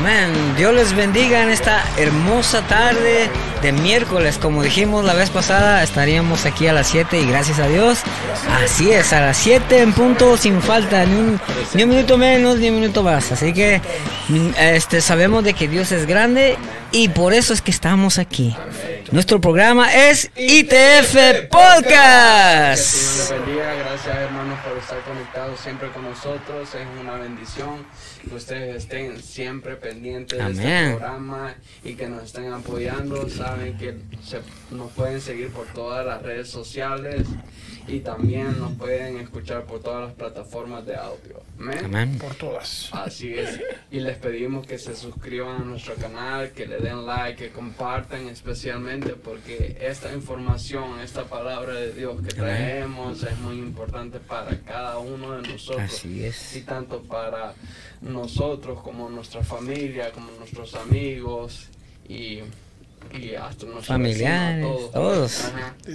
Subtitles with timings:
[0.00, 0.32] Amén.
[0.56, 3.28] Dios les bendiga en esta hermosa tarde
[3.60, 4.38] de miércoles.
[4.38, 7.98] Como dijimos la vez pasada, estaríamos aquí a las 7 y gracias a Dios.
[8.64, 11.40] Así es, a las 7 en punto, sin falta, ni un,
[11.74, 13.30] ni un minuto menos, ni un minuto más.
[13.30, 13.82] Así que
[14.58, 16.56] este, sabemos de que Dios es grande
[16.92, 18.56] y por eso es que estamos aquí.
[19.10, 22.94] Nuestro programa es ITF Podcast.
[22.94, 25.04] Dios bendiga, gracias hermanos por estar
[25.56, 27.84] siempre con nosotros, es una bendición
[28.28, 33.96] que ustedes estén siempre pendientes de este programa y que nos estén apoyando, saben que
[34.22, 34.40] se,
[34.70, 37.26] nos pueden seguir por todas las redes sociales
[37.90, 41.42] y también nos pueden escuchar por todas las plataformas de audio.
[41.58, 42.18] Amén.
[42.18, 42.88] Por todas.
[42.92, 43.60] Así es.
[43.90, 48.28] Y les pedimos que se suscriban a nuestro canal, que le den like, que compartan
[48.28, 54.98] especialmente porque esta información, esta palabra de Dios que traemos es muy importante para cada
[54.98, 55.92] uno de nosotros.
[55.92, 56.56] Así es.
[56.56, 57.54] Y tanto para
[58.00, 61.68] nosotros como nuestra familia, como nuestros amigos
[62.08, 62.40] y
[63.12, 65.44] y hasta nuestros familiares, todos,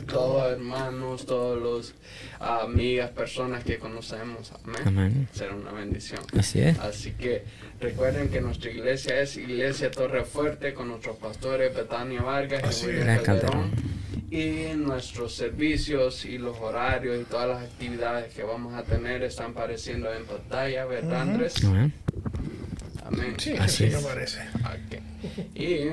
[0.10, 0.52] todos.
[0.52, 1.94] hermanos, todos los
[2.40, 4.52] amigas, personas que conocemos.
[4.86, 5.28] Amén.
[5.31, 6.22] Será una bendición.
[6.38, 6.78] Así es.
[6.80, 7.46] Así que
[7.80, 13.24] recuerden que nuestra iglesia es Iglesia Torre Fuerte con nuestros pastores Betania Vargas y William
[13.24, 13.72] Calderón.
[14.30, 19.51] Y nuestros servicios y los horarios y todas las actividades que vamos a tener están
[19.51, 21.63] apareciendo en pantalla, ¿verdad, Andrés?
[21.63, 21.94] Amén.
[23.06, 23.36] Amén.
[23.38, 24.40] Sí, así me parece.
[25.54, 25.90] Y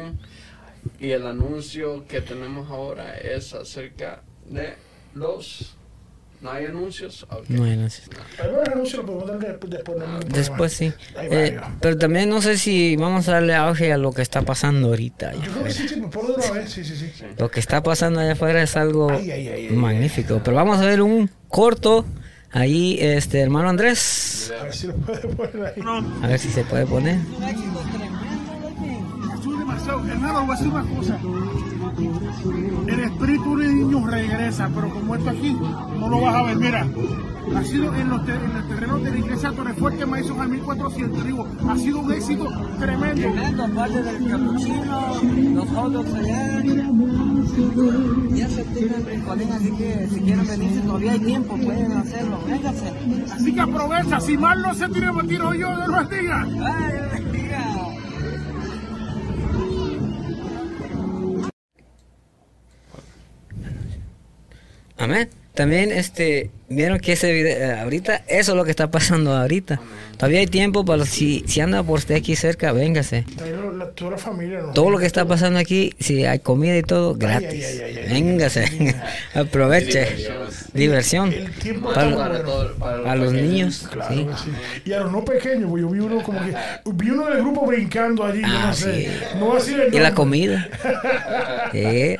[0.99, 4.75] y el anuncio que tenemos ahora es acerca de
[5.15, 5.77] los...
[6.41, 7.25] ¿No hay anuncios?
[7.49, 8.09] No hay anuncios.
[8.73, 10.03] anuncio lo podemos dar después.
[10.05, 10.93] Ah, después sí.
[11.17, 14.89] Eh, pero también no sé si vamos a darle auge a lo que está pasando
[14.89, 15.35] ahorita.
[15.35, 17.13] Yo creo que sí, sí, por otra vez, sí, sí, sí.
[17.39, 19.09] Lo que está pasando allá afuera es algo
[19.71, 20.41] magnífico.
[20.43, 22.05] pero vamos a ver un corto
[22.51, 24.53] ahí, este hermano Andrés.
[24.61, 25.83] A ver si lo puede poner ahí.
[26.23, 27.19] A ver si se puede poner
[30.11, 31.19] hermano, voy a decir una cosa.
[32.87, 35.57] El espíritu de niños regresa, pero como esto aquí,
[35.99, 36.57] no lo vas a ver.
[36.57, 36.87] Mira,
[37.55, 42.01] ha sido en los, terrenos de la iglesia Torrefuerte Maíz al 1400, digo, ha sido
[42.01, 42.49] un éxito
[42.79, 43.21] tremendo.
[43.21, 46.63] Tremendo, aparte del capuchino, los hot dogs allá.
[48.35, 52.93] Ya se tienen rincones, así que si quieren venirse todavía hay tiempo, pueden hacerlo, vénganse.
[53.33, 56.49] Así que aprovecha, si mal no se tire, me tiro yo de los días.
[56.65, 58.02] Ay,
[65.03, 65.29] Amén.
[65.55, 69.81] también este vieron que ese video eh, ahorita eso es lo que está pasando ahorita.
[70.17, 73.25] Todavía hay tiempo para los, si si anda por usted aquí cerca, véngase.
[73.43, 74.61] Ahí lo- la- toda la familia.
[74.61, 74.73] ¿no?
[74.73, 77.67] Todo lo que está pasando aquí, si hay comida y todo, gratis.
[77.67, 78.23] ay, ay, ay, ay.
[78.23, 78.95] Véngase,
[79.35, 80.07] aproveche.
[80.73, 81.33] Diversión.
[81.33, 82.45] El tiempo Para, está Para, bueno.
[82.51, 83.89] todo- para para los niños.
[83.91, 84.25] Claro sí.
[84.27, 84.51] que sí.
[84.91, 86.55] Y a los no pequeños, yo vi uno como que.
[86.95, 88.95] Vi uno del grupo brincando allí, yo Ah, no sé.
[89.05, 89.09] sí.
[89.39, 90.69] No va a el Y la comida.
[91.73, 92.17] Sí,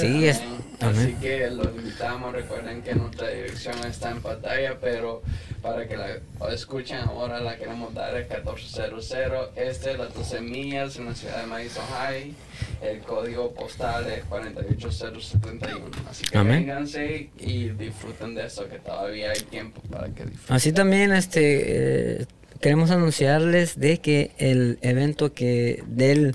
[0.00, 0.40] sí es.
[0.80, 5.22] Así que los invitamos, recuerden que nuestra dirección está en pantalla, pero
[5.62, 6.20] para que la
[6.52, 9.12] escuchen ahora la queremos dar el 1400
[9.56, 12.34] este, las 12 millas en la ciudad de Madison High,
[12.82, 15.84] el código postal es 48071.
[16.10, 16.66] Así que Amén.
[16.66, 20.56] vénganse y disfruten de eso, que todavía hay tiempo para que disfruten.
[20.56, 22.26] Así también este eh,
[22.60, 26.34] queremos anunciarles de que el evento que del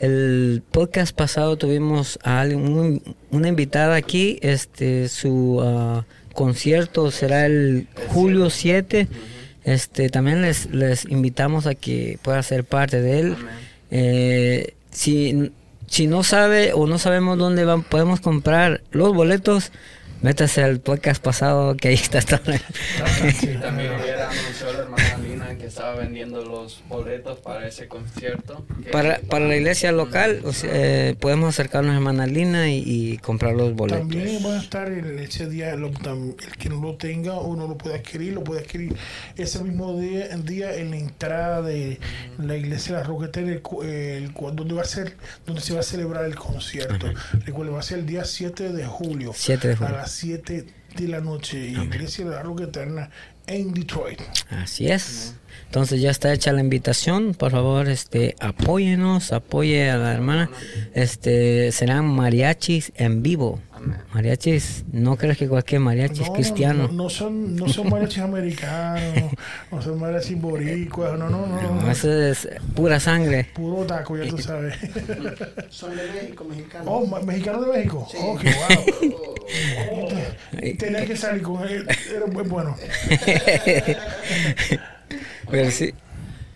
[0.00, 6.04] el podcast pasado tuvimos a alguien- un- una invitada aquí, este su ah,
[6.34, 9.08] concierto será el julio 7.
[9.64, 13.36] Este también les les invitamos a que puedan ser parte de él.
[13.90, 15.50] Eh, si
[15.86, 19.72] si no sabe o no sabemos dónde van, podemos comprar los boletos,
[20.22, 22.40] métase al podcast pasado que ahí está todo.
[25.78, 28.66] Estaba vendiendo los boletos para ese concierto.
[28.90, 33.18] Para, para la iglesia local o sea, eh, podemos acercarnos a hermana Lina y, y
[33.18, 34.00] comprar los boletos.
[34.00, 37.68] También van a estar el, ese día, tam- el que no lo tenga o no
[37.68, 38.94] lo puede adquirir, lo puede adquirir
[39.36, 42.00] ese mismo día, día en la entrada de
[42.38, 45.16] la iglesia de la Roquetera, el, el donde va a ser,
[45.46, 47.06] donde se va a celebrar el concierto.
[47.44, 49.94] Recuerden, va a ser el día 7 de julio, 7 de julio.
[49.94, 50.64] a las 7
[50.96, 53.10] de la noche, iglesia de la Roquetera
[53.46, 54.20] en Detroit.
[54.50, 55.34] Así es.
[55.68, 57.34] Entonces ya está hecha la invitación.
[57.34, 60.50] Por favor, este, apóyenos, apoye a la hermana.
[60.94, 63.60] Este, serán mariachis en vivo.
[64.12, 66.88] Mariachis, no crees que cualquier mariachi es No, cristiano.
[66.88, 69.30] No, no son, no son mariachis americanos,
[69.70, 71.90] no son mariachis boricuas, no, no, no.
[71.90, 73.44] eso es pura sangre.
[73.54, 74.74] Puro taco, ya tú sabes.
[75.68, 76.88] Son de México, mexicanos.
[76.90, 78.08] Oh, ma- mexicano de México.
[78.18, 78.54] Oh, qué
[79.90, 80.08] wow.
[80.78, 81.86] Tenía que salir con él.
[82.16, 82.74] Era muy bueno.
[85.50, 85.94] Pero sí,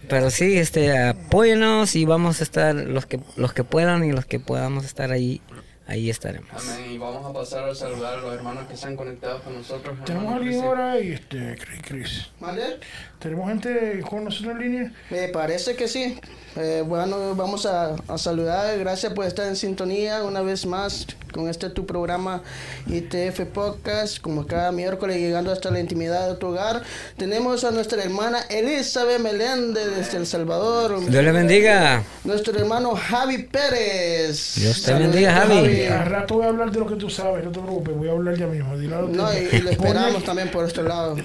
[0.08, 4.26] pero sí, este, apóyenos y vamos a estar los que los que puedan y los
[4.26, 5.40] que podamos estar ahí,
[5.86, 6.50] ahí estaremos.
[6.52, 6.92] Amén.
[6.92, 9.98] Y vamos a pasar a saludar a los hermanos que están conectados con nosotros.
[10.04, 12.30] Tenemos alguien ahora ahí, este, Chris, Chris.
[12.40, 12.78] ¿Vale?
[13.18, 14.92] Tenemos gente con nosotros en línea.
[15.10, 16.18] Me parece que sí.
[16.56, 18.78] Eh, bueno, vamos a, a saludar.
[18.78, 22.42] Gracias por estar en sintonía una vez más con este tu programa
[22.86, 24.20] ITF Podcast.
[24.20, 26.82] Como cada miércoles llegando hasta la intimidad de tu hogar.
[27.16, 31.00] Tenemos a nuestra hermana Elizabeth Meléndez desde El Salvador.
[31.08, 32.02] Dios le bendiga.
[32.24, 34.56] Nuestro hermano Javi Pérez.
[34.56, 35.71] Dios te bendiga, Javi.
[35.90, 38.12] Al rato voy a hablar de lo que tú sabes, no te preocupes, voy a
[38.12, 38.72] hablar ya mismo.
[38.72, 41.16] A No, y, lo esperamos Ponle- también por este lado.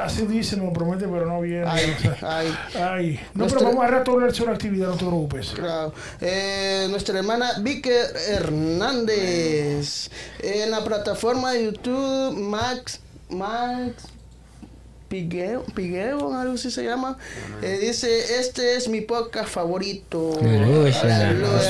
[0.00, 1.64] Así dice, nos promete, pero no viene.
[1.66, 2.16] Ay, o sea.
[2.22, 2.54] ay.
[2.80, 3.20] Ay.
[3.34, 5.50] No, pero vamos a rato a hablar sobre actividad, no te preocupes.
[5.50, 5.92] Claro.
[6.20, 7.90] Eh, nuestra hermana Vicky
[8.28, 10.10] Hernández.
[10.40, 13.00] En la plataforma de YouTube, Max.
[13.30, 14.04] Max.
[15.08, 17.16] Pigueo, Pigueo, algo así se llama.
[17.62, 20.36] Eh, dice: Este es mi podcast favorito.
[20.40, 20.92] Aleluya.
[20.92, 21.64] Saludos,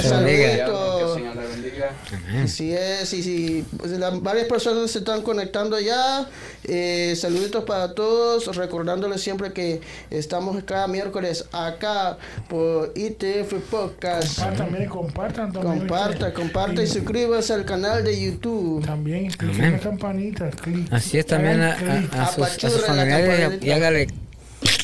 [2.43, 6.28] Así es, y sí, pues, la- varias personas se están conectando ya.
[6.64, 14.38] Eh, saluditos para todos, recordándoles siempre que estamos cada miércoles acá por ITF Podcast.
[14.38, 15.78] Compartan, miren, compartan también.
[15.78, 18.85] Comparta, comparta y suscríbase al canal de YouTube.
[18.85, 20.93] También, clic la campanita, clic.
[20.93, 21.73] Así es también a,
[22.12, 24.09] a- a sus, a sus familiares y- y hágale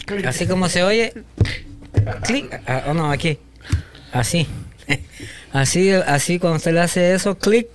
[0.06, 0.26] clic.
[0.26, 1.12] así como se oye.
[2.25, 2.52] Clic.
[2.66, 3.38] Ah, oh, no, aquí.
[4.12, 4.47] Así.
[5.52, 7.68] Así, así cuando usted le hace eso, clic,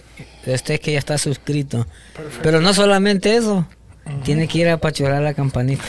[0.46, 1.86] usted es que ya está suscrito.
[2.42, 3.68] Pero no solamente eso,
[4.24, 5.84] tiene que ir a apachurrar la campanita.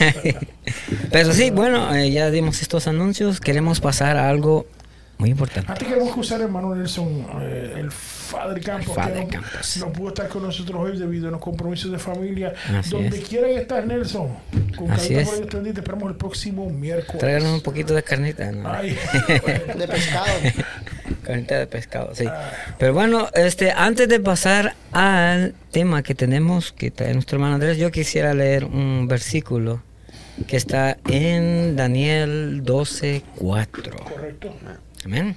[1.10, 4.66] Pero sí, bueno, eh, ya dimos estos anuncios, queremos pasar a algo
[5.18, 5.70] muy importante.
[5.70, 7.90] Antes queremos excusar a hermano Nelson, eh, el
[8.30, 9.76] Padre Campos, que no, Campos.
[9.78, 12.54] no pudo estar con nosotros hoy debido a los compromisos de familia.
[12.76, 13.28] Así Donde es.
[13.28, 14.28] quiera que estés, Nelson,
[14.76, 15.28] con Así es.
[15.28, 17.18] por ellos te te esperamos el próximo miércoles.
[17.18, 18.70] Tráiganos un poquito de carnita, ¿no?
[18.72, 18.96] Ay,
[19.76, 20.26] De pescado.
[21.24, 22.24] Carnita de pescado, sí.
[22.78, 27.76] Pero bueno, este, antes de pasar al tema que tenemos, que trae nuestro hermano Andrés,
[27.76, 29.82] yo quisiera leer un versículo
[30.46, 33.96] que está en Daniel 12, 4.
[33.96, 34.54] correcto.
[35.04, 35.36] Amén.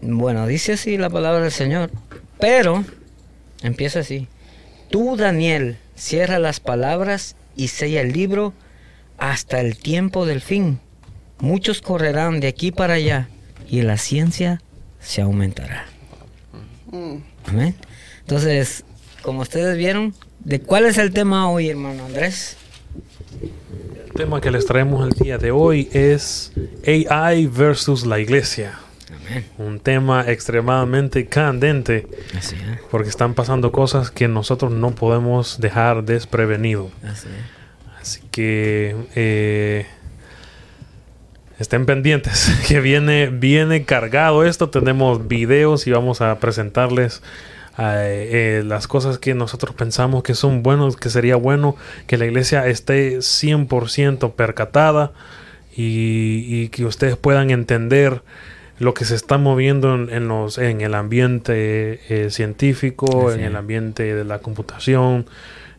[0.00, 1.90] Bueno, dice así la palabra del Señor,
[2.38, 2.84] pero
[3.62, 4.28] empieza así.
[4.90, 8.52] Tú, Daniel, cierra las palabras y sella el libro
[9.18, 10.78] hasta el tiempo del fin.
[11.38, 13.28] Muchos correrán de aquí para allá
[13.68, 14.62] y la ciencia
[15.00, 15.86] se aumentará.
[16.92, 17.16] Mm.
[17.46, 17.74] Amén.
[18.20, 18.84] Entonces,
[19.22, 22.56] como ustedes vieron, ¿de cuál es el tema hoy, hermano Andrés?
[24.06, 26.52] El tema que les traemos el día de hoy es
[26.86, 28.78] AI versus la iglesia.
[29.58, 32.06] Un tema extremadamente candente.
[32.90, 36.90] Porque están pasando cosas que nosotros no podemos dejar desprevenido.
[38.00, 39.86] Así, que eh,
[41.58, 44.70] estén pendientes, que viene, viene cargado esto.
[44.70, 47.22] Tenemos videos y vamos a presentarles
[47.78, 52.66] eh, las cosas que nosotros pensamos que son buenos, que sería bueno que la iglesia
[52.66, 55.12] esté 100% percatada
[55.76, 58.22] y, que ustedes puedan entender
[58.78, 64.14] lo que se está moviendo en, los, en el ambiente eh, científico, en el ambiente
[64.14, 65.26] de la computación,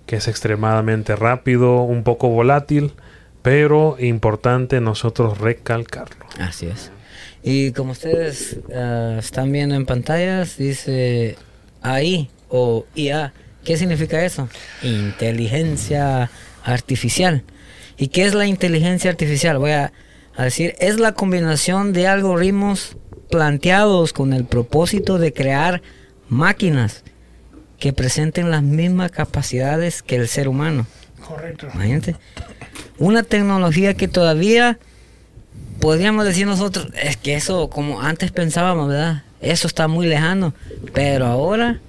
[0.06, 2.94] que es extremadamente rápido, un poco volátil,
[3.42, 6.26] pero importante nosotros recalcarlo.
[6.40, 6.92] Así es.
[7.44, 11.38] Y como ustedes ah, están viendo en pantallas, dice
[11.94, 13.34] AI o IA.
[13.64, 14.48] ¿Qué significa eso?
[14.82, 16.32] Inteligencia
[16.64, 17.44] artificial.
[17.98, 19.58] ¿Y qué es la inteligencia artificial?
[19.58, 19.92] Voy a,
[20.38, 22.96] decir, es la combinación de algoritmos
[23.30, 25.82] planteados con el propósito de crear
[26.30, 27.04] máquinas
[27.80, 30.88] que presenten las mismas capacidades que el ser humano.
[31.28, 31.68] Correcto.
[31.74, 32.16] Imagínate.
[33.00, 34.80] Una tecnología que todavía
[35.80, 39.24] podríamos decir nosotros, es que eso como antes pensábamos, ¿verdad?
[39.42, 40.54] Eso está muy lejano.
[40.94, 41.80] Pero ahora,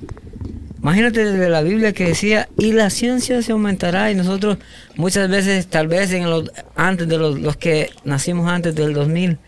[0.78, 4.11] imagínate desde la Biblia que decía, y la ciencia se aumentará.
[4.11, 4.59] Y nosotros
[4.97, 9.38] muchas veces, tal vez en los, antes de los, los que nacimos antes del 2000,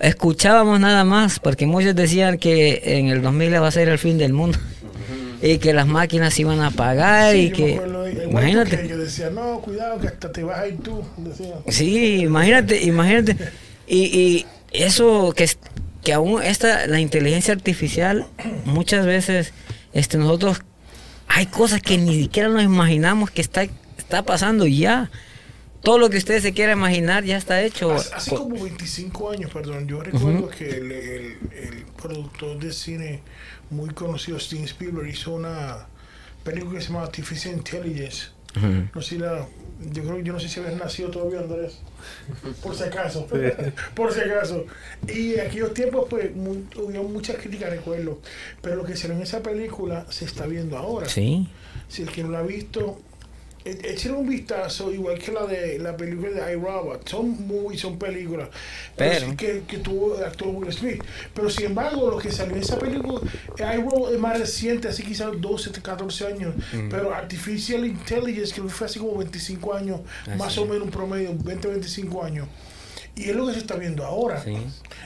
[0.00, 4.18] escuchábamos nada más, porque muchos decían que en el 2000 va a ser el fin
[4.18, 4.58] del mundo.
[5.42, 7.78] Y que las máquinas iban a apagar y que...
[8.30, 8.88] imagínate.
[8.88, 11.02] yo decía, no, cuidado que hasta te vas a ir tú.
[11.68, 13.36] Sí, imagínate, imagínate.
[13.86, 15.46] Y, y eso que
[16.04, 18.26] que aún esta, la inteligencia artificial,
[18.66, 19.52] muchas veces
[19.92, 20.60] este, nosotros
[21.26, 23.62] hay cosas que ni siquiera nos imaginamos que está,
[23.96, 25.10] está pasando ya.
[25.82, 27.92] Todo lo que ustedes se quieran imaginar ya está hecho.
[27.92, 33.22] Hace, como 25 años, perdón, yo recuerdo que el, el, productor de cine
[33.70, 35.86] muy conocido, Steven Spielberg, hizo una
[36.42, 38.28] película que se llama Artificial Intelligence.
[38.94, 39.46] No sé la,
[39.92, 41.78] yo creo yo no sé si habías nacido todavía, Andrés.
[42.62, 43.26] Por si acaso.
[43.94, 44.64] Por si acaso.
[45.08, 48.20] Y en aquellos tiempos, pues, hubo muchas críticas, recuerdo.
[48.62, 51.08] Pero lo que hicieron en esa película se está viendo ahora.
[51.08, 51.48] Sí.
[51.88, 52.98] Si el que no la ha visto,
[53.64, 57.08] Echen un vistazo, igual que la de la película de iRobot.
[57.08, 58.50] Son movies, son películas.
[58.94, 61.02] Pero, que, que, tuvo el actor Will Smith.
[61.32, 63.20] Pero sin embargo, lo que salió en esa película,
[63.58, 66.54] iRobot es más reciente, así quizás 12, 14 años.
[66.74, 66.90] Mm.
[66.90, 70.00] Pero Artificial Intelligence, que fue así como 25 años,
[70.36, 72.48] más o menos un promedio, 20, 25 años.
[73.16, 74.44] Y es lo que se está viendo ahora.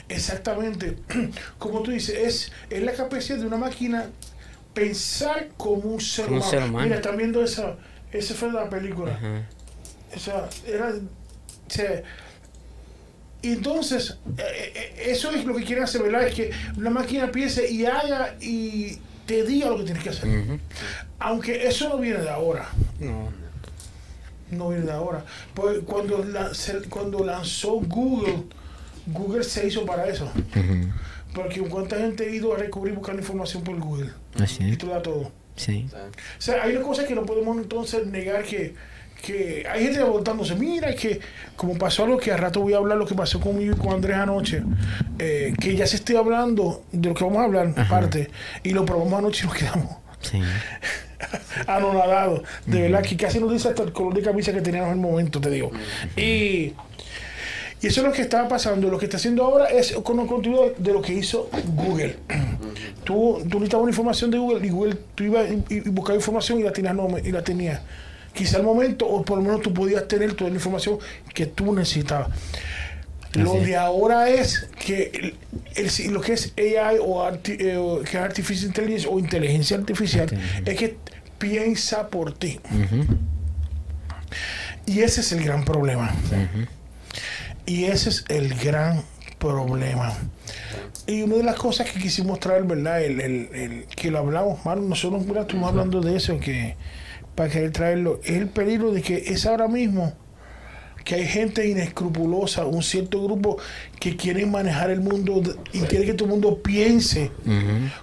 [0.09, 0.97] Exactamente.
[1.57, 4.09] Como tú dices, es, es la capacidad de una máquina
[4.73, 6.49] pensar como un ser, humano.
[6.49, 6.85] ser humano.
[6.85, 7.75] Mira, están viendo esa
[8.11, 9.17] esa fue la película.
[10.15, 10.93] O sea, era.
[13.41, 16.27] y entonces, eh, eh, eso es lo que quieren hacer, ¿verdad?
[16.27, 20.59] Es que una máquina piense y haga y te diga lo que tienes que hacer.
[21.19, 22.67] Aunque eso no viene de ahora.
[22.99, 23.29] No.
[24.49, 25.23] No viene de ahora.
[25.53, 26.25] Pues cuando,
[26.89, 28.43] cuando lanzó Google,
[29.05, 30.31] Google se hizo para eso.
[31.35, 34.09] Porque cuánta gente ha ido a recubrir buscando información por Google.
[34.39, 35.31] Así Y todo todo.
[35.59, 35.85] Sí.
[35.91, 38.73] O sea, hay una cosa que no podemos entonces negar que,
[39.21, 41.19] que hay gente preguntándose, mira, que
[41.57, 43.93] como pasó algo que a rato voy a hablar, lo que pasó conmigo y con
[43.93, 44.63] Andrés anoche,
[45.19, 48.29] eh, que ya se esté hablando de lo que vamos a hablar, aparte,
[48.63, 49.97] y lo probamos anoche y nos quedamos.
[50.21, 50.41] Sí.
[51.67, 52.43] anonadados.
[52.65, 55.01] De verdad que casi nos dice hasta el color de camisa que teníamos en el
[55.01, 55.71] momento, te digo.
[56.15, 56.73] Y
[57.81, 58.89] y eso es lo que estaba pasando.
[58.89, 62.17] Lo que está haciendo ahora es con un contenido de lo que hizo Google.
[63.03, 66.63] tú, tú necesitabas una información de Google y Google tú ibas y, buscabas información y
[66.63, 67.81] la tenías, no, y la tenías.
[68.33, 70.99] Quizá al momento, o por lo menos tú podías tener toda la información
[71.33, 72.29] que tú necesitabas.
[73.33, 75.35] Lo de ahora es que
[75.75, 80.27] el, lo que es AI o, eh, que es Artificial Intelligence o inteligencia artificial
[80.65, 80.97] es que
[81.37, 82.59] piensa por ti.
[84.85, 86.11] Y ese es el gran problema.
[87.69, 89.03] Y ese es el gran
[89.37, 90.11] problema.
[91.05, 93.03] Y una de las cosas que quisimos traer, ¿verdad?
[93.03, 96.75] El, el, que lo hablamos, mano, nosotros mira, estuvimos hablando de eso, que
[97.35, 100.13] para querer traerlo, es el peligro de que es ahora mismo
[101.05, 103.57] que hay gente inescrupulosa, un cierto grupo
[103.99, 105.39] que quieren manejar el mundo
[105.71, 107.29] y quiere que todo el mundo piense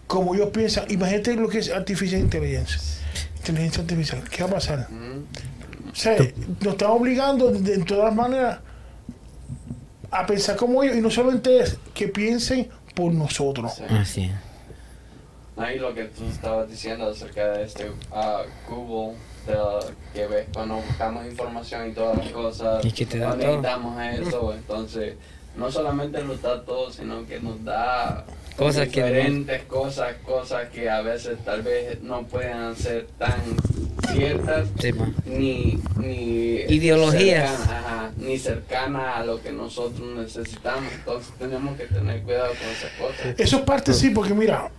[0.07, 0.85] como ellos piensan.
[0.91, 2.79] Imagínate lo que es artificial inteligencia.
[3.39, 4.23] Inteligencia artificial.
[4.31, 4.89] ¿Qué va a pasar?
[5.91, 6.19] O sea,
[6.61, 8.61] nos están obligando de, de todas maneras
[10.21, 13.81] a pensar como ellos y no solamente es que piensen por nosotros.
[13.91, 14.31] Así
[15.57, 19.57] ahí lo que tú estabas diciendo acerca de este uh, Google, de,
[20.13, 24.55] que ves cuando buscamos información y todas las cosas, y que te da necesitamos eso,
[24.55, 25.15] entonces
[25.57, 28.25] no solamente nos da todo, sino que nos da
[28.57, 33.41] cosas diferentes cosas, cosas que a veces tal vez no puedan ser tan
[34.15, 34.69] ciertas
[35.27, 37.53] ni, ni ideologías.
[38.17, 40.91] ni cercanas a lo que nosotros necesitamos.
[40.93, 43.35] Entonces tenemos que tener cuidado con esas cosas.
[43.39, 44.71] Eso es parte sí porque mira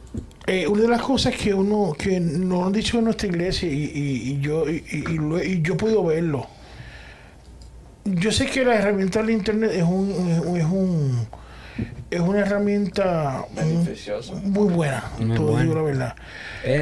[0.47, 3.91] eh, una de las cosas que uno que nos han dicho en nuestra iglesia y,
[3.93, 6.47] y, yo y, y, yo puedo verlo
[8.15, 10.11] yo sé que la herramienta del internet es un,
[10.57, 11.27] es un
[12.09, 13.45] es una herramienta
[14.43, 15.03] muy, buena,
[15.35, 16.15] todo digo la verdad.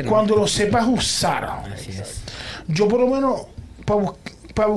[0.08, 1.64] Cuando lo sepas usar.
[2.68, 3.42] Yo por lo menos,
[3.86, 4.68] para,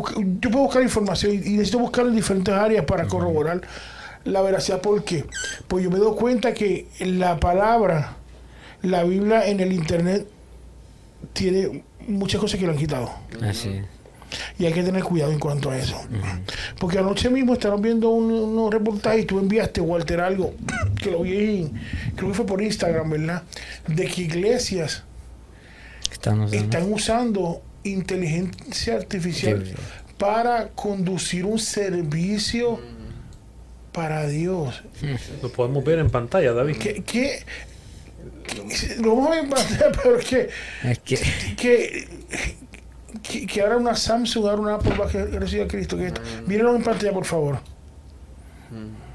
[0.40, 3.60] yo puedo buscar información y necesito buscar en diferentes áreas para corroborar
[4.24, 4.80] la veracidad.
[4.80, 5.24] ¿Por qué?
[5.68, 8.16] Pues yo me doy cuenta que la palabra,
[8.82, 10.26] la Biblia en el Internet,
[11.32, 13.10] tiene muchas cosas que lo han quitado.
[13.42, 13.82] Así
[14.58, 16.00] y hay que tener cuidado en cuanto a eso.
[16.78, 20.54] Porque anoche mismo estaban viendo unos reportajes y tú enviaste, Walter, algo
[20.96, 21.70] que lo vi,
[22.16, 23.42] creo que fue por Instagram, ¿verdad?
[23.86, 25.04] De que iglesias
[26.52, 29.64] están usando, inteligencia artificial
[30.18, 32.80] para conducir un servicio
[33.92, 34.82] para Dios.
[35.42, 36.76] Lo podemos ver en pantalla, David.
[36.76, 37.44] ¿Qué,
[39.00, 40.48] lo vamos a ver en pantalla, pero que,
[40.84, 41.18] es que,
[41.56, 42.08] que
[43.22, 45.96] que, ahora una Samsung, ahora una Apple va a a Cristo.
[45.96, 46.46] Que mm.
[46.46, 47.58] Mírenlo en pantalla, por favor.
[48.70, 49.07] Mm.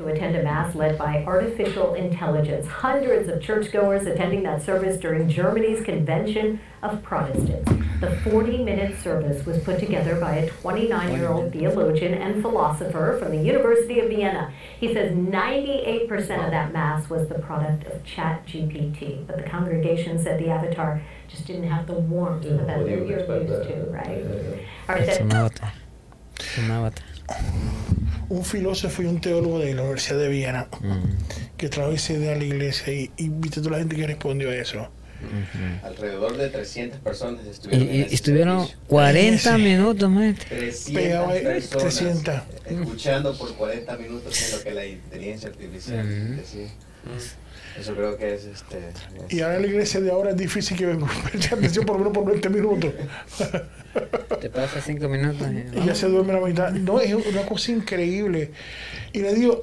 [0.00, 2.66] To attend a mass led by artificial intelligence.
[2.66, 7.70] Hundreds of churchgoers attending that service during Germany's Convention of Protestants.
[8.00, 13.18] The 40 minute service was put together by a 29 year old theologian and philosopher
[13.20, 14.50] from the University of Vienna.
[14.78, 20.40] He says 98% of that mass was the product of ChatGPT, but the congregation said
[20.40, 24.24] the avatar just didn't have the warmth that you're used to, right?
[24.88, 25.72] All right, it's an avatar.
[28.30, 31.56] Un filósofo y un teólogo de la Universidad de Viena mm.
[31.56, 34.50] que trajo esa idea a la iglesia y, y viste toda la gente que respondió
[34.50, 34.88] a eso.
[35.82, 37.94] Alrededor de 300 personas estuvieron.
[37.94, 40.38] Y, estuvieron 40 minutos más.
[40.38, 42.34] 300, 300.
[42.64, 46.68] Escuchando por 40 minutos en lo que la inteligencia artificial decía.
[47.78, 48.78] Eso creo que es este.
[49.28, 50.86] Y ahora en la iglesia de ahora es difícil que
[51.30, 52.92] preste atención por lo menos por 20 minutos.
[54.40, 55.46] Te pasa 5 minutos.
[55.74, 56.72] Y ya se duerme la mitad.
[56.72, 58.50] No, es una cosa increíble.
[59.12, 59.60] Y le digo,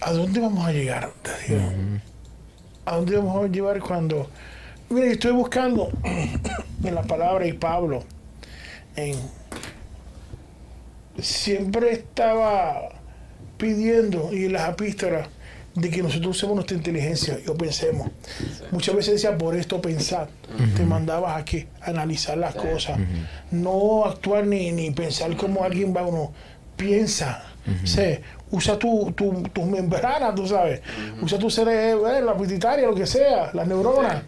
[0.00, 1.10] ¿a dónde vamos a llegar?
[1.22, 1.70] Te digo.
[2.84, 4.30] ¿A dónde vamos a llevar cuando.?
[4.88, 8.04] Mira, estoy buscando en la palabra y Pablo.
[8.94, 9.16] En,
[11.20, 12.88] siempre estaba
[13.58, 15.28] pidiendo y en las epístolas
[15.76, 18.08] de que nosotros usemos nuestra inteligencia y pensemos.
[18.70, 20.28] Muchas veces decía, por esto pensar.
[20.74, 22.98] Te mandabas a que analizar las cosas.
[23.50, 26.32] No actuar ni, ni pensar como alguien va uno.
[26.76, 27.44] Piensa.
[28.50, 30.80] usa tu, tu, tus membranas, tú sabes.
[31.20, 34.22] Usa tu cerebro, eh, la pituitaria, lo que sea, las neuronas.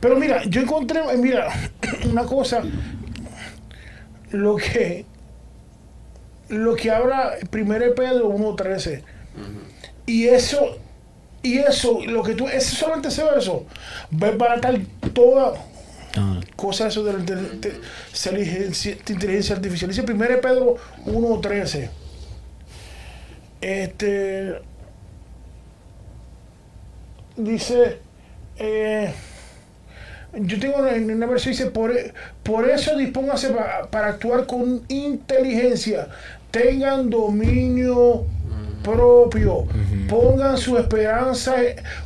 [0.00, 1.48] Pero mira, yo encontré, mira,
[2.10, 2.62] una cosa,
[4.30, 5.04] lo que
[6.48, 9.02] lo que habla 1 Pedro 1.13
[10.06, 10.78] y eso,
[11.42, 13.66] y eso, lo que tú, eso solamente ese verso,
[14.12, 14.78] va a baratar
[15.14, 15.54] toda
[16.16, 16.40] ah.
[16.56, 19.90] cosa eso de la inteligencia, artificial.
[19.90, 21.90] Dice 1 Pedro 1.13.
[23.60, 24.62] Este
[27.36, 27.98] dice
[28.58, 29.12] eh,
[30.34, 31.92] yo tengo en una versión dice por,
[32.42, 33.54] por eso dispóngase
[33.90, 36.08] para actuar con inteligencia
[36.50, 38.26] tengan dominio
[38.82, 39.66] propio.
[40.08, 41.56] Pongan su esperanza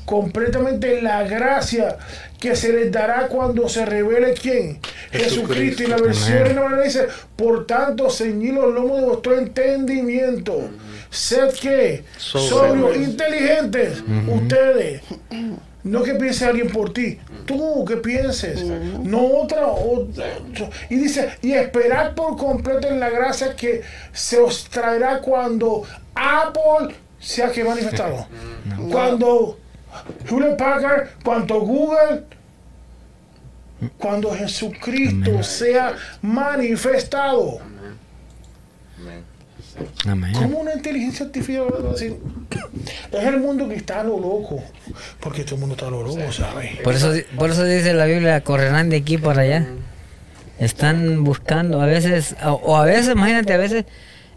[0.04, 1.96] completamente en la gracia
[2.38, 4.80] que se les dará cuando se revele quién.
[5.10, 5.82] Jesucristo.
[5.82, 7.06] Y la versión no dice,
[7.36, 10.70] por tanto, ceñid los lomos de vuestro entendimiento.
[11.10, 15.02] Sed que sobrios, inteligentes, ustedes.
[15.84, 20.24] No que piense alguien por ti, tú que pienses, no otra, otra.
[20.88, 25.82] Y dice, y esperar por completo en la gracia que se os traerá cuando
[26.14, 28.26] Apple sea que manifestado.
[28.90, 29.58] Cuando
[30.26, 32.24] Hewlett Packard, cuando Google,
[33.98, 37.60] cuando Jesucristo sea manifestado.
[40.06, 40.32] Amén.
[40.34, 41.66] ¿Cómo una inteligencia artificial
[43.12, 44.62] Es el mundo que está a lo loco.
[45.20, 46.76] Porque todo el mundo está a lo loco, ¿sabes?
[46.82, 49.66] Por eso, por eso dice la Biblia, correrán de aquí para allá.
[50.58, 53.84] Están buscando, a veces, o a veces, imagínate, a veces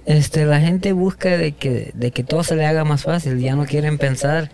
[0.08, 3.56] este, la gente busca de que, de que todo se le haga más fácil, ya
[3.56, 4.50] no quieren pensar.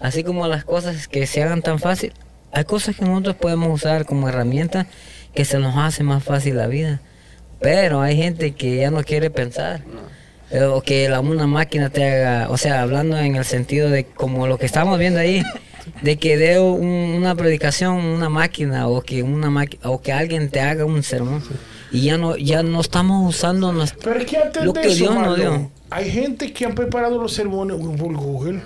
[0.00, 2.14] Así como las cosas que se hagan tan fácil,
[2.52, 4.86] hay cosas que nosotros podemos usar como herramienta
[5.34, 7.02] que se nos hace más fácil la vida.
[7.60, 9.82] Pero hay gente que ya no quiere pensar.
[10.54, 14.04] Eh, o que la, una máquina te haga, o sea, hablando en el sentido de
[14.04, 15.42] como lo que estamos viendo ahí,
[16.00, 20.84] de que dé una predicación una máquina o que una o que alguien te haga
[20.84, 21.42] un sermón
[21.90, 24.88] y ya no ya no estamos usando nuestro, Pero es que antes lo de que
[24.88, 25.70] eso, Dios nos dio.
[25.90, 28.62] Hay gente que han preparado los sermones por Google.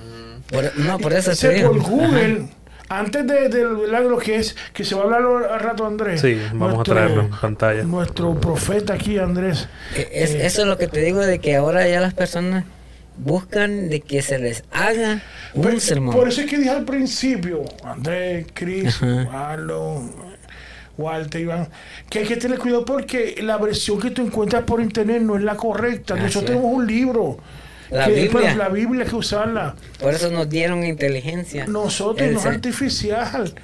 [0.76, 1.32] no, por eso
[1.66, 2.48] por Google.
[2.88, 6.22] Antes de, de, lo que es, que se va a hablar al rato Andrés.
[6.22, 7.82] Sí, vamos a traerlo en pantalla.
[7.82, 9.68] Nuestro profeta aquí, Andrés.
[9.94, 12.64] Eh, es, eso es lo que te digo de que ahora ya las personas
[13.18, 15.20] buscan de que se les haga
[15.54, 16.14] un sermón.
[16.14, 20.12] Por eso es que dije al principio, Andrés, Cris, Marlon,
[20.96, 21.68] Walter, Iván,
[22.08, 25.42] que hay que tener cuidado porque la versión que tú encuentras por internet no es
[25.42, 26.14] la correcta.
[26.14, 27.38] Nosotros tenemos un libro
[27.90, 28.54] la Biblia.
[28.54, 29.74] la Biblia hay que usarla.
[30.00, 31.66] Por eso nos dieron inteligencia.
[31.66, 33.54] Nosotros no es artificial.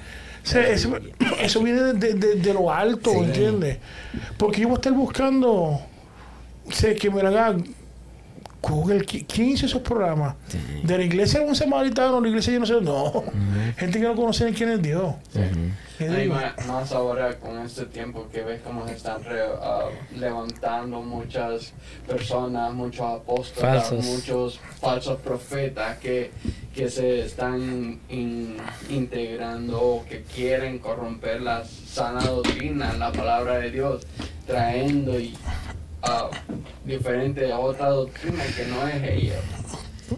[0.53, 3.77] eso, viene de, lo alto, ¿entiendes?
[4.37, 5.81] Porque yo voy a estar buscando,
[6.69, 7.55] sé que me haga
[8.67, 10.35] Google, ¿quién hizo esos programas?
[10.83, 12.19] ¿De la iglesia de un samaritano?
[12.19, 12.81] ¿La iglesia yo no sé?
[12.81, 13.23] No.
[13.77, 15.13] Gente que no conoce ni quién es Dios.
[15.99, 19.21] Hay más, ahora con este tiempo que ves cómo se están
[19.61, 19.85] ah,
[20.17, 21.73] levantando muchas
[22.07, 26.31] personas, muchos apóstoles, muchos falsos profetas que,
[26.73, 27.99] que se están
[28.89, 34.05] integrando o que quieren corromper la sana doctrina, la palabra de Dios,
[34.45, 35.33] trayendo y
[36.83, 39.39] diferente a otra doctrina que no es ella.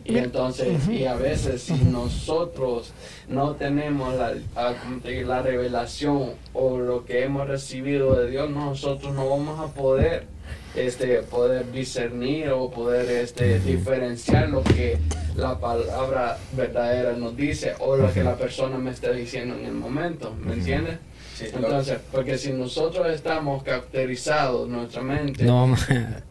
[0.04, 2.92] Y entonces, y a veces si nosotros
[3.30, 9.60] no tenemos la, la revelación o lo que hemos recibido de Dios, nosotros no vamos
[9.60, 10.28] a poder
[10.76, 14.98] este, poder discernir o poder este, diferenciar lo que
[15.36, 19.74] la palabra verdadera nos dice o lo que la persona me está diciendo en el
[19.74, 21.00] momento, ¿me entiendes?
[21.42, 25.44] Entonces, porque si nosotros estamos caracterizados, nuestra mente...
[25.44, 25.88] No vamos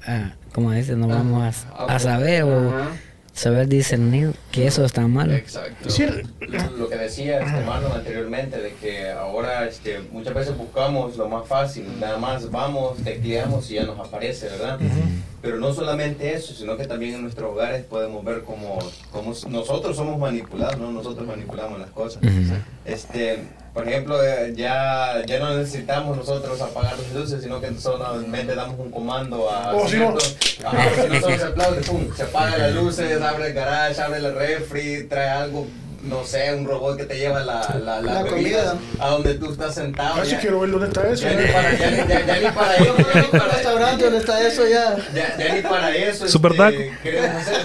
[0.06, 2.72] a, como dice, no vamos a, saber o
[3.36, 5.30] saber discernir que eso está mal.
[5.32, 5.88] Exacto.
[6.78, 11.46] Lo que decía este hermano anteriormente, de que ahora este, muchas veces buscamos lo más
[11.46, 14.78] fácil, nada más vamos, tecleamos y ya nos aparece, ¿verdad?
[15.42, 18.78] Pero no solamente eso, sino que también en nuestros hogares podemos ver cómo,
[19.12, 20.90] cómo nosotros somos manipulados, ¿no?
[20.90, 22.22] Nosotros manipulamos las cosas.
[22.86, 23.44] este,
[23.76, 28.78] por ejemplo, eh, ya, ya no necesitamos nosotros apagar las luces, sino que solamente damos
[28.78, 29.76] un comando a...
[29.76, 30.18] O si no...
[30.18, 34.34] si no solo se aplaude, pum, se apaga las luces, abre el garage, abre el
[34.34, 35.66] refri, trae algo
[36.06, 39.74] no sé, un robot que te lleva la, la, la, comida a donde tú estás
[39.74, 40.20] sentado.
[40.20, 41.28] Ay, si quiero ver dónde está eso.
[41.28, 42.96] Ya, ni, para, ya, ya, ya ni para eso.
[42.96, 44.96] Ya ni para restaurante dónde está eso ya.
[45.14, 46.28] Ya, ya ni para eso.
[46.28, 47.56] Super este, queremos hacer.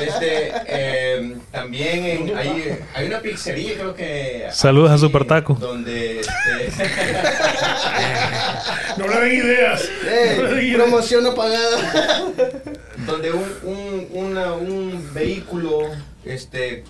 [0.00, 4.46] Este, eh, también en, hay, hay una pizzería, creo que.
[4.50, 5.54] Saludos a Super Taco.
[5.54, 6.20] Donde.
[6.20, 6.84] Este,
[8.96, 9.88] no le den ideas.
[10.06, 11.76] Eh, promoción no pagada.
[13.06, 15.90] donde un, un, una, un vehículo
[16.24, 16.84] este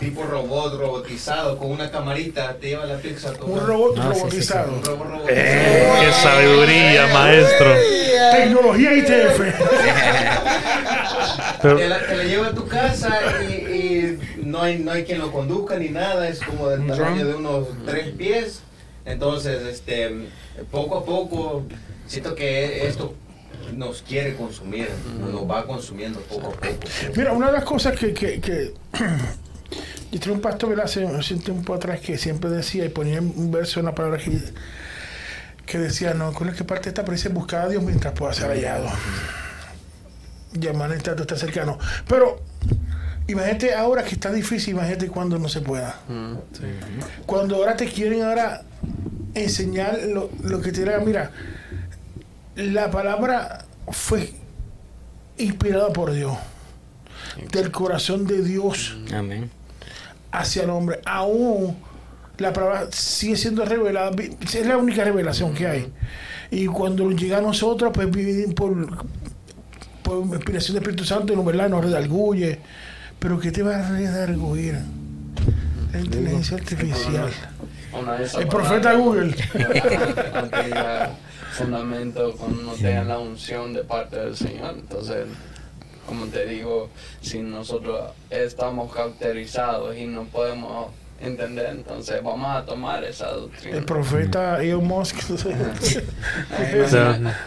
[0.00, 4.72] tipo robot robotizado con una camarita te lleva la pizza un robot robotizado.
[4.72, 5.28] Un robot robotizado.
[5.28, 7.74] Eh, qué sabiduría maestro.
[8.32, 9.38] Tecnología ITF
[11.62, 15.18] te, la, te, la, lleva a tu casa y, y, no hay no hay quien
[15.18, 18.62] lo conduzca ni nada es como del tamaño de unos tres pies.
[19.04, 20.28] Entonces este
[20.70, 21.64] poco a poco
[22.06, 23.14] siento que esto
[23.74, 24.88] nos quiere consumir,
[25.20, 26.68] nos va consumiendo poco a poco.
[27.16, 28.74] Mira, una de las cosas que, que, que
[30.12, 33.50] yo tenía un pastor hace, hace un tiempo atrás que siempre decía y ponía un
[33.50, 34.38] verso en la palabra que,
[35.66, 38.88] que decía, no, con que parte esta presa buscar a Dios mientras pueda ser hallado.
[40.52, 41.78] Llamar el trato está cercano.
[42.06, 42.40] Pero
[43.26, 45.96] imagínate ahora que está difícil, imagínate cuando no se pueda.
[47.24, 48.62] Cuando ahora te quieren ahora
[49.34, 51.30] enseñar lo, lo que te mira,
[52.56, 54.32] la palabra fue
[55.38, 56.36] inspirada por Dios,
[57.50, 58.96] del corazón de Dios
[60.30, 61.00] hacia el hombre.
[61.04, 61.76] Aún
[62.38, 64.10] la palabra sigue siendo revelada,
[64.42, 65.92] es la única revelación que hay.
[66.50, 69.06] Y cuando llega a nosotros, pues vivimos por,
[70.02, 71.68] por inspiración del Espíritu Santo, no, ¿verdad?
[71.68, 72.58] nos redarguye.
[73.18, 74.78] Pero ¿qué te va a redarguir?
[75.92, 77.30] La inteligencia artificial.
[78.38, 79.34] El profeta Google.
[81.52, 84.74] Fundamento cuando no tengan la unción de parte del Señor.
[84.78, 85.26] Entonces,
[86.06, 90.90] como te digo, si nosotros estamos cauterizados y no podemos
[91.22, 91.66] entender.
[91.70, 93.76] Entonces vamos a tomar esa doctrina.
[93.76, 95.16] El profeta Elon Musk.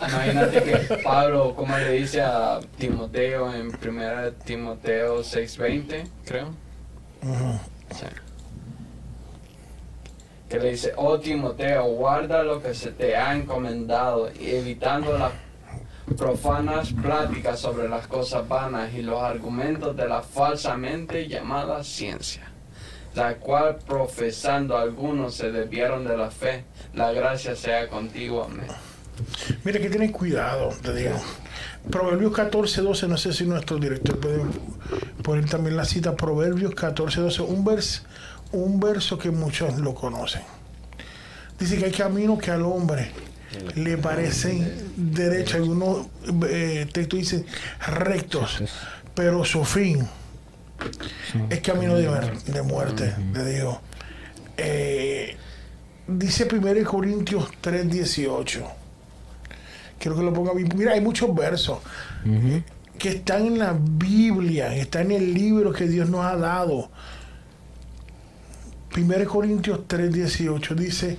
[0.08, 6.50] Imagínate que Pablo, como le dice a Timoteo en 1 Timoteo 6:20, creo.
[10.50, 15.32] Que le dice, oh Timoteo, guarda lo que se te ha encomendado, evitando las
[16.18, 22.44] profanas pláticas sobre las cosas vanas y los argumentos de la falsamente llamada ciencia,
[23.16, 26.66] la cual profesando algunos se desviaron de la fe.
[26.94, 28.44] La gracia sea contigo.
[28.44, 28.68] Amén.
[29.64, 31.16] Mira que tienen cuidado, te digo.
[31.90, 34.42] Proverbios 14, 12, no sé si nuestro director puede
[35.24, 38.04] poner también la cita, Proverbios 14, 12, un verso,
[38.52, 40.42] un verso que muchos lo conocen.
[41.60, 43.12] Dice que hay caminos que al hombre
[43.76, 46.08] le parecen derechos, algunos
[46.50, 47.46] eh, textos dicen
[47.88, 48.62] rectos,
[49.14, 50.06] pero su fin
[51.50, 52.10] es camino de,
[52.48, 53.82] de muerte, te digo.
[54.58, 55.38] Eh,
[56.08, 58.66] dice 1 Corintios 3, 18
[60.00, 60.70] quiero que lo ponga bien.
[60.76, 61.80] Mira, hay muchos versos
[62.98, 66.90] que están en la Biblia, están en el libro que Dios nos ha dado.
[68.96, 71.18] 1 Corintios 3:18 dice,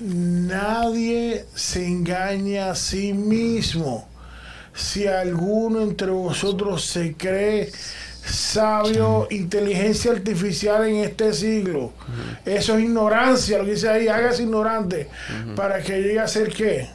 [0.00, 4.08] nadie se engaña a sí mismo.
[4.74, 7.70] Si alguno entre vosotros se cree
[8.24, 11.92] sabio, inteligencia artificial en este siglo,
[12.44, 15.08] eso es ignorancia, lo que dice ahí, hágase ignorante,
[15.54, 16.88] para que llegue a ser qué?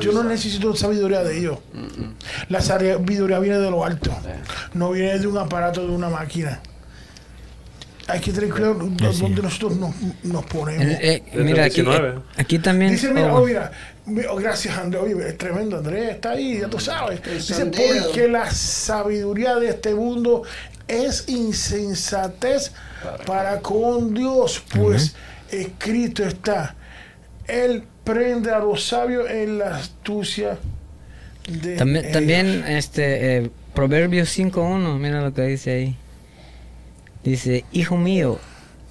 [0.00, 1.58] Yo no necesito sabiduría de ellos.
[2.48, 4.10] La sabiduría viene de lo alto.
[4.74, 6.60] No viene de un aparato, de una máquina.
[8.08, 9.76] Hay que tener claro dónde nosotros
[10.22, 10.84] nos, ponemos.
[10.84, 12.92] Eh, eh, mira, aquí, eh, aquí, también.
[12.92, 13.70] Dice, mira, oh, mira,
[14.30, 17.20] oh, gracias Andrés, oye, es tremendo Andrés, está ahí, ya tú sabes.
[17.22, 20.42] Dice, porque la sabiduría de este mundo
[20.88, 22.72] es insensatez
[23.26, 25.14] para con Dios, pues
[25.50, 26.74] escrito está,
[27.46, 30.58] Él prende a los sabios en la astucia
[31.48, 35.96] de también, también este eh, Proverbios 5.1 mira lo que dice ahí
[37.24, 38.38] dice hijo mío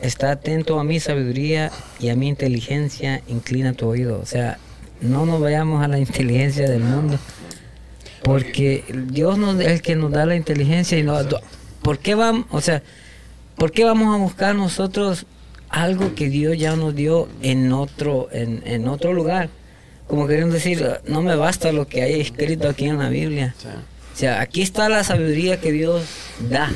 [0.01, 4.57] está atento a mi sabiduría y a mi inteligencia inclina tu oído o sea
[5.01, 7.17] no nos vayamos a la inteligencia del mundo
[8.23, 11.17] porque Dios es el que nos da la inteligencia y no
[11.81, 12.83] ¿por qué vamos o sea
[13.57, 15.25] ¿por vamos a buscar nosotros
[15.71, 19.49] algo que Dios ya nos dio en otro, en, en otro lugar.
[20.07, 23.55] Como querían decir, no me basta lo que hay escrito aquí en la Biblia.
[24.21, 26.03] Sea, aquí está la sabiduría que Dios
[26.41, 26.69] da.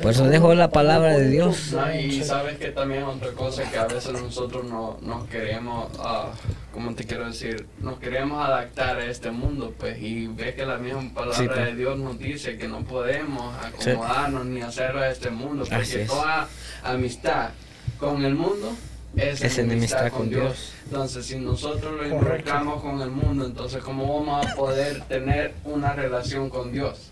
[0.00, 1.74] Por eso dejo la palabra de Dios.
[2.00, 6.30] y sabes que también otra cosa que a veces nosotros no, nos queremos, uh,
[6.72, 10.78] como te quiero decir, nos queremos adaptar a este mundo, pues, y ves que la
[10.78, 11.66] misma palabra pues.
[11.66, 16.46] de Dios nos dice que no podemos acomodarnos ni hacerlo a este mundo, porque toda
[16.84, 17.50] amistad
[17.98, 18.72] con el mundo
[19.16, 20.72] es, enemistad con Dios.
[20.84, 25.92] Entonces, si nosotros lo involucramos con el mundo, entonces, ¿cómo vamos a poder tener una
[25.92, 27.10] relación con Dios?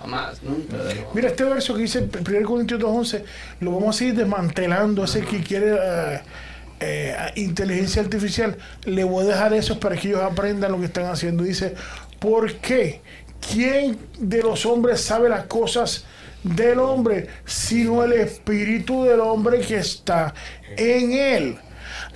[0.00, 0.76] Jamás, nunca.
[1.12, 3.22] Mira, este verso que dice 1 Corintios 2.11,
[3.60, 5.04] lo vamos a ir desmantelando.
[5.04, 6.20] Ese que quiere eh,
[6.80, 11.06] eh, inteligencia artificial, le voy a dejar eso para que ellos aprendan lo que están
[11.06, 11.42] haciendo.
[11.44, 11.74] Dice,
[12.18, 13.02] ¿por qué?
[13.52, 16.04] ¿Quién de los hombres sabe las cosas
[16.42, 20.34] del hombre, sino el espíritu del hombre que está
[20.76, 21.58] en él.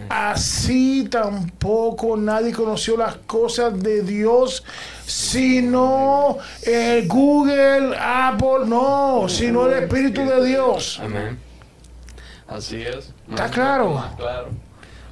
[0.08, 4.64] Así tampoco nadie conoció las cosas de Dios,
[5.06, 11.00] sino el Google, Apple, no, sino el Espíritu de Dios.
[11.02, 11.38] Amén.
[12.48, 13.12] Así es.
[13.28, 14.04] ¿Está claro?
[14.16, 14.48] claro.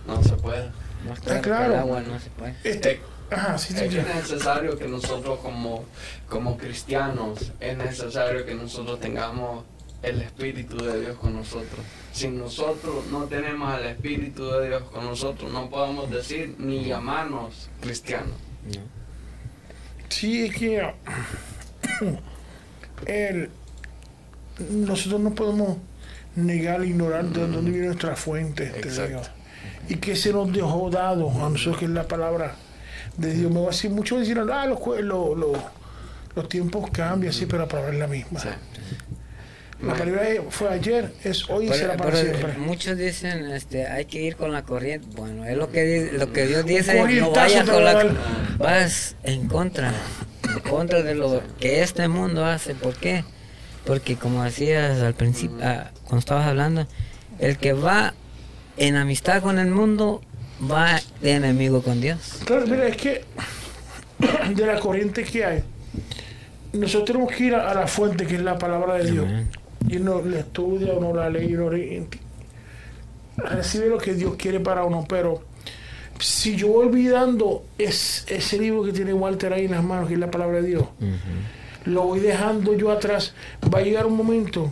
[0.06, 0.70] No se puede.
[1.12, 1.86] Está claro.
[1.86, 2.54] no se puede.
[2.64, 5.84] Este, es necesario que nosotros como,
[6.32, 9.66] como cristianos, es necesario que nosotros tengamos
[10.02, 11.84] el Espíritu de Dios con nosotros.
[12.10, 17.68] Si nosotros no tenemos el Espíritu de Dios con nosotros, no podemos decir ni llamarnos
[17.82, 18.32] cristianos.
[20.08, 20.90] Sí, es que
[23.04, 23.50] el,
[24.70, 25.76] nosotros no podemos
[26.34, 28.72] negar, ignorar de dónde viene nuestra fuente.
[29.86, 32.56] Y que se nos dejó dado a nosotros, que es la palabra
[33.18, 33.52] de Dios.
[33.52, 35.58] Me va a decir, muchos decir, ah, los, los, los
[36.48, 38.40] tiempos cambian, sí, pero la palabra es la misma.
[39.82, 42.56] La palabra fue ayer, es hoy y será para siempre.
[42.56, 45.08] Muchos dicen, este, hay que ir con la corriente.
[45.16, 48.14] Bueno, es lo que lo que Dios dice, no vayas con la
[48.58, 49.92] vas en contra,
[50.54, 52.76] en contra de lo que este mundo hace.
[52.76, 53.24] ¿Por qué?
[53.84, 56.86] Porque como decías al principio, ah, cuando estabas hablando,
[57.40, 58.14] el que va
[58.76, 60.22] en amistad con el mundo
[60.70, 62.40] va de enemigo con Dios.
[62.44, 63.24] Claro, mira, es que
[64.54, 65.64] de la corriente que hay,
[66.72, 69.26] nosotros tenemos que ir a, la fuente que es la palabra de Dios.
[69.88, 71.70] Y uno la estudia, uno la lee, uno
[73.36, 75.42] recibe lo que Dios quiere para uno, pero
[76.18, 80.14] si yo voy olvidando es, ese libro que tiene Walter ahí en las manos, que
[80.14, 80.84] es la palabra de Dios,
[81.84, 83.34] lo voy dejando yo atrás,
[83.72, 84.70] va a llegar un momento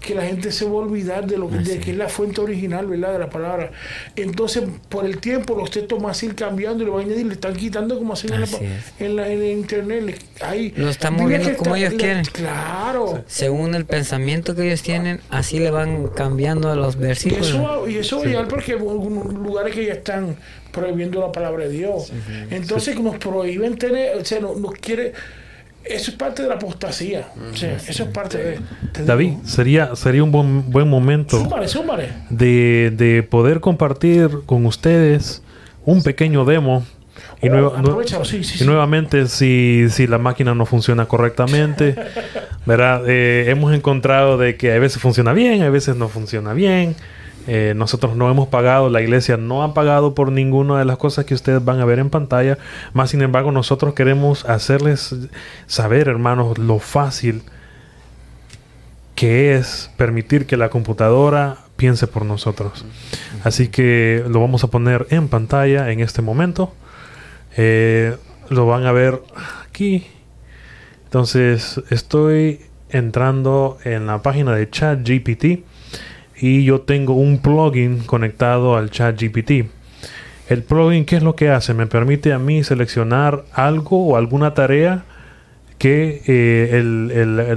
[0.00, 2.40] que la gente se va a olvidar de lo que, de que es la fuente
[2.40, 3.12] original, ¿verdad?
[3.12, 3.70] De la palabra.
[4.16, 7.26] Entonces, por el tiempo, los textos van a ir cambiando y le van a añadir,
[7.26, 8.30] le están quitando como hacen
[8.98, 10.18] en, la, en, internet.
[10.40, 12.24] Ahí, lo están moviendo como ellos quieren.
[12.24, 13.22] Claro.
[13.26, 17.48] Según el pensamiento que ellos tienen, así le van cambiando a los versículos.
[17.48, 20.36] Y eso, y eso va a llegar porque hay algunos lugares que ya están
[20.72, 22.10] prohibiendo la palabra de Dios.
[22.50, 25.12] Entonces, nos prohíben tener, o sea, nos, nos quiere
[25.84, 27.28] eso es parte de la apostasía.
[27.54, 29.04] eso es parte de.
[29.04, 31.38] David, sería, sería un buen, buen momento
[32.28, 35.42] De, de poder compartir con ustedes
[35.84, 36.84] un pequeño demo.
[37.42, 38.02] Y, oh,
[38.60, 41.96] y nuevamente, si, si, la máquina no funciona correctamente,
[42.66, 43.02] ¿verdad?
[43.08, 46.94] Eh, hemos encontrado de que a veces funciona bien, a veces no funciona bien.
[47.46, 51.24] Eh, nosotros no hemos pagado, la iglesia no ha pagado por ninguna de las cosas
[51.24, 52.58] que ustedes van a ver en pantalla.
[52.92, 55.14] Más sin embargo, nosotros queremos hacerles
[55.66, 57.42] saber, hermanos, lo fácil
[59.14, 62.84] que es permitir que la computadora piense por nosotros.
[63.44, 66.72] Así que lo vamos a poner en pantalla en este momento.
[67.56, 68.16] Eh,
[68.48, 69.22] lo van a ver
[69.66, 70.06] aquí.
[71.04, 75.64] Entonces, estoy entrando en la página de ChatGPT
[76.40, 79.68] y yo tengo un plugin conectado al chat GPT.
[80.48, 81.74] El plugin, ¿qué es lo que hace?
[81.74, 85.04] Me permite a mí seleccionar algo o alguna tarea
[85.80, 86.82] que eh,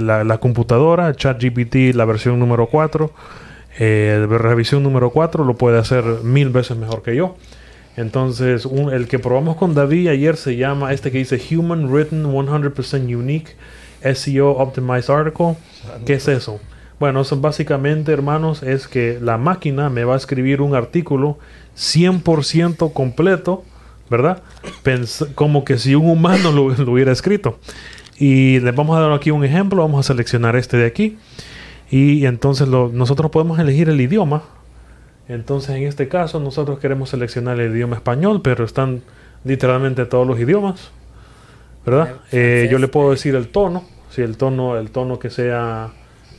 [0.00, 3.12] la, computadora, ChatGPT, la versión número 4,
[3.80, 7.36] eh, revisión número 4, lo puede hacer mil veces mejor que yo.
[7.96, 13.14] Entonces, el que probamos con David ayer se llama este que dice Human Written 100%
[13.14, 13.56] Unique
[14.14, 15.56] SEO Optimized Article.
[16.06, 16.60] ¿Qué es eso?
[17.04, 21.36] Bueno, eso básicamente, hermanos, es que la máquina me va a escribir un artículo
[21.76, 23.62] 100% completo,
[24.08, 24.42] ¿verdad?
[25.34, 27.58] como que si un humano lo, hubiera escrito.
[28.16, 31.18] Y les vamos a dar aquí un ejemplo, vamos a seleccionar este de aquí.
[31.90, 34.44] Y entonces nosotros podemos elegir el idioma.
[35.28, 39.02] Entonces en este caso nosotros queremos seleccionar el idioma español, pero están
[39.44, 40.90] literalmente todos los idiomas,
[41.84, 42.14] ¿verdad?
[42.32, 45.92] Eh, yo le puedo decir el tono, si el tono, el tono que sea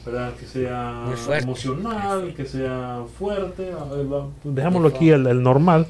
[0.05, 1.05] que sea
[1.41, 3.71] emocional, que sea fuerte.
[4.43, 5.87] Dejémoslo aquí el, normal,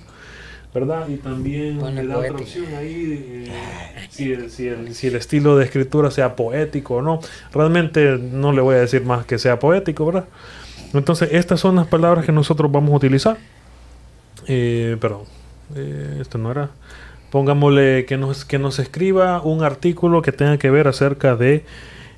[0.73, 1.07] ¿verdad?
[1.09, 5.57] Y también le da otra opción ahí eh, si, el, si, el, si, el, estilo
[5.57, 7.19] de escritura sea poético o no.
[7.53, 10.25] Realmente no le voy a decir más que sea poético, ¿verdad?
[10.93, 13.37] Entonces, estas son las palabras que nosotros vamos a utilizar.
[14.47, 15.23] Eh, perdón,
[15.75, 16.69] eh, esto no era.
[17.31, 21.65] Pongámosle que nos, que nos escriba un artículo que tenga que ver acerca de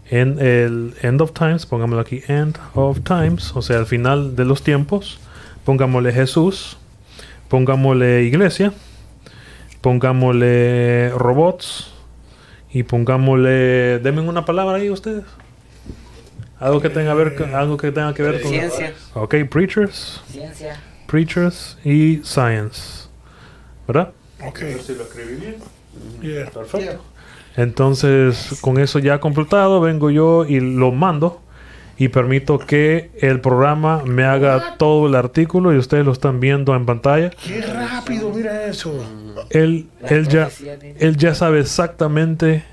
[0.09, 4.45] en el end of times, pongámoslo aquí, end of times, o sea, al final de
[4.45, 5.19] los tiempos,
[5.65, 6.77] pongámosle Jesús,
[7.49, 8.73] pongámosle iglesia,
[9.81, 11.91] pongámosle robots
[12.71, 15.23] y pongámosle, denme una palabra ahí ustedes.
[16.59, 18.49] Algo que tenga, ver, algo que, tenga que ver con...
[18.49, 18.93] Ciencia.
[19.13, 20.23] Ok, preachers.
[20.31, 20.79] Ciencia.
[21.05, 23.07] Preachers y science.
[23.87, 24.11] ¿Verdad?
[24.43, 24.59] Ok.
[24.81, 25.35] si lo escribí
[26.21, 26.49] bien.
[26.51, 27.03] Perfecto.
[27.57, 31.41] Entonces, con eso ya completado, vengo yo y lo mando
[31.97, 36.75] y permito que el programa me haga todo el artículo y ustedes lo están viendo
[36.75, 37.31] en pantalla.
[37.31, 38.31] ¡Qué rápido!
[38.31, 38.93] Mira eso.
[39.49, 40.49] Él, él, ya,
[40.99, 42.63] él ya sabe exactamente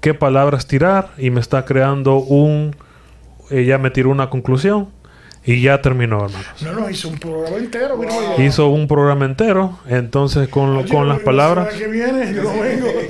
[0.00, 2.74] qué palabras tirar y me está creando un...
[3.48, 4.88] Ella me tiró una conclusión
[5.46, 6.46] y ya terminó, hermanos.
[6.60, 8.00] No, no, hizo un programa entero.
[8.38, 9.78] Hizo un programa entero.
[9.88, 11.68] Entonces, con, con las palabras.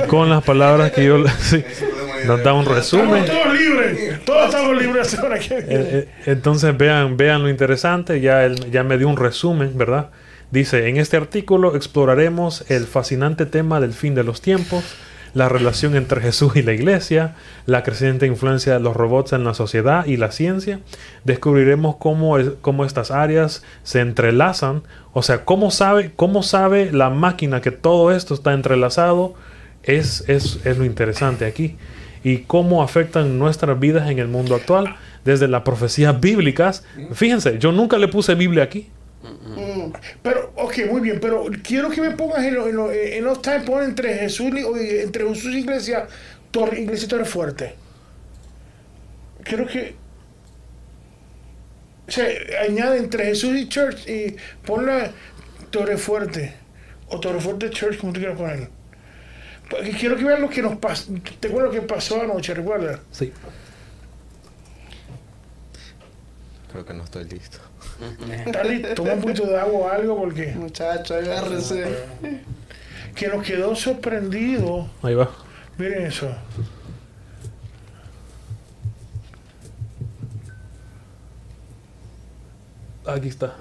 [0.09, 1.25] Con las palabras que yo.
[1.39, 1.65] Sí,
[2.27, 3.25] nos da un resumen.
[3.25, 4.25] Estamos todos libres.
[4.25, 5.17] Todos estamos libres
[5.49, 8.21] que eh, eh, entonces, vean, vean lo interesante.
[8.21, 10.11] Ya, él, ya me dio un resumen, ¿verdad?
[10.51, 14.97] Dice: En este artículo exploraremos el fascinante tema del fin de los tiempos
[15.37, 17.35] la relación entre Jesús y la iglesia,
[17.67, 20.81] la creciente influencia de los robots en la sociedad y la ciencia.
[21.25, 24.83] Descubriremos cómo, cómo estas áreas se entrelazan,
[25.13, 29.35] o sea, cómo sabe, cómo sabe la máquina que todo esto está entrelazado,
[29.83, 31.77] es, es, es lo interesante aquí.
[32.25, 36.83] Y cómo afectan nuestras vidas en el mundo actual, desde las profecías bíblicas.
[37.13, 38.89] Fíjense, yo nunca le puse Biblia aquí.
[39.23, 39.93] Mm,
[40.23, 44.53] pero, ok, muy bien, pero quiero que me pongas en, en, los time entre Jesús
[44.55, 46.07] y entre Jesús y Iglesia,
[46.51, 47.75] torre, Iglesia Torre Fuerte.
[49.43, 49.97] Quiero que
[52.09, 55.11] se añade entre Jesús y Church y ponle
[55.71, 56.55] Torre Fuerte
[57.09, 58.69] o Torre Fuerte Church, como tú quieras poner.
[59.69, 61.13] Porque quiero que vean lo que nos pasó.
[61.41, 63.01] Te acuerdas lo que pasó anoche, ¿recuerdas?
[63.11, 63.33] Sí.
[66.71, 67.59] Creo que no estoy listo.
[68.65, 68.95] Listo.
[68.95, 70.53] Toma un poquito de agua o algo porque.
[70.55, 71.85] Muchacho, agárrese.
[73.15, 74.89] Que nos quedó sorprendido.
[75.03, 75.31] Ahí va.
[75.79, 76.29] Miren eso.
[83.07, 83.55] Aquí está.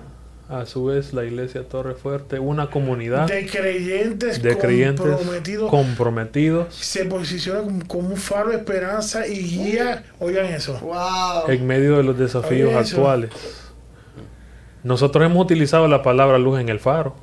[0.47, 6.75] A su vez, la iglesia Torre Fuerte, una comunidad de creyentes, de creyentes comprometidos, comprometidos,
[6.75, 10.03] se posiciona como, como, un faro de esperanza y guía.
[10.19, 10.79] Oigan eso.
[10.81, 11.49] Wow.
[11.49, 13.31] En medio de los desafíos actuales.
[14.85, 17.15] Nosotros hemos utilizado la palabra luz en el faro.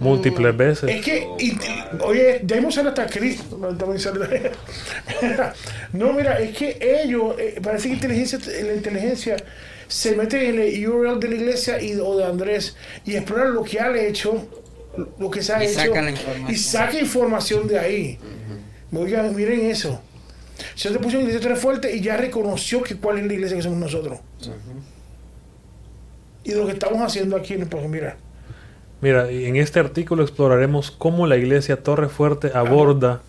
[0.00, 0.88] Múltiples veces.
[0.88, 1.58] Es que, y,
[2.02, 3.60] oye, ya hemos hasta Cristo.
[5.92, 9.36] No, mira, es que ellos, eh, parece que inteligencia, la inteligencia
[9.86, 12.74] se mete en el URL de la iglesia y, o de Andrés
[13.04, 14.48] y explora lo que ha hecho,
[15.18, 15.80] lo que se ha y hecho.
[15.80, 16.50] Saca la información.
[16.50, 18.18] Y saca información de ahí.
[18.92, 19.02] Uh -huh.
[19.02, 20.00] Oigan, miren eso.
[20.74, 23.62] Se te puso en iglesia fuerte y ya reconoció que cuál es la iglesia que
[23.62, 24.20] somos nosotros.
[24.40, 24.99] Uh -huh.
[26.44, 28.16] Y lo que estamos haciendo aquí, pues mira.
[29.00, 33.22] Mira, en este artículo exploraremos cómo la iglesia Torre Fuerte aborda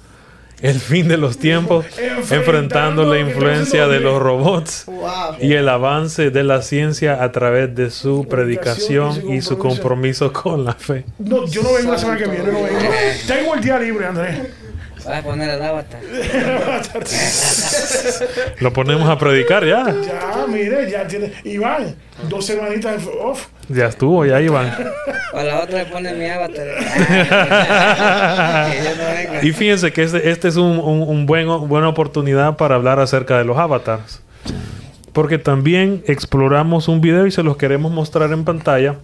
[0.62, 5.36] el fin de los tiempos, enfrentando, enfrentando la influencia de los robots wow.
[5.40, 10.66] y el avance de la ciencia a través de su predicación y su compromiso con
[10.66, 11.06] la fe.
[11.18, 12.80] No, yo no vengo la semana que viene, no vengo.
[13.28, 14.40] Tengo el día libre, Andrés.
[15.06, 16.00] Vas a poner el avatar.
[18.60, 19.86] Lo ponemos a predicar ya.
[19.86, 21.32] Ya, mire, ya tiene.
[21.44, 21.96] Iván,
[22.30, 23.48] dos semanitas off.
[23.68, 24.72] Ya estuvo, ya Iván.
[25.34, 26.68] O la otra le pone mi avatar.
[29.44, 33.38] y fíjense que este, este es un, un, un buen, buena oportunidad para hablar acerca
[33.38, 34.22] de los avatars.
[35.14, 38.98] Porque también exploramos un video y se los queremos mostrar en pantalla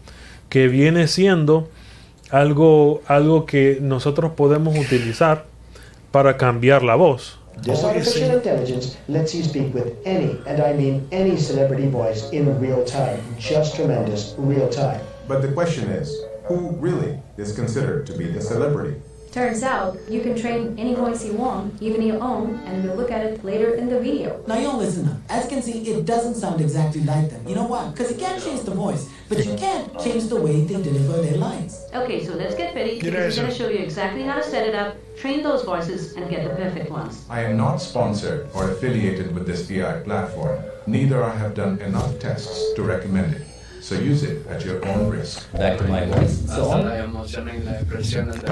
[0.49, 1.69] que viene siendo
[2.29, 5.45] algo, algo que nosotros podemos utilizar
[6.17, 7.37] para cambiar la voz.
[7.61, 12.59] This artificial intelligence lets you speak with any, and I mean any celebrity voice in
[12.59, 13.21] real time.
[13.37, 14.99] Just tremendous, real time.
[15.27, 16.11] But the question is,
[16.45, 18.99] who really is considered to be the celebrity?
[19.31, 23.11] Turns out, you can train any voice you want, even your own, and we'll look
[23.11, 24.43] at it later in the video.
[24.47, 25.17] Now, y'all listen up.
[25.29, 27.47] As you can see, it doesn't sound exactly like them.
[27.47, 27.89] You know why?
[27.91, 31.37] Because you can't change the voice, but you can change the way they deliver their
[31.37, 31.85] lines.
[31.93, 34.67] Okay, so let's get ready, because we're going to show you exactly how to set
[34.67, 37.25] it up, train those voices, and get the perfect ones.
[37.29, 40.59] I am not sponsored or affiliated with this VI platform.
[40.87, 43.46] Neither I have done enough tests to recommend it.
[43.87, 45.47] So use it at your own risk.
[45.53, 45.77] Hasta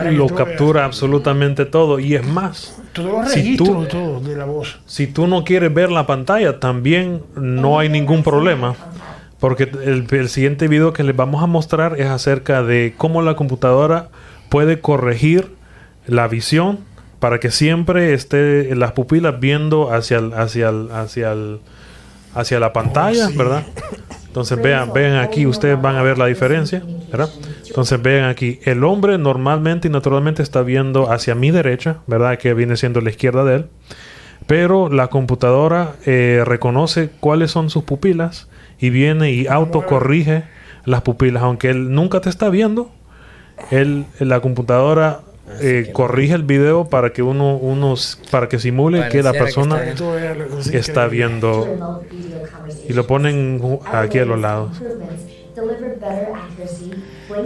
[0.09, 2.81] y Lo captura absolutamente todo y es más.
[2.95, 4.79] Los si tú, todo de la voz.
[4.85, 8.77] Si tú no quieres ver la pantalla, también no hay ningún problema.
[9.41, 13.35] Porque el, el siguiente video que les vamos a mostrar es acerca de cómo la
[13.35, 14.07] computadora
[14.47, 15.51] puede corregir
[16.07, 16.79] la visión
[17.19, 21.59] para que siempre esté las pupilas viendo hacia el, hacia el, hacia el,
[22.33, 23.37] hacia la pantalla, Oh, sí.
[23.37, 23.63] ¿verdad?
[24.35, 27.29] Entonces vean, vean aquí, ustedes van a ver la diferencia, ¿verdad?
[27.67, 32.37] Entonces vean aquí, el hombre normalmente y naturalmente está viendo hacia mi derecha, ¿verdad?
[32.37, 33.65] Que viene siendo la izquierda de él.
[34.45, 40.43] Pero la computadora eh, reconoce cuáles son sus pupilas y viene y autocorrige
[40.83, 42.91] las pupilas, aunque él nunca te está viendo.
[43.71, 45.21] Él, la computadora
[45.61, 47.95] eh, corrige el video para que uno, uno
[48.31, 49.81] para que simule que la persona
[50.73, 52.01] está viendo
[52.87, 54.71] y lo ponen aquí a los lados.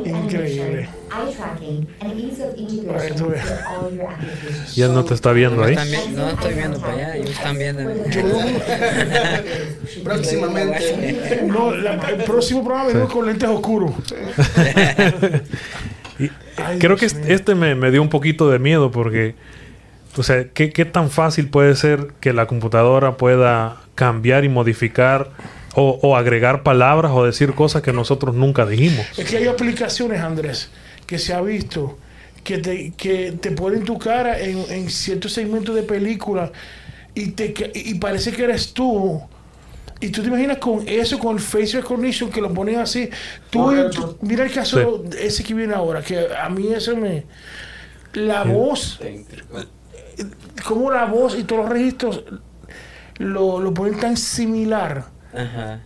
[0.06, 0.89] Increíble.
[1.12, 3.62] animation, eye tracking, and ease of Para que integration tú with veas.
[3.68, 4.78] all your applications.
[4.78, 5.76] Y él no te está viendo ahí.
[6.16, 7.84] no estoy viendo para allá, ellos están viendo.
[10.04, 11.41] Próximamente.
[11.47, 13.91] No, la- el próximo programa venimos con lentes oscuros.
[16.20, 19.36] Y Ay, creo que este, este me, me dio un poquito de miedo porque,
[20.17, 25.30] o sea, ¿qué, qué tan fácil puede ser que la computadora pueda cambiar y modificar
[25.76, 29.05] o, o agregar palabras o decir cosas que nosotros nunca dijimos?
[29.17, 30.70] Es que hay aplicaciones, Andrés,
[31.05, 31.97] que se ha visto
[32.43, 36.51] que te, que te ponen tu cara en, en ciertos segmentos de película
[37.13, 39.22] y, te, y parece que eres tú.
[40.02, 43.10] Y tú te imaginas con eso, con el face recognition, que lo ponen así.
[43.50, 47.26] Tú, tú- mira el caso ese que viene ahora, que a mí eso me...
[48.14, 49.00] La voz,
[50.66, 52.24] como la voz y todos los registros
[53.18, 55.06] lo, lo ponen tan similar.
[55.34, 55.82] Ajá.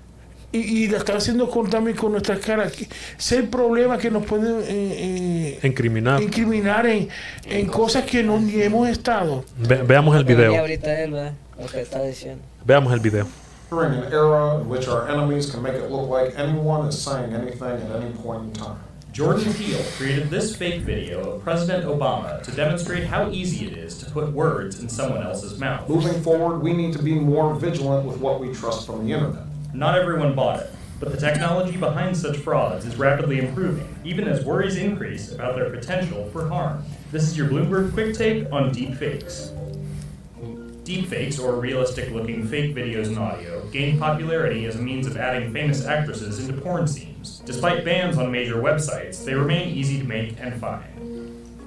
[0.51, 2.71] Y, y lo están haciendo con, también con nuestras caras.
[3.17, 6.21] Es el problema que nos pueden eh, eh, Incriminar.
[6.21, 7.09] incriminar en,
[7.45, 9.43] en cosas que no ni hemos estado.
[9.57, 10.55] Ve- veamos el video.
[10.59, 11.33] ahorita él, ¿verdad?
[11.59, 12.43] Lo que está diciendo.
[12.63, 13.27] Veamos el video.
[13.73, 17.33] During an era in which our enemies can make it look like anyone is saying
[17.33, 18.77] anything at any point in time.
[19.11, 23.97] Jordan Peele created this fake video of President Obama to demonstrate how easy it is
[23.97, 25.89] to put words in someone else's mouth.
[25.89, 29.43] Moving forward, we need to be more vigilant with what we trust from the internet.
[29.73, 30.69] Not everyone bought it.
[30.99, 35.71] But the technology behind such frauds is rapidly improving, even as worries increase about their
[35.71, 36.85] potential for harm.
[37.11, 39.52] This is your Bloomberg Quick Take on deepfakes.
[40.83, 45.53] Deepfakes, or realistic looking fake videos and audio, gained popularity as a means of adding
[45.53, 47.39] famous actresses into porn scenes.
[47.45, 50.93] Despite bans on major websites, they remain easy to make and find.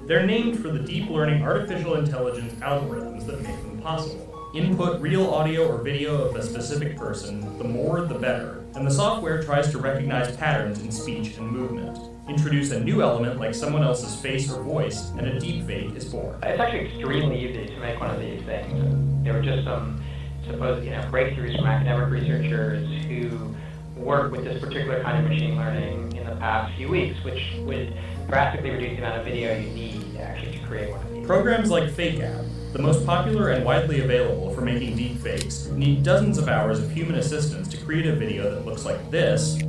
[0.07, 4.51] They're named for the deep learning artificial intelligence algorithms that make them possible.
[4.55, 8.91] Input real audio or video of a specific person, the more the better, and the
[8.91, 11.99] software tries to recognize patterns in speech and movement.
[12.29, 16.37] Introduce a new element like someone else's face or voice, and a deepfake is born.
[16.43, 19.25] It's actually extremely easy to make one of these things.
[19.25, 20.03] There were just some
[20.45, 23.55] supposed you know, breakthroughs from academic researchers who
[23.95, 27.97] worked with this particular kind of machine learning in the past few weeks, which would
[28.27, 31.27] drastically reduce the amount of video you need actually to create one of these.
[31.27, 36.49] Programs like FakeApp, the most popular and widely available for making deepfakes, need dozens of
[36.49, 39.63] hours of human assistance to create a video that looks like this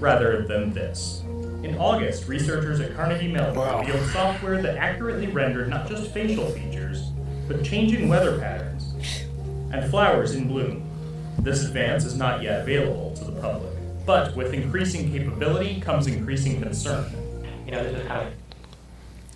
[0.00, 1.22] rather than this.
[1.62, 3.80] In August, researchers at Carnegie Mellon Wow.
[3.80, 7.10] revealed software that accurately rendered not just facial features,
[7.48, 8.94] but changing weather patterns
[9.72, 10.82] and flowers in bloom.
[11.38, 13.72] This advance is not yet available to the public,
[14.04, 17.06] but with increasing capability comes increasing concern.
[17.66, 18.32] You know, this is kind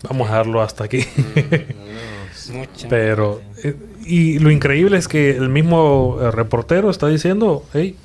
[0.02, 1.04] Vamos a dejarlo hasta aquí.
[2.88, 7.96] Pero, eh, y lo increíble es que el mismo eh, reportero está diciendo, hey,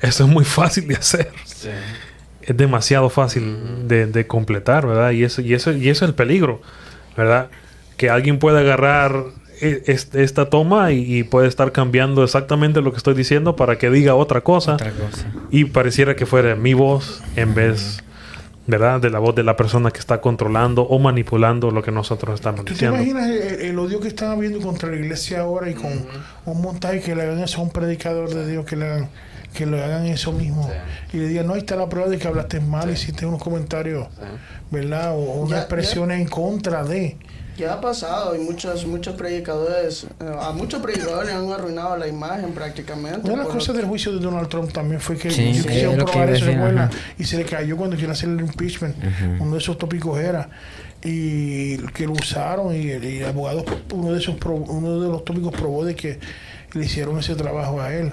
[0.00, 1.30] eso es muy fácil de hacer.
[2.46, 5.10] Es demasiado fácil de, de completar, ¿verdad?
[5.10, 6.60] Y eso, y, eso, y eso es el peligro,
[7.16, 7.48] ¿verdad?
[7.96, 9.24] Que alguien pueda agarrar
[9.60, 13.78] e- es- esta toma y, y puede estar cambiando exactamente lo que estoy diciendo para
[13.78, 14.74] que diga otra cosa.
[14.74, 15.26] Otra cosa.
[15.50, 18.02] Y pareciera que fuera mi voz en vez,
[18.68, 19.00] ¿verdad?
[19.00, 22.60] De la voz de la persona que está controlando o manipulando lo que nosotros estamos
[22.60, 22.96] ¿Tú te diciendo.
[22.98, 25.90] imaginas el, el odio que están habiendo contra la iglesia ahora y con
[26.44, 29.08] un montaje que le hagan a un predicador de Dios, que le hagan,
[29.56, 30.70] que le hagan eso mismo?
[31.12, 34.06] Y le digan, no, ahí está la prueba de que hablaste mal, hiciste unos comentarios,
[34.70, 35.14] ¿verdad?
[35.14, 37.16] O, o unas expresiones en contra de.
[37.56, 42.52] Ya ha pasado y muchos, muchos predicadores, eh, a muchos predicadores han arruinado la imagen
[42.52, 43.20] prácticamente.
[43.30, 45.68] Una de las cosas del juicio de Donald Trump también fue que Sí, ellos sí,
[45.68, 46.90] quisieron probar eso, ajá.
[47.18, 48.94] Y se le cayó cuando quisieron hacer el impeachment.
[49.40, 50.50] Uno de esos tópicos era.
[51.02, 55.08] Y que lo usaron y el, y el abogado, uno de esos pro- uno de
[55.08, 56.18] los tópicos probó de que
[56.74, 58.12] le hicieron ese trabajo a él.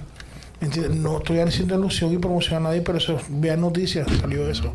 [0.64, 0.96] ¿Entiendes?
[0.96, 4.74] No estoy haciendo alusión y promoción a nadie, pero eso, vean noticias, salió eso.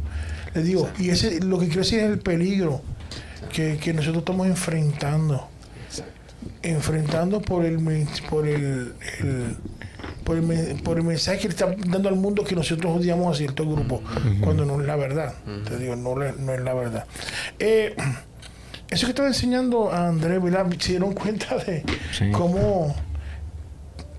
[0.54, 2.80] Les digo, y ese lo que quiero decir es el peligro
[3.52, 5.48] que, que nosotros estamos enfrentando.
[6.62, 7.78] Enfrentando por el
[8.28, 9.56] por el, el-
[10.24, 13.38] por el, por el mensaje que le está dando al mundo que nosotros odiamos a
[13.38, 14.02] cierto grupo,
[14.42, 15.32] cuando no es la verdad.
[15.66, 17.06] Te digo, no, le- no es la verdad.
[17.58, 17.96] Eh,
[18.90, 20.66] eso que estaba enseñando a Andrés, ¿verdad?
[20.78, 21.82] Se dieron cuenta de
[22.12, 22.30] Sí.
[22.30, 22.94] cómo,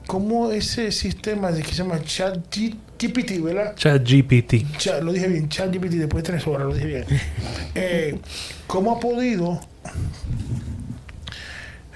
[0.10, 3.76] cómo ese sistema de que se llama ChatGPT, ¿verdad?
[3.76, 4.76] ChatGPT.
[4.80, 7.06] Cha- lo dije bien, ChatGPT después de tres horas, lo dije bien.
[7.76, 8.18] Eh,
[8.66, 9.62] ¿Cómo ha podido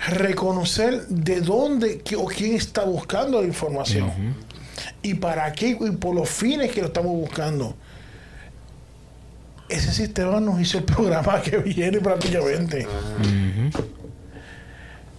[0.10, 4.12] reconocer de dónde o quién está buscando la información?
[5.02, 7.76] Y para qué y por los fines que lo estamos buscando.
[9.70, 12.86] Ese sistema nos hizo el programa que viene prácticamente.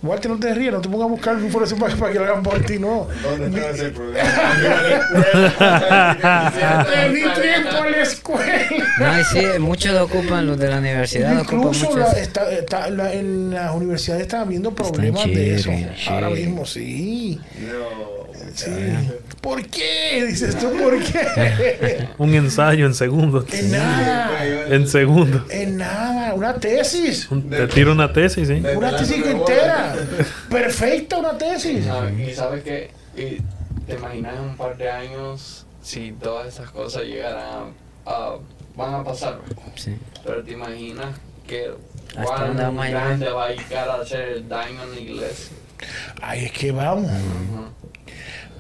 [0.05, 2.43] Walter, no te rías, no te pongas a buscar información para, para que lo hagan
[2.43, 3.09] por ti, no.
[3.23, 3.91] ¿Dónde está ese
[5.75, 8.59] Te di tiempo a la escuela.
[8.99, 13.51] No, sí, muchos lo ocupan, los de la universidad Incluso la- está- está- la- en
[13.53, 15.71] las universidades están habiendo problemas de eso.
[15.71, 17.41] chévere, Ahora mismo, sí.
[18.55, 18.71] Sí.
[19.41, 20.25] ¿Por qué?
[20.29, 22.07] Dices tú, ¿por qué?
[22.19, 23.47] Un ensayo en segundos.
[23.53, 24.31] En nada.
[24.69, 25.43] En segundos.
[25.51, 27.29] En nada, una tesis.
[27.33, 28.63] Un- Te tiro una tesis, ¿sí?
[28.77, 29.94] Una tesis entera.
[30.51, 31.85] Perfecta una tesis.
[32.19, 37.73] Y sabes que te imaginas en un par de años si todas esas cosas llegaran
[38.07, 38.37] a,
[38.77, 39.39] van a pasar
[39.77, 39.97] Sí.
[40.25, 41.15] pero te imaginas
[41.47, 41.71] que
[42.17, 45.57] ¿Hasta cuán grande va a llegar a ser el daño en la iglesia
[46.23, 47.11] Ahí es que vamos.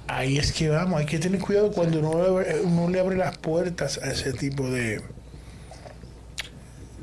[0.06, 1.00] Ahí es que vamos.
[1.00, 4.34] Hay que tener cuidado cuando uno, le abre- uno le abre las puertas a ese
[4.34, 5.00] tipo de.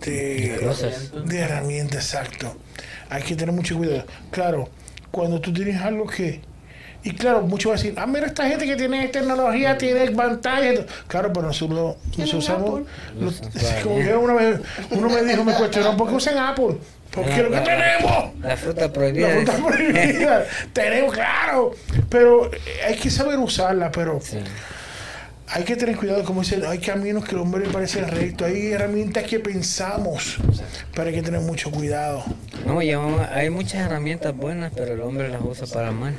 [0.02, 1.12] de, Cosas.
[1.26, 2.56] de herramientas, exacto.
[3.12, 4.06] Hay que tener mucho cuidado.
[4.32, 4.70] Claro,
[5.12, 6.42] cuando tú tienes algo que.
[7.04, 10.86] Y claro, muchos van a decir, ah, mira, esta gente que tiene tecnología, tiene pantalla.
[11.08, 12.82] Claro, pero nosotros, nosotros usamos.
[13.20, 13.42] los-
[13.84, 14.60] como que una vez,
[14.92, 16.78] uno me dijo, me cuestionó, ¿por qué usan Apple?
[17.12, 18.34] Porque lo que tenemos.
[18.42, 19.28] La fruta prohibida.
[19.28, 20.46] La fruta prohibida.
[20.74, 21.72] Tenemos, claro.
[22.08, 22.50] Pero
[22.88, 24.20] hay que saber usarla, pero
[25.54, 28.72] hay que tener cuidado, como dicen, hay caminos que el hombre le parece recto, hay
[28.72, 30.38] herramientas que pensamos,
[30.96, 32.24] pero hay que tener mucho cuidado.
[32.66, 36.14] No, y aún hay muchas herramientas buenas, pero el hombre las usa para mal.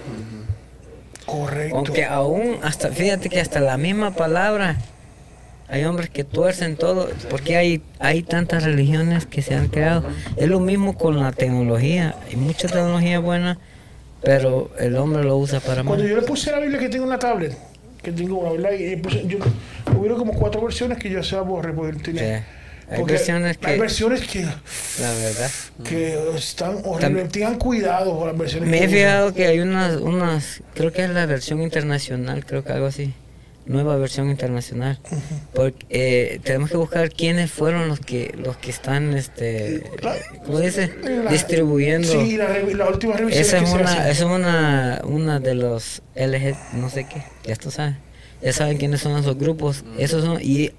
[1.25, 1.77] Correcto.
[1.77, 4.77] Aunque aún, hasta, fíjate que hasta la misma palabra,
[5.69, 10.05] hay hombres que tuercen todo, porque hay, hay tantas religiones que se han creado.
[10.37, 13.59] Es lo mismo con la tecnología, hay mucha tecnología buena,
[14.21, 16.09] pero el hombre lo usa para Cuando mal.
[16.09, 17.57] yo le puse la Biblia que tengo una tablet,
[18.03, 18.73] que tengo una, ¿verdad?
[18.79, 19.39] Y puse- yo,
[19.97, 22.39] hubieron como cuatro versiones que yo se las borré porque tenía.
[22.41, 22.45] Sí.
[22.91, 25.51] Hay versiones que- Hay versiones que, La verdad.
[25.85, 27.31] que están horribles.
[27.31, 31.05] Tengan cuidado con las versiones Me que he fijado que hay unas, unas, creo que
[31.05, 33.15] es la versión internacional, creo que algo así,
[33.67, 34.99] nueva versión internacional.
[35.55, 39.83] Porque eh, tenemos que buscar quiénes fueron los que, los que están, este,
[40.47, 40.93] ¿cómo dice?
[41.25, 42.09] La- Distribuyendo.
[42.09, 45.55] Sí, la, revi- la última revisión Esa que es se una, es una, una de
[45.55, 47.95] los LG, no sé qué, ya tú sabes.
[48.43, 49.85] Ya saben quiénes son esos grupos.
[49.99, 50.73] Esos son, y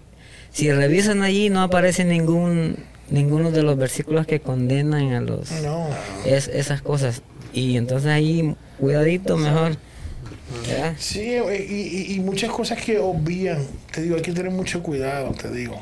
[0.51, 2.75] si revisan allí no aparece ningún,
[3.09, 5.88] ninguno de los versículos que condenan a los, No.
[6.25, 7.21] es, esas cosas.
[7.53, 9.77] Y entonces ahí, cuidadito mejor.
[10.67, 10.93] ¿Verdad?
[10.97, 13.59] Sí, eh, y, y- y muchas cosas que obvían.
[13.91, 15.81] Te digo, hay que tener mucho cuidado, te digo.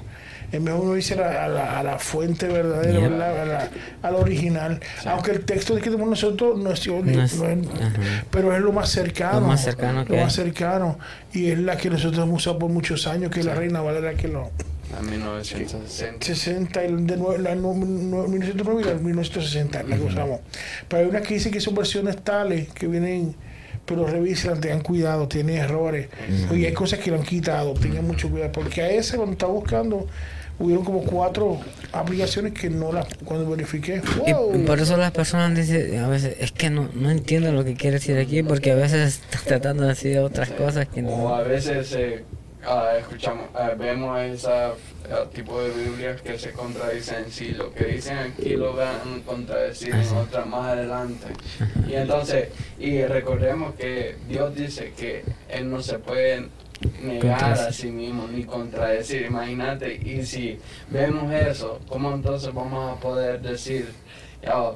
[0.51, 3.09] Es mejor uno irse a la, a la- a la fuente verdadera, Yep.
[3.09, 3.41] ¿verdad?
[3.41, 3.69] A la-
[4.01, 4.81] al original.
[5.05, 7.39] Aunque el texto que tenemos nosotros no es, no No es-
[8.29, 9.39] pero es lo más cercano.
[9.41, 10.43] Lo más cercano que Lo más hay.
[10.45, 10.99] cercano.
[11.31, 14.13] Y es la que nosotros hemos usado por muchos años, que es la Reina Valera
[14.15, 14.51] que lo...
[14.97, 16.25] A 1960.
[16.25, 20.41] 60, el de nue- la 1909 y la 1960, la que usamos.
[20.89, 23.33] Pero hay una que dice que son versiones tales que vienen,
[23.85, 26.07] pero revisan, tengan cuidado, tienen errores.
[26.51, 28.51] Y hay cosas que lo han quitado, tengan mucho cuidado.
[28.51, 30.07] Porque a ese, cuando estaba buscando,
[30.59, 31.59] hubieron como cuatro
[31.91, 36.51] aplicaciones que no las, cuando verifiqué, Y por eso las personas dicen, a veces, es
[36.51, 39.89] que no, no entiendo lo que quiere decir aquí, porque a veces está tratando de
[39.89, 41.35] decir otras cosas que O no.
[41.35, 42.23] a veces eh,
[42.65, 44.49] ah, escuchamos, ah, vemos ese
[45.33, 47.49] tipo de Biblias que se contradicen en sí.
[47.49, 51.27] Lo que dicen aquí lo van a contradecir en otras más adelante.
[51.87, 52.49] Y entonces,
[52.79, 56.49] y recordemos que Dios dice que Él no se puede
[57.01, 59.23] negar a sí mismo ni contradecir.
[59.23, 60.59] Imagínate, y si
[60.89, 63.91] vemos eso, ¿cómo entonces vamos a poder decir,
[64.41, 64.71] "Ya,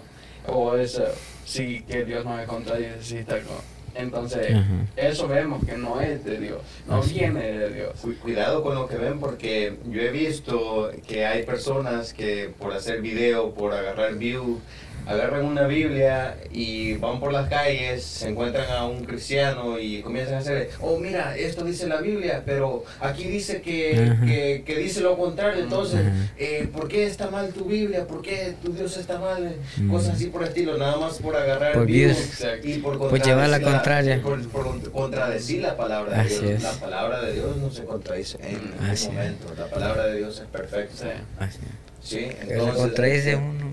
[0.47, 1.05] o eso,
[1.45, 3.01] sí, que Dios no me contradice?
[3.01, 3.74] sí, tal cosa"?
[3.95, 4.65] Entonces, Ajá.
[4.97, 7.13] eso vemos que no es de Dios, no Así.
[7.13, 7.99] viene de Dios.
[8.01, 12.73] Cu- Cuidado con lo que ven porque yo he visto que hay personas que por
[12.73, 14.59] hacer video, por agarrar view,
[15.05, 20.35] agarran una Biblia y van por las calles, se encuentran a un cristiano y comienzan
[20.35, 25.01] a hacer, oh mira, esto dice la Biblia, pero aquí dice que, que, que dice
[25.01, 26.01] lo contrario, entonces,
[26.37, 28.05] eh, ¿por qué está mal tu Biblia?
[28.07, 29.55] ¿Por qué tu Dios está mal?
[29.77, 29.91] Mm.
[29.91, 32.43] Cosas así por el estilo, nada más por agarrar Por views.
[32.63, 34.21] y por Por llevar la contradecir contraria.
[34.21, 36.63] por, por contradecir la palabra de Dios.
[36.63, 38.71] La palabra de Dios no se contradice en ningún
[39.13, 39.53] momento.
[39.57, 41.05] La palabra de Dios es perfecta.
[41.39, 41.59] Así.
[42.05, 42.75] Sí, entonces.
[42.75, 43.65] contradice uno.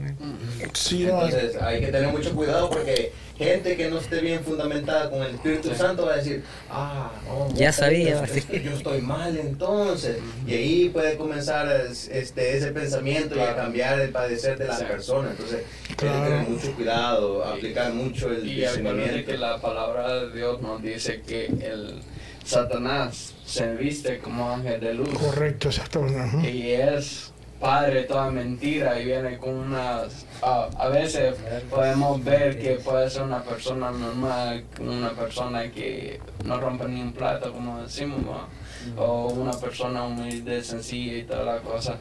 [0.75, 5.21] Sí, Entonces hay que tener mucho cuidado porque gente que no esté bien fundamentada con
[5.23, 10.19] el Espíritu Santo va a decir, ah, no, Ya sabía, yo estoy mal entonces.
[10.47, 14.79] Y ahí puede comenzar es- este, ese pensamiento y a cambiar el padecer de la
[14.79, 15.31] persona.
[15.33, 16.25] Entonces hay que Claro.
[16.25, 19.31] tener mucho cuidado, aplicar mucho el Y discernimiento.
[19.33, 22.01] que la palabra de Dios nos dice que el
[22.45, 25.09] Satanás se viste como ángel de luz.
[25.11, 26.49] Correcto, ajá.
[26.49, 27.32] Y es
[27.63, 30.27] padre toda mentira y viene con unas...
[30.43, 31.37] A, a veces
[31.71, 37.13] podemos ver que puede ser una persona normal, una persona que no rompe ni un
[37.13, 38.49] plato, como decimos, ¿no?
[38.97, 41.97] o una persona humilde, sencilla y toda la cosa,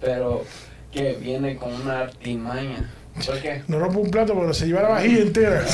[0.00, 0.44] pero
[0.90, 2.90] que viene con una artimaña.
[3.26, 3.62] ¿Por qué?
[3.68, 5.64] No rompo un plato, pero se lleva la vajilla entera.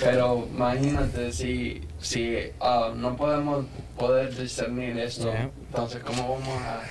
[0.00, 3.64] Pero imagínate si, si ah, no podemos
[3.96, 5.50] poder discernir esto, Yeah.
[5.70, 6.82] entonces ¿cómo vamos a,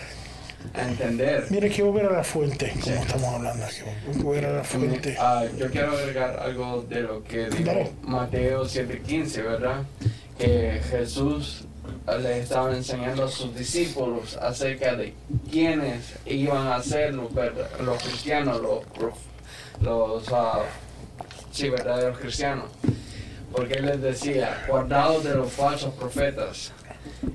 [0.73, 1.45] a entender?
[1.49, 5.15] Mira, que volver a la fuente, como estamos hablando que volver a la fuente.
[5.19, 7.91] Ah, yo quiero agregar algo de lo que dijo Dale.
[8.01, 9.83] Mateo 7:15, ¿verdad?
[10.37, 11.65] Que Jesús
[12.07, 15.13] ah, le estaba enseñando a sus discípulos acerca de
[15.51, 17.31] quiénes iban a ser los,
[18.01, 18.83] cristianos, los,
[19.81, 20.63] los ah,
[21.51, 22.65] sí, verdaderos cristianos.
[23.51, 26.71] Porque él les decía, guardados de los falsos profetas.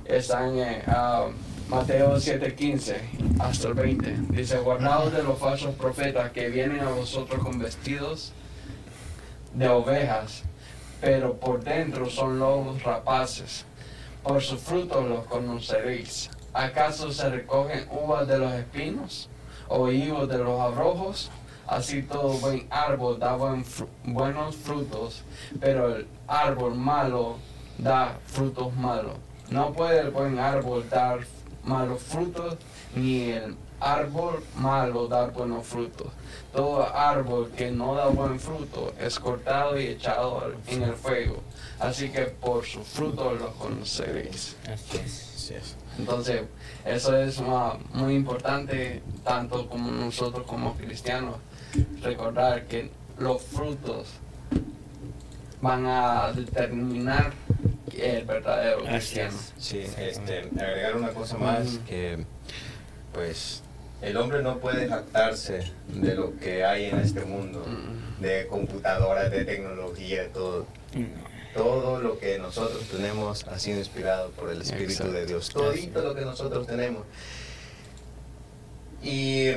[0.04, 0.58] Están
[0.88, 1.28] ah,
[1.68, 2.96] Mateo 7:15
[3.40, 4.16] hasta el 20.
[4.30, 8.32] Dice, guardados de los falsos profetas que vienen a vosotros con vestidos
[9.52, 10.44] de ovejas,
[11.02, 13.66] pero por dentro son lobos rapaces.
[14.22, 16.30] Por sus frutos los conoceréis.
[16.54, 19.28] ¿Acaso se recogen uvas de los espinos
[19.68, 21.30] o higos de los abrojos?
[21.66, 23.62] Así todo buen árbol da buen
[24.04, 25.22] buenos frutos,
[25.60, 27.36] pero el árbol malo
[27.76, 29.18] da frutos malos.
[29.50, 31.20] No puede el buen árbol dar
[31.68, 32.56] malos frutos,
[32.96, 36.08] ni el árbol malo da buenos frutos.
[36.52, 41.42] Todo árbol que no da buen fruto es cortado y echado en el fuego.
[41.78, 44.56] Así que por su fruto lo conoceréis.
[45.98, 46.42] Entonces,
[46.84, 47.40] eso es
[47.92, 51.36] muy importante, tanto como nosotros como cristianos,
[52.02, 54.08] recordar que los frutos
[55.60, 57.32] van a determinar
[57.97, 59.36] el verdadero cristiano.
[59.59, 62.24] Sí, este, agregar una cosa más que,
[63.12, 63.62] pues,
[64.01, 67.64] el hombre no puede jactarse de lo que hay en este mundo,
[68.20, 70.66] de computadoras, de tecnología, todo.
[71.55, 75.49] Todo lo que nosotros tenemos ha sido inspirado por el Espíritu de Dios.
[75.49, 77.05] Todo lo que nosotros tenemos.
[79.03, 79.51] Y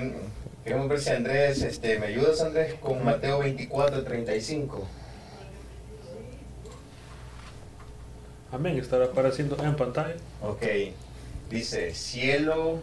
[0.64, 4.88] queremos ver si Andrés, este, ¿me ayudas Andrés con Mateo 24, 35?
[8.52, 10.16] Amén, estará apareciendo en pantalla.
[10.42, 10.64] Ok,
[11.50, 12.80] dice, cielo,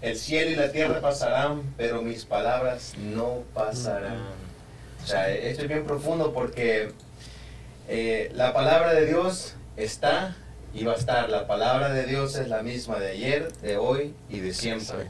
[0.00, 4.18] el cielo y la tierra pasarán, pero mis palabras no pasarán.
[5.02, 6.90] O sea, esto es bien profundo porque
[7.88, 10.36] eh, la palabra de Dios está
[10.74, 11.30] y va a estar.
[11.30, 15.08] La palabra de Dios es la misma de ayer, de hoy y de siempre.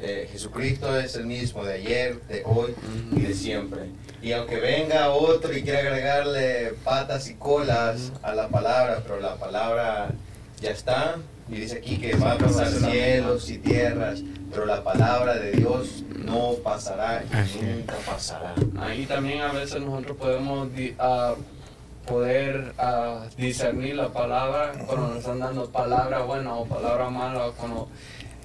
[0.00, 2.74] Eh, Jesucristo es el mismo de ayer, de hoy
[3.12, 3.90] y de siempre.
[4.22, 9.36] Y aunque venga otro y quiera agregarle patas y colas a la palabra, pero la
[9.36, 10.10] palabra
[10.60, 11.16] ya está,
[11.48, 14.20] y dice aquí que va a pasar cielos y tierras,
[14.50, 18.54] pero la palabra de Dios no pasará y nunca pasará.
[18.78, 21.34] Ahí también a veces nosotros podemos uh,
[22.06, 27.88] poder uh, discernir la palabra cuando nos están dando palabra buena o palabra mala, cuando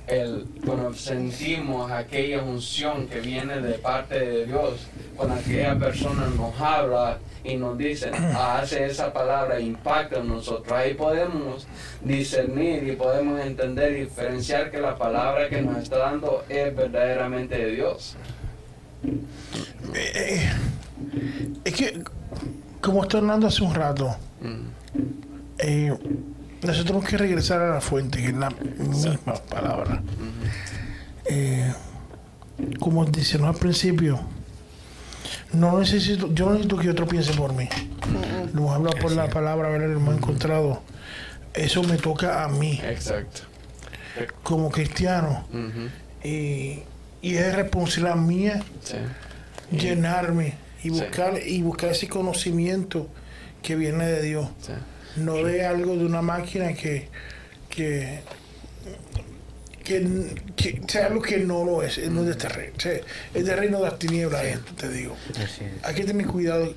[0.07, 6.59] el, cuando sentimos aquella unción que viene de parte de Dios, cuando aquella persona nos
[6.59, 11.67] habla y nos dice, hace esa palabra, impacta en nosotros, ahí podemos
[12.01, 17.57] discernir y podemos entender y diferenciar que la palabra que nos está dando es verdaderamente
[17.57, 18.15] de Dios.
[19.95, 20.49] Eh,
[21.65, 22.03] es que,
[22.81, 24.15] como está hablando hace un rato,
[25.59, 25.93] eh,
[26.63, 30.01] nosotros tenemos que regresar a la fuente, que es la misma palabra.
[31.25, 31.73] Eh,
[32.79, 34.19] como decíamos al principio,
[35.51, 37.67] no necesito, yo no necesito que otro piense por mí.
[38.53, 40.81] Nos habla por la palabra, ver lo hemos encontrado.
[41.53, 42.79] Eso me toca a mí.
[42.83, 43.41] Exacto.
[44.41, 45.45] Como cristiano.
[46.23, 46.83] y,
[47.21, 48.63] es responsabilidad mía
[49.71, 53.07] llenarme y buscar, y buscar ese conocimiento
[53.61, 54.47] que viene de Dios
[55.15, 57.07] no ve algo de una máquina que,
[57.69, 58.21] que,
[59.83, 62.73] que, sea algo que no lo es, no es de este reino.
[63.33, 65.15] es de reino de las tinieblas esto, te digo.
[65.83, 66.73] Hay que tener cuidado,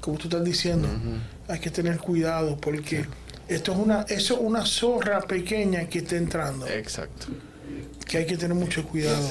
[0.00, 0.88] como tú estás diciendo,
[1.48, 3.04] hay que tener cuidado porque
[3.48, 6.66] esto es una, eso es una zorra pequeña que está entrando.
[6.68, 7.26] Exacto.
[8.06, 9.28] Que hay que tener mucho cuidado.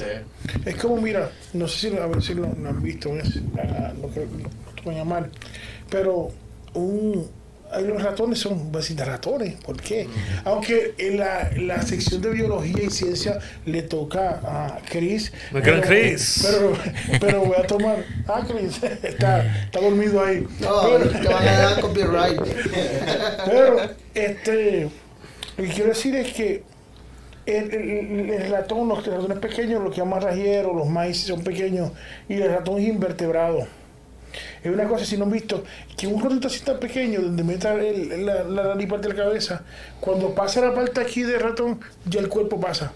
[0.64, 4.08] Es como, mira, no sé si, a ver si lo, han visto, es, ah, no
[4.08, 5.30] creo que lo llamar,
[5.90, 6.30] pero
[6.74, 7.28] un
[7.78, 9.54] los ratones son básicamente ratones.
[9.64, 10.08] ¿Por qué?
[10.44, 15.32] Aunque en la, la, sección de biología y ciencia le toca a Chris.
[15.52, 16.48] Pero, Chris.
[16.50, 16.72] Pero,
[17.20, 18.04] pero, voy a tomar.
[18.26, 20.46] Ah, Chris, está, está dormido ahí.
[20.60, 22.40] No, pero, te van a dar copyright.
[23.46, 23.76] Pero,
[24.14, 24.90] este.
[25.56, 26.64] Lo que quiero decir es que
[27.46, 31.92] el, el, ratón, los ratones pequeños, los que llaman rajeros, los maíz son pequeños,
[32.28, 33.66] y el ratón es invertebrado.
[34.62, 35.64] Es una cosa, si no han visto,
[35.96, 39.62] que un ratito así tan pequeño, donde meta la, la nariz parte de la cabeza,
[40.00, 42.92] cuando pasa la parte aquí de ratón, ya el cuerpo pasa.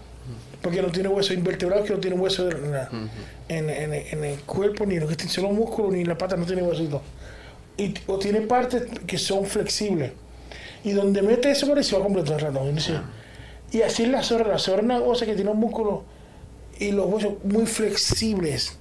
[0.61, 5.07] Porque no tiene hueso invertebrado, que no tiene hueso en, en, el cuerpo, ni lo
[5.07, 7.03] que tiene los músculos, ni la pata no tiene huesito.
[7.77, 10.13] Y, o tiene partes que son flexibles.
[10.83, 12.75] Y donde mete eso por ahí se va completo el ratón.
[13.71, 14.47] Y así es la zorra.
[14.47, 16.03] La zorra es una cosa que tiene un músculo
[16.79, 18.77] y los huesos muy flexibles.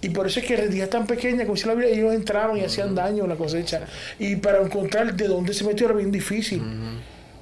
[0.00, 2.60] Y por eso es que día tan pequeña, como si la vida, ellos entraban y
[2.64, 3.82] hacían daño a la cosecha.
[4.18, 6.62] Y para encontrar de dónde se metió era bien difícil.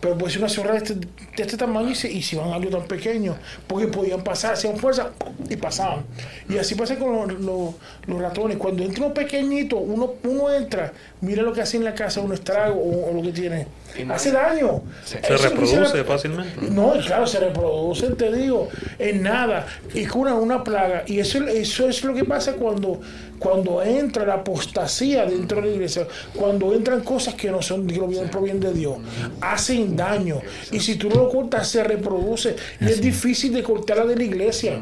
[0.01, 1.09] Pero puede ser una zorra de este, de
[1.43, 3.37] este tamaño y se, y se, van a algo tan pequeño,
[3.67, 5.11] porque podían pasar, hacían fuerza
[5.49, 6.05] y pasaban.
[6.49, 7.75] Y así pasa con los,
[8.07, 8.59] los, ratones.
[8.59, 12.33] Cuando entra uno pequeñito, uno, uno entra, mira lo que hace en la casa, un
[12.33, 13.67] estrago o, lo que tiene.
[14.11, 14.83] Hace daño.
[15.05, 16.71] Se, reproduce fácilmente.
[16.71, 18.69] No, claro, se reproduce, te digo,
[18.99, 19.67] en nada.
[19.95, 21.05] Y cura una plaga.
[21.07, 23.01] Y eso, eso es lo que pasa cuando
[23.39, 27.99] cuando entra la apostasía dentro de la iglesia, cuando entran cosas que no son, que
[28.30, 28.99] provienen de Dios,
[29.41, 30.41] hacen daño.
[30.72, 32.57] Y si tú no lo cortas, se reproduce.
[32.80, 34.80] Y es difícil de cortarla de la iglesia.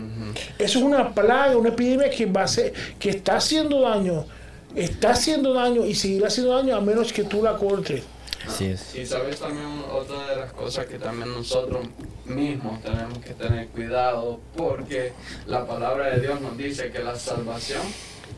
[0.58, 4.26] Eso es una plaga, una epidemia que, va a ser, que está haciendo daño.
[4.74, 8.02] Está haciendo daño y seguirá haciendo daño a menos que tú la cortes.
[8.46, 8.94] Así es.
[8.94, 11.86] Y sabes también otra de las cosas que también nosotros
[12.26, 15.12] mismos tenemos que tener cuidado porque
[15.46, 17.82] la palabra de Dios nos dice que la salvación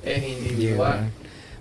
[0.06, 1.10] es individual.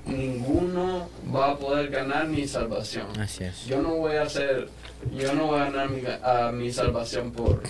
[0.05, 3.07] Ninguno va a poder ganar mi salvación.
[3.19, 3.65] Así es.
[3.65, 4.69] Yo no voy a hacer,
[5.15, 7.63] yo no voy a ganar mi, a mi salvación por,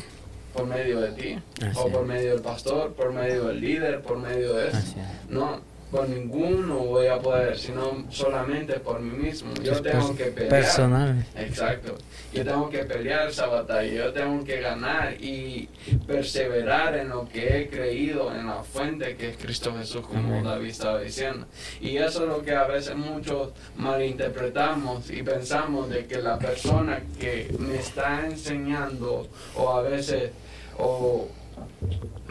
[0.53, 4.17] por medio de ti, Así o por medio del pastor, por medio del líder, por
[4.17, 4.95] medio de eso.
[5.30, 5.61] No,
[5.96, 9.54] por ninguno voy a poder, sino solamente por mí mismo.
[9.64, 10.50] Yo tengo que pelear.
[10.50, 11.26] personal.
[11.38, 11.96] Exacto.
[12.34, 15.70] Yo tengo que pelear esa batalla, yo tengo que ganar y
[16.06, 20.36] perseverar en lo que he creído, en la fuente que es Cristo Jesús, como.
[20.43, 21.48] David estaba diciendo.
[21.80, 27.02] Y eso es lo que a veces muchos malinterpretamos y pensamos de que la persona
[27.20, 30.32] que me está enseñando o a veces
[30.78, 31.30] o,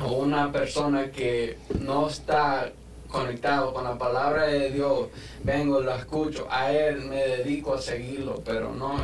[0.03, 2.71] o una persona que no está
[3.15, 5.09] conectado con la palabra de Dios,
[5.45, 8.99] vengo, la escucho, a Él me dedico a seguirlo, pero no,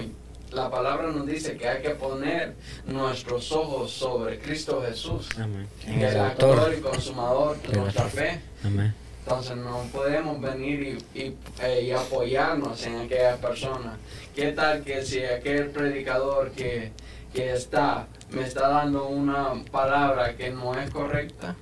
[0.50, 2.54] la palabra nos dice que hay que poner
[2.86, 5.68] nuestros ojos sobre Cristo Jesús, Amén.
[5.84, 8.40] que En es el autor y consumador de nuestra fe.
[8.64, 8.92] Amén.
[9.24, 13.96] Entonces no podemos venir y, y, eh, y apoyarnos en aquella persona.
[14.34, 16.90] ¿Qué tal que si aquel predicador que,
[17.32, 21.54] que está me está dando una palabra que no es correcta?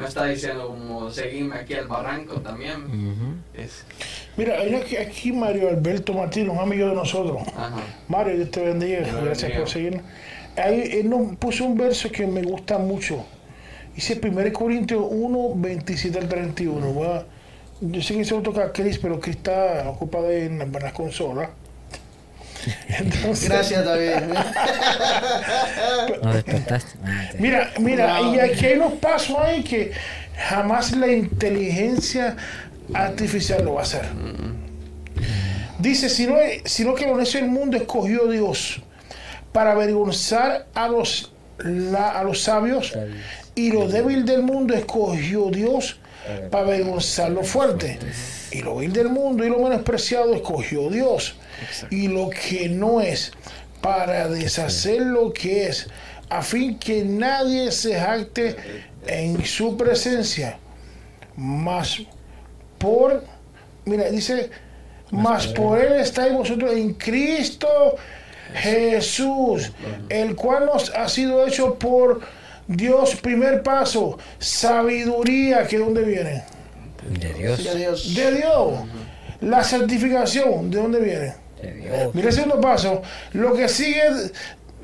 [0.00, 3.42] Me está diciendo como seguirme aquí al barranco también.
[3.54, 3.84] Es-
[4.36, 7.42] Mira, hay aquí, aquí Mario Alberto Martínez, un amigo de nosotros.
[7.56, 7.76] Ajá.
[8.08, 9.00] Mario, Dios te bendiga.
[9.00, 9.60] Dios Gracias bendiga.
[9.60, 10.02] por seguirnos.
[10.56, 13.24] Ahí él nos puso un verso que me gusta mucho.
[13.94, 16.92] Dice 1 Corintios 1, 27 al 31.
[16.92, 17.26] Voy a-
[17.82, 20.92] yo sé que se lo toca a Chris, pero Chris está en, la- en las
[20.92, 21.50] consolas.
[22.88, 24.12] Entonces- Gracias, David.
[26.22, 26.92] No despertaste.
[27.04, 28.34] Ah, Mira, mira, No.
[28.34, 29.92] y aquí hay unos pasos ahí que
[30.48, 32.36] jamás la inteligencia
[32.94, 34.02] artificial lo va a hacer.
[35.78, 36.34] Dice, sino,
[36.64, 38.82] sino que lo necio del mundo escogió Dios
[39.52, 42.92] para avergonzar a los, la- a los sabios
[43.54, 45.98] y lo débil del mundo escogió Dios
[46.50, 47.98] para avergonzar lo fuerte.
[48.52, 51.36] Y lo vil del mundo y lo menospreciado escogió Dios.
[51.90, 53.32] Y lo que no es
[53.80, 55.88] para deshacer lo que es,
[56.28, 58.56] a fin que nadie se jacte
[59.06, 60.58] en su presencia.
[61.36, 62.02] Mas
[62.78, 63.24] por,
[63.84, 64.50] mira, dice,
[65.10, 67.68] mas por él estáis vosotros en Cristo
[68.54, 69.72] Jesús,
[70.08, 72.20] el cual nos ha sido hecho por
[72.66, 76.44] Dios, primer paso, sabiduría, que de dónde viene?
[77.08, 77.64] De Dios.
[77.64, 78.14] De Dios.
[78.14, 78.72] De Dios.
[79.40, 81.34] La certificación, ¿de dónde viene?
[81.62, 82.14] De Dios.
[82.14, 84.02] Mira el segundo paso, lo que sigue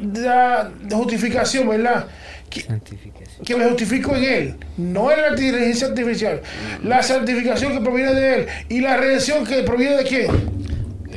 [0.00, 2.06] la justificación, ¿verdad?
[2.48, 2.64] Que,
[3.44, 6.40] que me justifico en Él, no en la inteligencia artificial.
[6.82, 10.56] La santificación que proviene de Él y la redención que proviene de quién?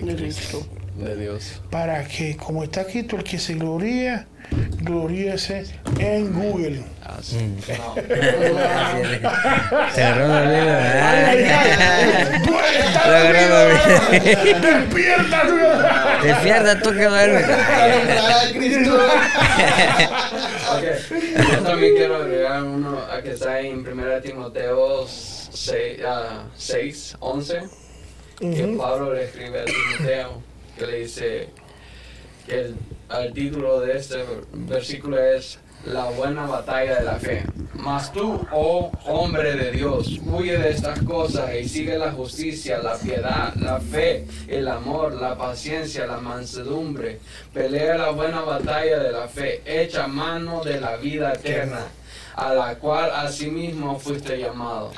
[0.05, 0.65] de Cristo,
[0.97, 1.61] de Dios.
[1.69, 4.27] Para que, como está escrito, el que se gloría,
[4.81, 5.65] gloríese
[5.99, 6.83] en Google.
[9.93, 10.79] Se agarró dormido.
[14.61, 15.55] Despierta, tú.
[16.27, 17.45] Despierta tú que duermes.
[21.51, 27.61] Yo también quiero agregar uno a que está en 1 Timoteo 6, ah, 6 11,
[28.39, 28.75] que.
[28.77, 30.41] Pablo le escribe a Timoteo,
[30.77, 31.49] que le dice
[32.45, 32.75] que el,
[33.17, 37.43] el título de este versículo es La buena batalla de la fe.
[37.73, 42.95] Mas tú, oh hombre de Dios, huye de estas cosas y sigue la justicia, la
[42.97, 47.19] piedad, la fe, el amor, la paciencia, la mansedumbre.
[47.53, 51.85] Pelea la buena batalla de la fe, echa mano de la vida eterna,
[52.35, 54.91] a la cual asimismo fuiste llamado,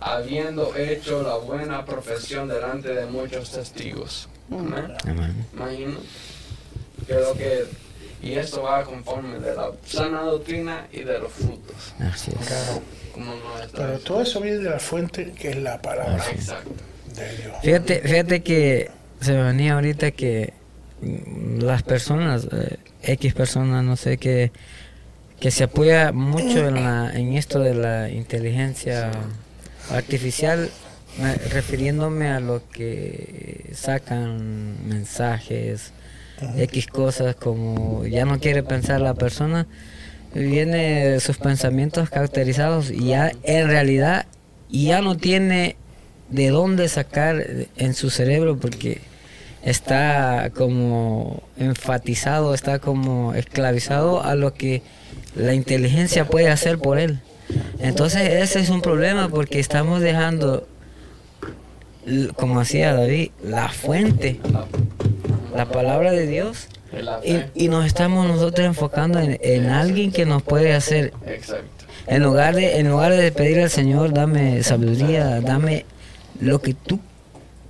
[0.00, 4.28] habiendo hecho la buena profesión delante de muchos testigos.
[4.50, 4.94] Amén.
[5.04, 5.46] Amén.
[5.52, 5.98] Imagino
[7.14, 7.64] lo que
[8.22, 11.94] y esto va conforme de la sana doctrina y de los frutos.
[12.00, 12.80] Así es.
[13.14, 16.70] Como nos está Pero todo eso viene de la fuente que es la palabra Exacto.
[17.14, 17.54] de Dios.
[17.62, 18.90] Fíjate, fíjate que
[19.22, 20.52] se me venía ahorita que
[21.58, 24.52] las personas, eh, X personas, no sé, que,
[25.40, 29.10] que se apoya mucho en, la, en esto de la inteligencia
[29.90, 30.68] artificial,
[31.18, 35.92] me- refiriéndome a lo que sacan mensajes,
[36.56, 39.66] X cosas, como ya no quiere pensar la persona,
[40.34, 44.26] viene sus pensamientos caracterizados y ya en realidad
[44.68, 45.76] ya no tiene
[46.28, 47.44] de dónde sacar
[47.76, 49.00] en su cerebro porque
[49.64, 54.82] está como enfatizado, está como esclavizado a lo que
[55.34, 57.20] la inteligencia puede hacer por él.
[57.80, 60.68] Entonces ese es un problema porque estamos dejando,
[62.36, 64.40] como hacía David, la fuente
[65.54, 66.68] la palabra de Dios
[67.24, 71.12] y, y nos estamos nosotros enfocando en, en alguien que nos puede hacer.
[71.26, 71.66] Exacto.
[72.06, 75.84] En lugar de en lugar de pedir al Señor, dame sabiduría, dame
[76.40, 76.98] lo que tú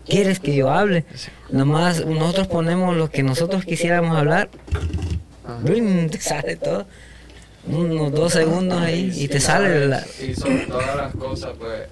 [0.06, 1.04] quieres que yo hable.
[1.50, 4.48] Nomás nosotros ponemos lo que nosotros quisiéramos hablar.
[6.10, 6.86] Te sale todo.
[7.66, 10.02] Unos dos segundos ahí y te sale la...
[10.18, 11.82] Y sobre todas las cosas, pues,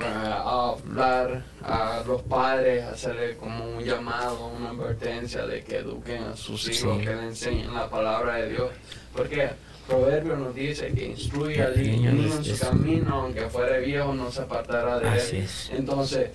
[0.00, 6.36] a hablar a los padres, hacerle como un llamado, una advertencia de que eduquen a
[6.36, 7.04] sus hijos, Sí.
[7.04, 8.70] que le enseñen la palabra de Dios.
[9.14, 9.50] Porque
[9.86, 14.40] Proverbio nos dice que instruye al niño en su camino, aunque fuere viejo, no se
[14.40, 15.42] apartará de él.
[15.44, 15.70] es.
[15.74, 16.30] Entonces,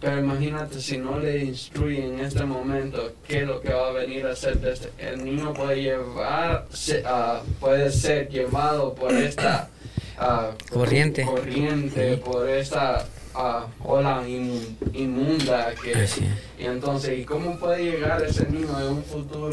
[0.00, 3.92] pero imagínate si no le instruye en este momento qué es lo que va a
[3.92, 4.58] venir a hacer.
[4.98, 9.70] el niño puede llevar, se- ah, puede ser llevado por esta
[10.18, 11.24] ah, Corriente.
[11.24, 16.24] corriente, por esta ah, ola inmu- inmunda que Así
[16.58, 19.50] y entonces y cómo puede llegar ese niño en un futuro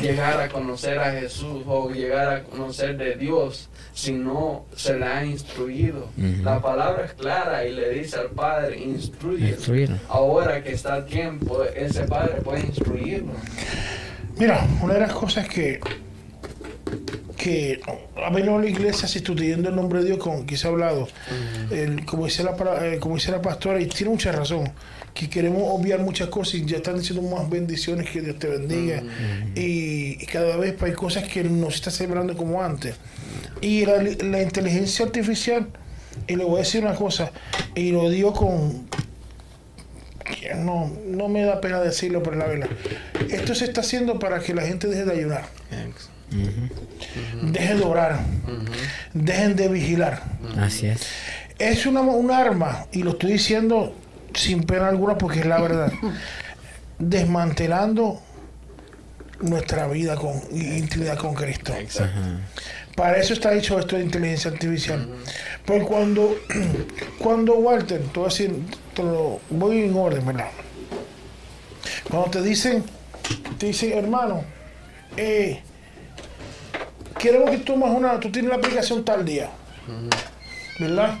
[0.00, 5.04] llegar a conocer a Jesús o llegar a conocer de Dios si no se le
[5.04, 6.08] ha instruido
[6.42, 9.50] la palabra es clara y le dice al padre instruye.
[9.50, 9.96] Instruirlo.
[10.08, 13.32] ahora que está a tiempo ese padre puede instruirlo
[14.38, 15.80] Mira, una de las cosas que
[17.46, 17.80] que
[18.24, 21.06] ha venido a la iglesia sustituyendo el nombre de Dios con que se ha hablado,
[21.70, 24.72] el- como, dice la, eh, como dice la pastora, y tiene mucha razón,
[25.14, 29.02] que queremos obviar muchas cosas y ya están diciendo más bendiciones, que Dios te bendiga,
[29.54, 32.96] y, y cada vez hay cosas que no se está celebrando como antes.
[33.60, 35.68] Y la, la inteligencia artificial,
[36.26, 37.30] y le voy a decir una cosa,
[37.76, 38.86] y lo digo con,
[40.56, 42.68] no, no me da pena decirlo, pero la verdad.
[43.30, 45.44] Esto se está haciendo para que la gente deje de ayunar,
[47.42, 48.20] deje de orar,
[49.12, 50.22] dejen de vigilar.
[50.58, 51.06] Así es.
[51.58, 53.94] Es una, un arma, y lo estoy diciendo
[54.34, 55.92] sin pena alguna porque es la verdad,
[56.98, 58.20] desmantelando
[59.40, 61.72] nuestra vida con y intimidad con Cristo.
[62.94, 65.06] Para eso está hecho esto de inteligencia artificial.
[65.66, 66.38] Porque cuando,
[67.18, 68.62] cuando Walter, te voy a decir,
[68.94, 70.48] te lo voy en orden, ¿verdad?
[72.08, 72.84] Cuando te dicen,
[73.58, 74.44] te dicen, hermano,
[75.16, 75.62] eh,
[77.26, 79.50] queremos que tomes una, tú tienes la aplicación tal día,
[80.78, 81.18] ¿verdad?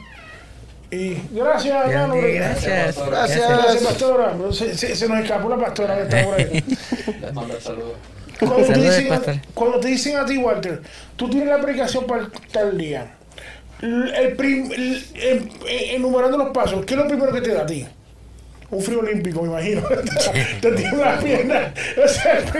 [0.90, 2.14] Y gracias, hermano.
[2.16, 2.96] Gracias.
[3.06, 4.34] Gracias, gracias, pastora.
[4.52, 6.64] Se, se- se nos escapó la pastora que está por ahí.
[7.60, 7.92] saludos
[8.38, 9.34] Cuando te, Saludos, dicen, pastor.
[9.54, 10.82] cuando te dicen a ti, Walter,
[11.16, 13.14] tú tienes la aplicación para tal día,
[13.82, 15.50] el prim- el- el-
[15.94, 17.86] enumerando los pasos, ¿qué es lo primero que te da a ti?
[18.70, 19.82] Un frío olímpico, me imagino.
[20.60, 21.72] te tiene la pierna.
[21.96, 22.54] Ese es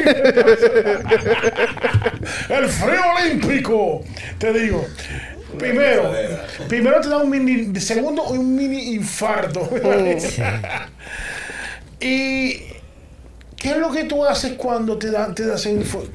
[2.51, 4.05] el frío olímpico,
[4.39, 4.87] te digo.
[5.59, 6.13] Primero,
[6.69, 9.69] primero te da un mini, segundo un mini infarto.
[12.01, 12.63] y
[13.57, 16.07] ¿Qué es lo que tú haces cuando te dan, te das info-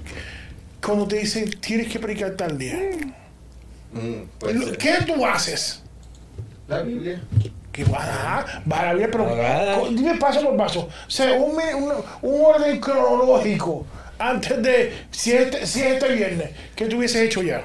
[0.82, 2.78] cuando te dicen tienes que predicar tal día?
[3.94, 5.82] Lo- ¿Qué tú haces?
[6.68, 7.20] La Biblia.
[7.72, 10.90] Que va, ah, va a la Biblia, pero dime paso por paso.
[11.08, 13.86] O sea, un, mi- un, un orden cronológico
[14.20, 17.64] antes de si es este, si este viernes, ¿qué tú hubieses hecho ya?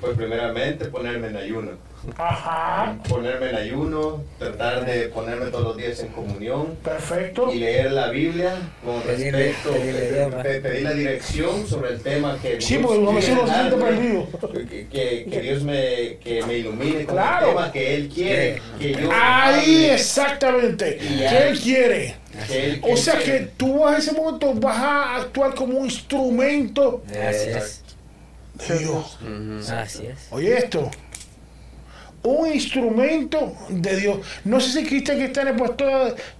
[0.00, 1.70] Pues primeramente ponerme en ayuno.
[2.16, 2.96] Ajá.
[3.08, 6.76] Ponerme en ayuno, tratar de ponerme todos los días en comunión.
[6.82, 7.52] Perfecto.
[7.52, 12.60] Y leer la Biblia con Pedirle- respecto, pedirle pedir la dirección sobre el tema que
[12.60, 14.26] Sí, Dios porque siente darme, perdido.
[14.52, 17.48] Que, que- que Dios me, que me ilumine con Claro.
[17.48, 18.62] el tema que Él quiere.
[18.78, 19.94] Que yo Ahí hable.
[19.94, 20.98] exactamente.
[21.00, 21.46] Y ¿Qué ya.
[21.48, 22.14] él quiere?
[22.48, 27.50] Que O sea que tú a ese momento vas a actuar como un instrumento Así
[27.50, 27.82] es.
[28.68, 29.18] de Dios.
[29.70, 30.26] Así es.
[30.30, 30.90] Oye esto.
[32.24, 34.18] Un instrumento de Dios.
[34.44, 35.84] No sé si Cristian que está en el puesto.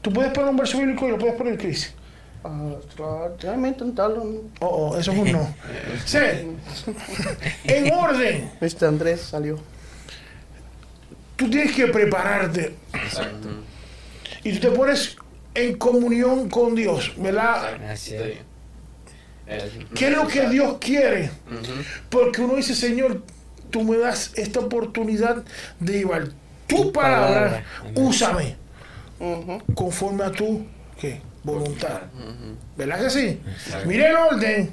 [0.01, 1.93] Tú puedes poner un verso bíblico y lo puedes poner, Cris.
[2.43, 4.22] Ah, tra- déjame intentarlo.
[4.61, 5.55] Oh, oh, eso es un no.
[6.05, 6.18] Sí.
[7.64, 8.51] En orden.
[8.61, 9.59] Este Andrés salió.
[11.37, 12.74] Tú tienes que prepararte.
[12.93, 13.49] Exacto.
[14.43, 15.16] Y tú te pones
[15.55, 17.78] en comunión con Dios, ¿verdad?
[17.93, 18.14] Es.
[19.95, 21.30] ¿Qué es lo que Dios quiere?
[22.09, 23.22] Porque uno dice, Señor,
[23.75, 25.43] tú me das esta oportunidad
[25.81, 26.29] de llevar
[26.68, 27.64] tu palabra, palabra.
[27.97, 28.55] úsame
[29.75, 30.64] conforme a tu
[31.01, 31.20] ¿qué?
[31.43, 32.03] voluntad.
[32.77, 33.41] ¿Verdad que sí?
[33.85, 34.70] Mire el orden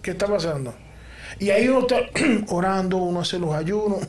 [0.00, 0.74] que está pasando.
[1.38, 1.96] Y ahí uno está
[2.48, 4.08] orando, uno hace los ayunos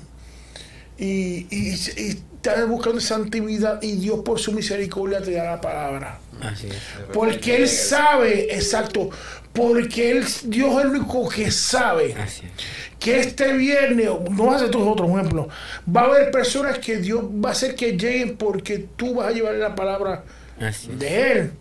[0.98, 5.60] y, y, y está buscando esa actividad y Dios por su misericordia te da la
[5.60, 6.21] palabra.
[6.42, 6.76] Así es.
[7.14, 9.10] Porque Él sabe, exacto,
[9.54, 12.52] porque él, Dios es el único que sabe Así es.
[13.00, 15.48] que este viernes, no vas a hacer otros ejemplos,
[15.94, 19.32] va a haber personas que Dios va a hacer que lleguen porque tú vas a
[19.32, 20.24] llevar la palabra
[20.60, 21.52] Así de Él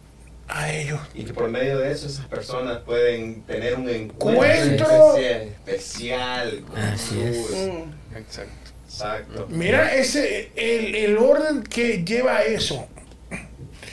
[0.46, 1.00] a ellos.
[1.14, 7.20] Y que por medio de eso esas personas pueden tener un encuentro especial con Así
[7.20, 7.36] es.
[7.36, 7.56] Jesús.
[7.56, 8.16] Mm.
[8.16, 8.52] Exacto.
[8.84, 9.46] Exacto.
[9.48, 12.88] Mira ese el, el orden que lleva eso.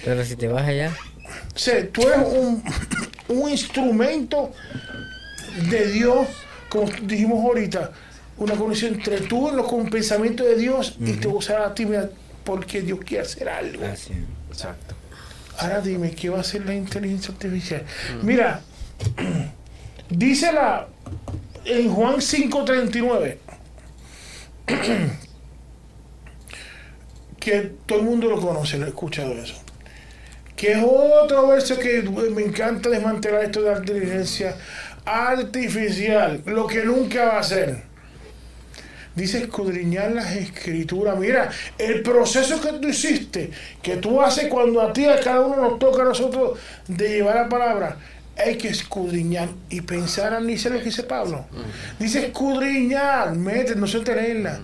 [0.08, 0.96] Pero si te vas allá.
[1.54, 2.64] O sea, tú eres un,
[3.28, 4.54] un instrumento
[5.70, 6.28] de Dios,
[6.70, 7.92] como dijimos ahorita,
[8.38, 12.10] una conexión entre tú los con pensamiento de Dios y te usará a ti mira,
[12.46, 13.86] porque Dios quiere hacer algo.
[13.86, 14.14] Así.
[14.50, 14.96] Exacto.
[15.58, 17.84] Ahora dime, ¿qué va a hacer la inteligencia artificial?
[18.22, 18.62] Mira,
[20.10, 20.88] dice la
[21.66, 23.38] en Juan 5:39
[27.42, 29.67] que todo el mundo lo conoce, lo he escuchado eso.
[30.58, 34.58] Que es otro verso que me encanta desmantelar esto de la inteligencia
[35.06, 37.88] artificial, lo que nunca va a hacer.
[39.16, 41.18] Dice escudriñar las escrituras.
[41.18, 43.50] Mira, el proceso que tú hiciste,
[43.82, 47.36] que tú haces cuando a ti, a cada uno nos toca a nosotros de llevar
[47.36, 47.98] la palabra,
[48.38, 51.46] hay que escudriñar y pensar, al dice lo que dice Pablo.
[51.98, 54.60] Dice escudriñar, mete, no se leerla.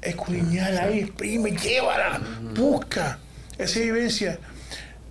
[0.00, 2.20] Escudriñar ahí, exprime, llévala,
[2.54, 3.18] busca
[3.58, 4.38] esa vivencia.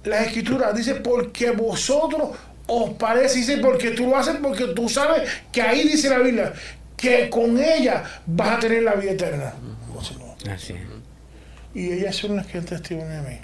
[0.04, 2.30] Las escrituras dice porque vosotros
[2.68, 6.54] os parece, dice porque tú lo haces porque tú sabes que ahí dice la Biblia
[6.96, 9.54] que con ella vas a tener la vida eterna.
[10.50, 10.76] Así.
[11.74, 13.38] Y ellas son las que testimonio de mí.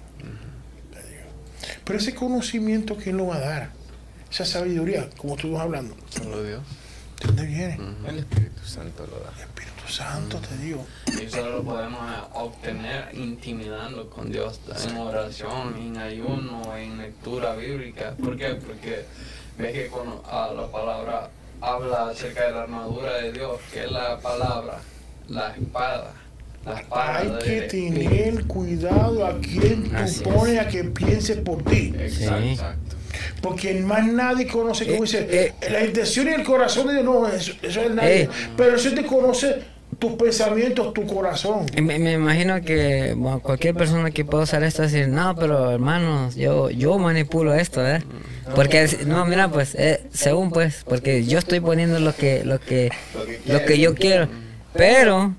[1.84, 3.70] Pero ese conocimiento, ¿quién lo va a dar?
[4.32, 5.98] Esa sabiduría, como estuvimos hablando.
[6.10, 6.62] Solo Dios.
[7.20, 7.80] ¿De dónde viene?
[8.08, 9.34] El Espíritu Santo lo da.
[9.36, 10.86] El Espíritu Santo, te digo.
[11.20, 17.56] Y eso lo podemos eh, obtener intimidando con Dios en oración, en ayuno, en lectura
[17.56, 18.14] bíblica.
[18.24, 18.56] ¿Por qué?
[18.56, 19.06] Porque
[19.58, 21.30] ves que cuando ah, la palabra
[21.62, 24.80] habla acerca de la armadura de Dios, que es la palabra,
[25.28, 26.14] la espada.
[26.66, 31.64] La espada Hay que tener cuidado a quien Así tú pones a que piense por
[31.64, 31.94] ti.
[31.98, 32.96] Exacto.
[33.42, 35.54] Porque más nadie conoce, como Eh, dice, eh.
[35.72, 38.22] la intención y el corazón de Dios, no, eso, eso es nadie.
[38.24, 38.30] Eh.
[38.58, 39.64] Pero eso te conoce
[40.00, 41.66] tus pensamientos, tu corazón.
[41.76, 46.36] Me, me imagino que bueno, cualquier persona que pueda usar esto decir, no, pero hermanos,
[46.36, 48.02] yo, yo manipulo esto, ¿eh?
[48.56, 52.90] Porque, no, mira, pues, eh, según pues, porque yo estoy poniendo lo que, lo que,
[53.46, 54.28] lo que yo quiero.
[54.74, 55.36] Pero,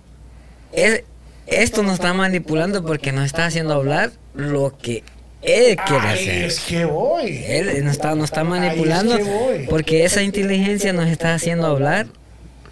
[0.72, 1.02] es,
[1.46, 5.02] esto nos está manipulando porque nos está haciendo hablar lo que
[5.42, 6.44] él quiere Ahí hacer.
[6.44, 7.42] es que voy.
[7.46, 12.06] Él nos está, nos está es manipulando que porque esa inteligencia nos está haciendo hablar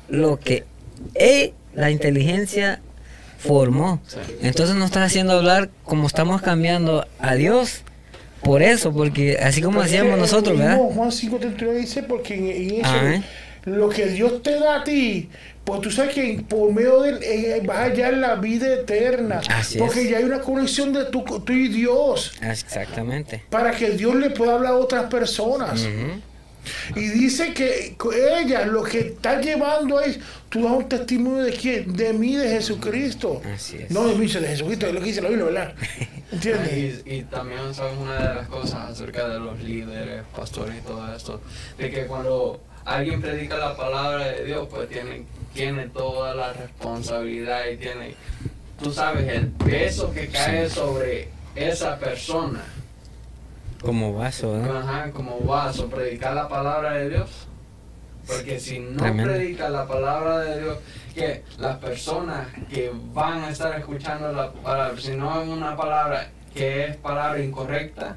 [0.08, 0.64] lo que
[1.14, 2.80] él, la inteligencia
[3.38, 4.00] formó.
[4.42, 7.82] Entonces nos está haciendo hablar como estamos cambiando a Dios.
[8.42, 10.76] Por eso, porque así como Porque nosotros, el ¿verdad?
[10.76, 13.22] mismo Juan 5.39 dice, porque en, en eso, Ajá.
[13.64, 15.28] lo que Dios te da a ti,
[15.64, 19.40] pues tú sabes que por medio de él eh, vas a hallar la vida eterna.
[19.50, 20.10] Así porque es.
[20.10, 22.32] ya hay una conexión de tú, tú y Dios.
[22.40, 23.42] Exactamente.
[23.50, 25.80] Para que Dios le pueda hablar a otras personas.
[25.82, 26.20] Ujú.
[26.96, 27.96] Y dice que
[28.38, 30.18] ella lo que está llevando es,
[30.48, 33.40] tú das un testimonio de quién, de mí, de Jesucristo.
[33.54, 33.90] Así es.
[33.90, 35.74] No de mí, de Jesucristo, es lo que dice la Biblia, ¿verdad?
[36.32, 37.02] ¿Entiendes?
[37.06, 41.14] Y, y también sabes una de las cosas acerca de los líderes, pastores y todo
[41.14, 41.40] esto,
[41.78, 47.66] de que cuando alguien predica la palabra de Dios, pues tiene, tiene toda la responsabilidad
[47.72, 48.14] y tiene,
[48.82, 52.62] tú sabes, el peso que cae sobre esa persona,
[53.82, 54.78] Como vaso, ¿no?
[54.78, 57.46] Ajá, como vaso, predicar la palabra de Dios.
[58.26, 59.32] Porque si no Tremendo.
[59.32, 60.78] predica la palabra de Dios,
[61.14, 66.28] que las personas que van a estar escuchando la palabra, si no es una palabra
[66.54, 68.16] que es palabra incorrecta,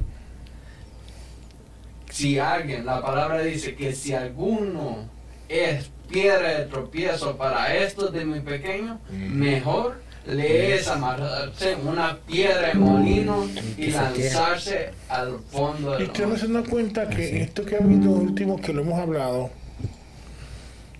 [2.09, 5.09] si alguien, la palabra dice que si alguno
[5.47, 12.67] es piedra de tropiezo para estos de mis pequeños, mejor le es amarrarse una piedra
[12.69, 13.45] de molino
[13.77, 14.29] y se tire.
[14.29, 16.39] lanzarse al fondo Y del ustedes no mar.
[16.39, 19.49] se dan cuenta que esto que ha habido último, que lo hemos hablado,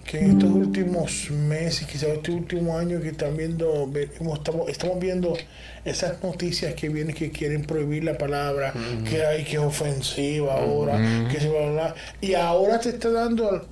[0.05, 3.89] que en estos últimos meses, quizás este último año que están viendo,
[4.35, 5.37] estamos, estamos viendo
[5.85, 8.73] esas noticias que vienen que quieren prohibir la palabra,
[9.07, 11.29] que hay que es ofensiva ahora, Ujú.
[11.31, 13.65] que se va a hablar, y ahora te está dando,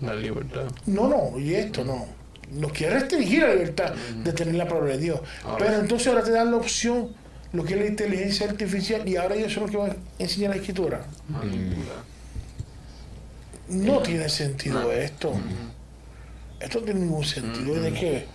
[0.00, 0.64] La libertad.
[0.86, 2.06] no, no, y esto no,
[2.52, 3.92] nos quiere restringir la libertad
[4.22, 5.80] de tener la palabra de Dios, Ahora pero sí.
[5.82, 7.08] entonces ahora te dan la opción,
[7.52, 10.50] lo que es la inteligencia artificial, y ahora ellos son los que van a enseñar
[10.50, 11.04] la escritura.
[11.28, 12.04] Manipular.
[13.68, 14.92] No tiene sentido No.
[14.92, 15.32] esto.
[16.60, 17.74] Esto no tiene ningún sentido.
[17.80, 18.26] ¿De qué?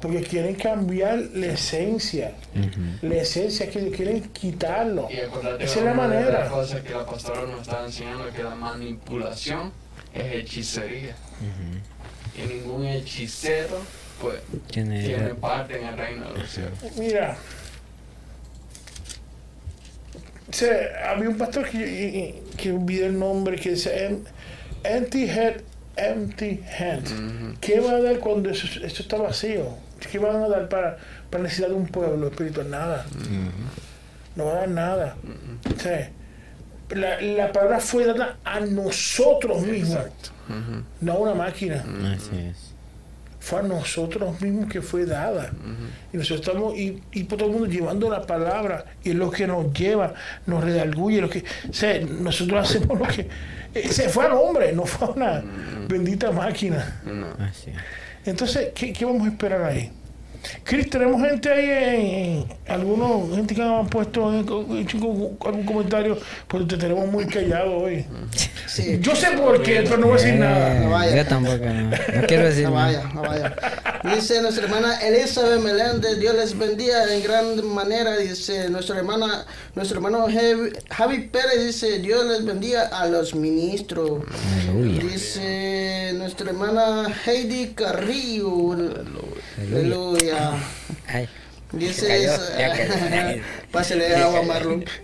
[0.00, 2.34] Porque quieren cambiar la esencia.
[3.00, 5.08] La esencia que ellos quieren quitarlo.
[5.10, 6.48] Y Esa es la una de las manera.
[6.50, 9.72] cosas que la pastora nos está enseñando que la manipulación
[10.12, 11.16] es hechicería.
[12.36, 13.78] Y ningún hechicero
[14.20, 14.40] pues
[14.70, 16.72] Tiene- tiene parte en el reino de los cielos.
[16.96, 17.36] Mira.
[20.48, 24.24] O sea, había un pastor que, que olvidé el nombre que decía "Em-
[24.84, 25.54] empty head,
[25.96, 27.58] empty hand.
[27.60, 29.76] ¿Qué va a dar cuando eso, eso está vacío?
[30.10, 30.98] ¿Qué van a dar para,
[31.30, 32.70] para necesidad de un pueblo espiritual?
[32.70, 33.06] Nada.
[34.36, 35.16] No va a dar nada.
[35.74, 36.10] O sea,
[36.94, 40.06] la, la palabra fue dada a nosotros mismos,
[41.00, 41.84] no a una máquina.
[42.14, 42.74] Así es.
[43.40, 45.50] Fue a nosotros mismos que fue dada.
[46.12, 49.30] Y nosotros estamos, y, y por todo el mundo llevando la palabra, y es lo
[49.30, 50.14] que nos lleva,
[50.46, 53.28] nos redarguye, lo que, o sea, nosotros hacemos lo que,
[53.74, 55.42] eh, se fue al hombre, no fue a una
[55.88, 57.02] bendita máquina.
[57.38, 57.76] Así es.
[58.24, 59.92] Entonces, ¿qué, qué vamos a esperar ahí?
[60.64, 62.06] Chris, tenemos gente ahí, en,
[62.50, 66.18] en- algunos, gente que han puesto en- algún comentario,
[66.48, 68.04] porque te tenemos muy callado hoy.
[69.00, 71.14] Yo sé por qué, pero no voy a decir Eh, nada.
[71.14, 72.86] Yo tampoco, no, no quiero decir No nada.
[72.86, 73.56] vaya, no vaya.
[74.14, 78.16] Dice nuestra hermana Elizabeth Meléndez, Dios les bendiga en gran manera.
[78.16, 84.22] Dice nuestra hermana, nuestro hermano Javi, Javi Pérez dice, Dios les bendiga a los ministros.
[84.66, 85.00] Aleluya.
[85.02, 88.72] Dice nuestra hermana Heidi Carrillo.
[89.58, 90.33] Aleluya.
[91.08, 91.28] Ay.
[91.72, 92.22] Dice
[92.58, 93.42] Ya cayó, cayó.
[93.72, 94.84] Pásele agua, Marlon.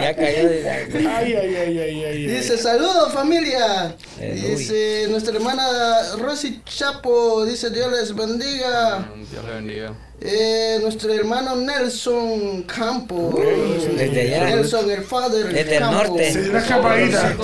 [0.00, 0.48] Ya cayó.
[0.48, 2.26] Ay, ay, ay, ay, ay.
[2.26, 3.94] Dice, saludos familia.
[4.18, 4.48] Aleluya.
[4.48, 5.64] Dice nuestra hermana
[6.18, 9.08] Rosy Chapo, dice Dios les bendiga.
[9.30, 9.94] Dios le bendiga.
[10.20, 13.34] Eh, nuestro hermano Nelson Campos.
[13.96, 14.44] Desde allá.
[14.56, 16.32] Nelson, el father Desde el norte.
[16.32, 17.34] Se dio una escapadita.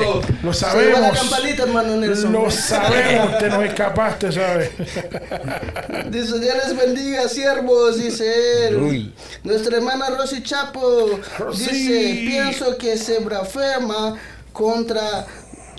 [0.42, 1.18] Lo Se la sabemos.
[1.18, 2.32] campanita, hermano Nelson.
[2.32, 4.70] Lo sabemos, te nos escapaste, ¿sabes?
[6.10, 8.76] Dice, Dios les bendiga, siervos, dice él.
[8.76, 9.14] Uy.
[9.44, 11.70] Nuestra hermana Rosy Chapo Rosy.
[11.70, 14.16] dice, pienso que se blasfema
[14.52, 15.26] contra,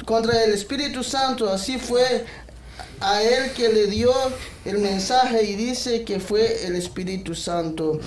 [0.05, 1.49] contra el Espíritu Santo.
[1.51, 2.25] Así fue
[3.01, 4.13] a él que le dio
[4.65, 7.99] el mensaje y dice que fue el Espíritu Santo.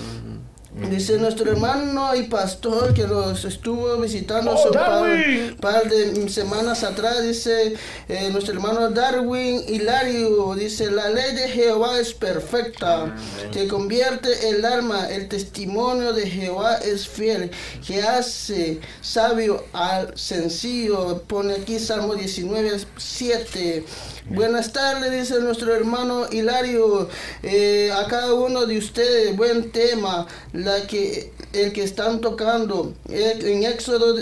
[0.89, 6.83] Dice nuestro hermano y pastor que nos estuvo visitando Oh, hace un par de semanas
[6.83, 7.75] atrás, dice
[8.09, 13.15] eh, nuestro hermano Darwin Hilario, dice la ley de Jehová es perfecta,
[13.53, 17.51] que convierte el alma, el testimonio de Jehová es fiel,
[17.87, 23.85] que hace sabio al sencillo, pone aquí Salmo 19, 7.
[24.29, 27.07] Buenas tardes, dice nuestro hermano Hilario,
[27.43, 33.37] eh, a cada uno de ustedes, buen tema, la que, el que están tocando, Eh,
[33.43, 34.15] en Éxodo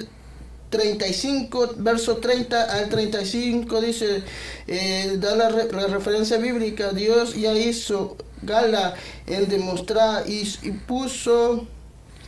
[0.70, 4.24] 35, verso 30 al 35 dice,
[4.68, 10.72] eh, da la, re- la referencia bíblica, Dios ya hizo gala en demostrar y, y
[10.72, 11.66] puso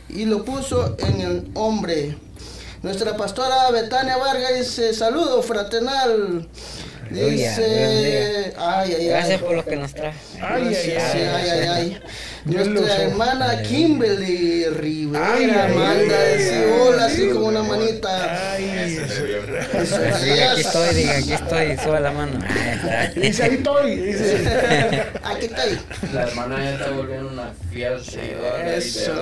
[0.08, 2.16] y lo puso en el hombre.
[2.82, 6.48] Nuestra pastora Betania Vargas dice, saludo fraternal.
[7.10, 9.08] Aleluya, Dice, ay, ay, ay.
[9.08, 10.12] Gracias por lo que nos trae.
[10.40, 11.00] Ay, ay, Sí, ay.
[11.12, 12.00] sí, ay, ay, ay.
[12.44, 18.52] Dios lo Nuestra hermana Kimberly Rivera manda decir hola así como una manita.
[18.52, 18.98] Ay.
[20.22, 22.38] Diga, aquí estoy, diga, aquí estoy, sube la mano.
[23.16, 23.96] Dice ahí estoy.
[23.96, 24.46] Dice.
[25.24, 25.78] Aquí estoy.
[26.12, 28.76] La hermana ya está volviendo una fiel seguidora.
[28.76, 29.12] Eso.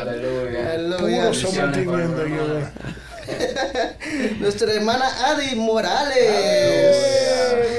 [0.00, 0.72] Aleluya.
[0.72, 1.30] Aleluya.
[4.38, 6.96] Nuestra hermana Adi Morales.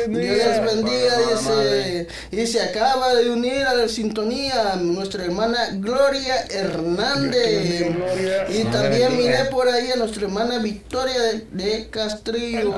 [0.07, 2.07] Dios les bendiga, dice.
[2.31, 7.93] Y se acaba de unir a la sintonía nuestra hermana Gloria Hernández.
[7.95, 8.47] Gloria.
[8.49, 12.73] Y también miré por ahí a nuestra hermana Victoria de, de Castrillo.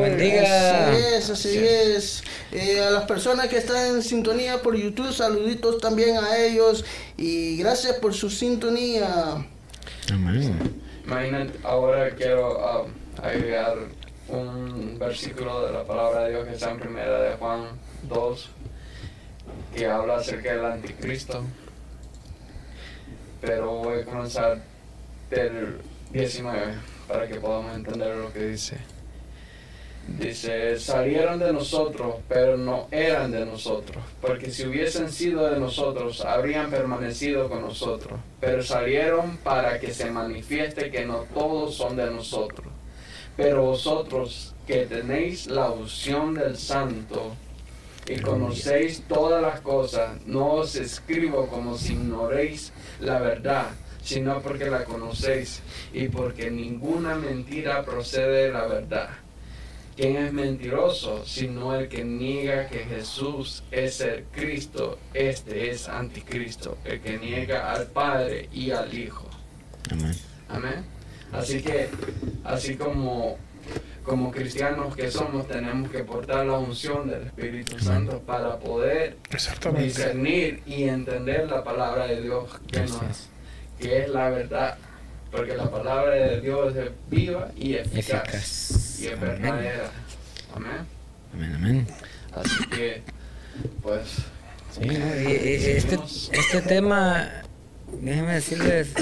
[0.00, 0.88] Bendiga.
[0.88, 2.22] Así es, así es.
[2.52, 6.84] Eh, a las personas que están en sintonía por YouTube, saluditos también a ellos.
[7.16, 9.46] Y gracias por su sintonía.
[10.12, 10.80] Amén.
[11.04, 12.86] Imagínate, ahora quiero ah,
[13.22, 13.76] agregar
[14.28, 17.68] un versículo de la palabra de Dios que está en primera de Juan
[18.08, 18.50] 2,
[19.74, 21.44] que habla acerca del anticristo.
[23.40, 24.62] Pero voy a comenzar
[25.30, 25.80] del
[26.12, 26.74] 19
[27.06, 28.78] para que podamos entender lo que dice.
[30.06, 36.20] Dice, salieron de nosotros, pero no eran de nosotros, porque si hubiesen sido de nosotros,
[36.20, 42.10] habrían permanecido con nosotros, pero salieron para que se manifieste que no todos son de
[42.10, 42.66] nosotros.
[43.36, 47.34] Pero vosotros que tenéis la unción del Santo
[48.06, 53.68] y conocéis todas las cosas, no os escribo como si ignoréis la verdad,
[54.02, 55.62] sino porque la conocéis
[55.92, 59.23] y porque ninguna mentira procede de la verdad.
[59.96, 64.98] ¿Quién es mentiroso sino el que niega que Jesús es el Cristo?
[65.12, 69.28] Este es anticristo, el que niega al Padre y al Hijo.
[69.90, 70.14] Amén.
[70.48, 70.84] Amén.
[71.32, 71.88] Así que,
[72.44, 73.38] así como
[74.04, 79.16] como cristianos que somos, tenemos que portar la unción del Espíritu Santo para poder
[79.78, 83.00] discernir y entender la palabra de Dios que, nos,
[83.80, 84.76] que es la verdad.
[85.34, 89.90] Porque la palabra de Dios es viva y eficaz, y es verdadera.
[90.54, 90.86] Amén.
[91.32, 91.86] Amén, amén.
[92.32, 93.02] Así que,
[93.82, 94.16] pues.
[94.70, 95.98] Sí, este,
[96.32, 97.44] este tema
[98.00, 98.92] déjenme decirles,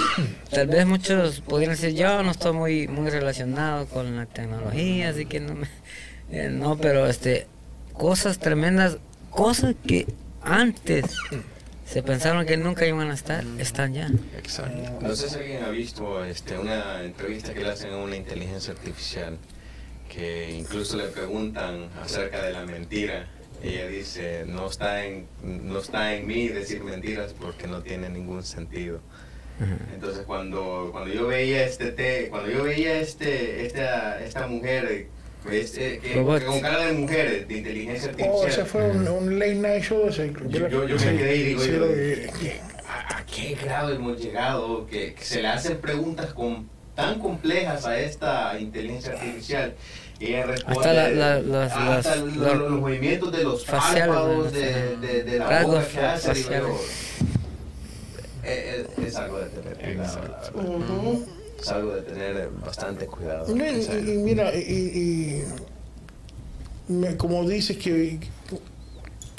[0.50, 5.26] tal vez muchos podrían decir, yo no estoy muy muy relacionado con la tecnología, así
[5.26, 5.68] que no me...
[6.30, 7.46] Eh, no, pero este,
[7.92, 8.98] cosas tremendas,
[9.30, 10.06] cosas que
[10.42, 11.04] antes
[11.92, 14.10] se pensaron que nunca iban a estar, están ya.
[14.36, 14.98] Exacto.
[15.00, 18.72] No sé si alguien ha visto este, una entrevista que le hacen a una inteligencia
[18.72, 19.36] artificial,
[20.08, 23.28] que incluso le preguntan acerca de la mentira
[23.62, 28.42] ella dice, no está en, no está en mí decir mentiras porque no tiene ningún
[28.42, 29.00] sentido.
[29.94, 35.06] Entonces cuando, cuando yo veía este te, cuando yo veía este, esta, esta mujer
[35.50, 38.36] este, que, con cara de mujer, de inteligencia artificial.
[38.36, 40.32] Oh, ese fue un, late night show ese.
[40.48, 41.62] Yo, yo, yo me quedé y digo,
[42.88, 44.86] ¿a, qué grado hemos llegado?
[44.86, 49.74] Que, que, se le hacen preguntas con, tan complejas a esta inteligencia artificial
[50.20, 55.38] y responde hasta, la, la, hasta los, los, movimientos de los faciales, de, de, de,
[55.38, 56.48] la boca que hace, es,
[58.98, 60.20] es, algo de tener cuidado,
[60.54, 61.26] uh -huh.
[61.62, 63.56] Es algo de tener bastante cuidado.
[63.56, 65.44] Y, y, y mira, y,
[66.88, 68.18] me, como dices que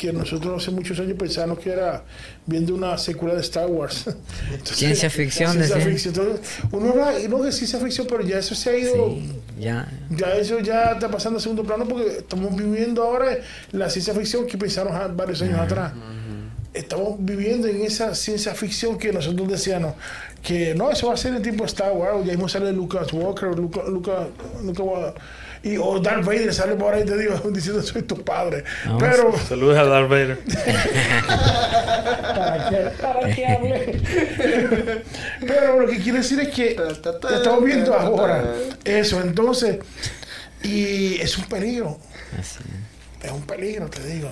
[0.03, 2.03] que nosotros hace muchos años pensábamos que era
[2.45, 4.03] viendo una secuela de Star Wars.
[4.63, 5.53] ciencia ficción.
[5.53, 6.39] Ciencia ficción.
[6.73, 9.17] uno era, no de ciencia ficción, pero ya eso se ha ido.
[9.57, 9.87] ya.
[10.09, 13.37] Ya eso ya está pasando a segundo plano porque estamos viviendo ahora
[13.71, 15.93] la ciencia ficción que pensaron varios años atrás.
[16.73, 19.93] Estamos viviendo en esa ciencia ficción que nosotros decíamos
[20.43, 22.25] que no, eso va a ser el tipo Star Wars.
[22.25, 24.27] Ya mismo sale Lucas Walker, Lucas, Lucas,
[24.61, 25.13] Lucas
[25.63, 28.65] y o Darth Vader sale por ahí te digo diciendo soy tu padre.
[28.99, 30.39] Pero saludos a Darth Vader.
[33.01, 34.01] para que hable.
[35.39, 36.75] Pero lo que quiero decir es que
[37.35, 38.43] estamos viendo ahora
[38.83, 39.79] eso, entonces
[40.61, 41.97] y es un peligro.
[43.21, 44.29] Es un peligro, te digo.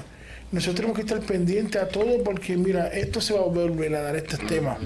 [0.51, 4.01] Nosotros tenemos que estar pendientes a todo porque mira, esto se va a volver a
[4.01, 4.77] dar este tema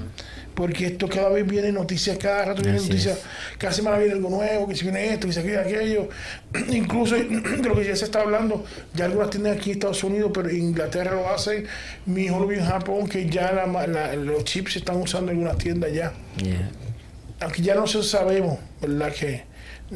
[0.56, 3.20] porque esto cada vez viene noticias, cada rato viene noticias,
[3.58, 6.10] cada semana viene algo nuevo, que si viene esto, que si viene aquello,
[6.70, 10.32] incluso de lo que ya se está hablando, ya algunas tienen aquí en Estados Unidos,
[10.34, 11.66] pero en Inglaterra lo hacen,
[12.06, 13.66] mi hijo lo vio en Japón, que ya
[14.16, 16.14] los chips se están usando en algunas tiendas ya.
[17.42, 19.14] Aunque ya no sabemos, ¿verdad?
[19.14, 19.44] Que eh,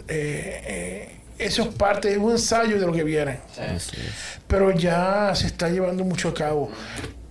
[0.10, 3.40] eh, eso es parte, es un ensayo de lo que viene.
[4.46, 6.70] Pero ya se está llevando mucho a cabo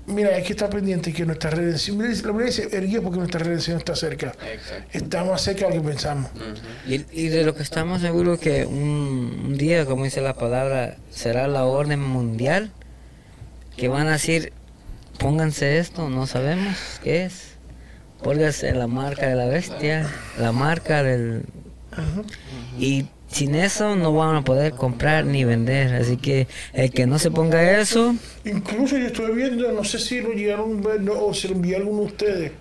[0.09, 3.77] mira, hay que estar pendiente que nuestra redención, la Biblia dice, erguía porque nuestra redención
[3.77, 4.33] está cerca.
[4.93, 6.31] Estamos más cerca de lo que pensamos.
[6.87, 11.65] y, de lo que estamos seguros que un, día, como dice la palabra, será la
[11.65, 12.71] orden mundial,
[13.77, 14.53] que van a decir,
[15.19, 17.57] pónganse esto, no sabemos qué es.
[18.23, 21.45] Pónganse la marca de la bestia, la marca del...
[22.79, 25.95] Y sin eso no van a poder comprar ni vender.
[25.95, 28.15] Así que el que no se ponga eso.
[28.45, 31.77] Incluso yo estoy viendo, no sé si lo llegaron a ver o se lo envió
[31.77, 32.53] alguno de ustedes,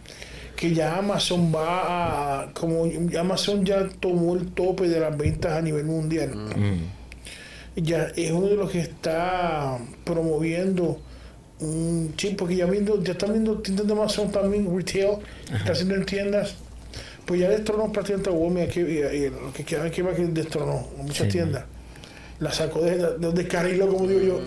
[0.55, 2.53] que ya Amazon va a.
[2.53, 2.85] Como
[3.19, 6.35] Amazon ya tomó el tope de las ventas a nivel mundial.
[6.35, 7.81] Mm.
[7.81, 10.99] Ya es uno de los que está promoviendo
[11.59, 15.17] un chip, porque ya, viendo, ya están viendo tiendas de Amazon también, retail,
[15.51, 16.55] está haciendo en tiendas
[17.27, 20.87] pues ya destronó prácticamente a Walmart aquí, y, lo que queda aquí va que destronó
[20.97, 21.65] muchas tiendas.
[22.39, 24.41] La sacó de, de, de como digo yo.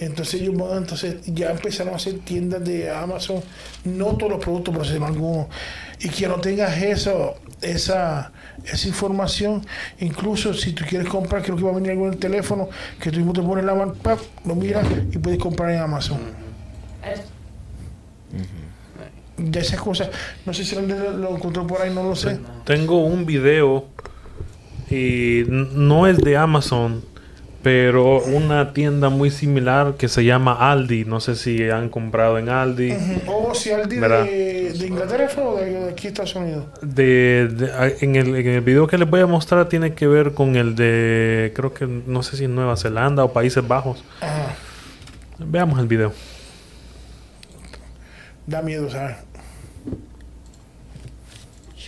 [0.00, 3.42] Entonces ellos entonces ya empezaron a hacer tiendas de Amazon,
[3.84, 5.46] no todos los productos, pero sí algunos.
[6.00, 8.32] Y que no tengas eso, esa,
[8.64, 9.64] esa información,
[10.00, 12.68] incluso si tú quieres comprar, creo que va a venir algo en el teléfono,
[12.98, 13.94] que tú mismo te pones la mano,
[14.46, 16.18] lo miras y puedes comprar en Amazon
[19.40, 20.10] de esas cosas.
[20.44, 22.38] No sé si lo, lo encontró por ahí, no lo sé.
[22.64, 23.86] Tengo un video
[24.90, 27.02] y no es de Amazon,
[27.62, 31.04] pero una tienda muy similar que se llama Aldi.
[31.04, 32.94] No sé si han comprado en Aldi.
[33.26, 36.64] O si Aldi de, de, Inglaterra o de, aquí Estados Unidos.
[36.82, 37.42] De,
[38.00, 40.74] en, el, en el video que les voy a mostrar tiene que ver con el
[40.74, 44.02] de, creo que no sé si Nueva Zelanda o Países Bajos.
[45.38, 46.12] Veamos el video.
[48.46, 49.16] Da miedo, ¿sabes?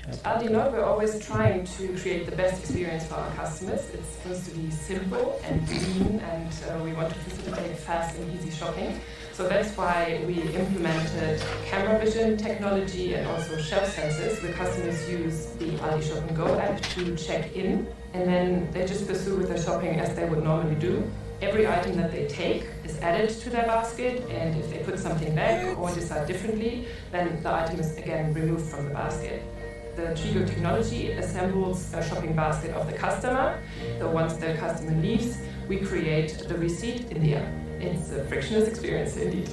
[0.03, 3.89] Aldi Nord, we're always trying to create the best experience for our customers.
[3.95, 8.35] It's supposed to be simple and clean, and uh, we want to facilitate fast and
[8.35, 9.01] easy shopping.
[9.33, 15.47] So that's why we implemented camera vision technology and also shelf sensors where customers use
[15.61, 19.49] the Aldi Shop and Go app to check in and then they just pursue with
[19.49, 21.09] their shopping as they would normally do.
[21.41, 25.35] Every item that they take is added to their basket and if they put something
[25.35, 29.43] back or decide differently, then the item is again removed from the basket.
[29.94, 33.62] The Trigo technology assembles a shopping basket of the customer.
[33.98, 35.36] So once the customer leaves,
[35.69, 37.48] we create the receipt in the app.
[37.78, 39.51] It's a frictionless experience indeed.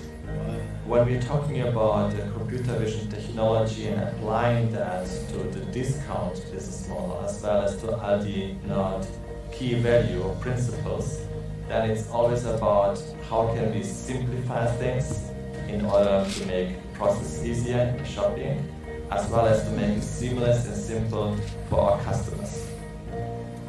[0.86, 7.22] When we're talking about computer vision technology and applying that to the discount business model
[7.26, 9.06] as well as to Aldi Nord
[9.52, 11.20] key value or principles,
[11.68, 15.32] then it's always about how can we simplify things
[15.68, 18.68] in order to make process easier in shopping,
[19.12, 21.36] as well as to make it seamless and simple
[21.70, 22.68] for our customers.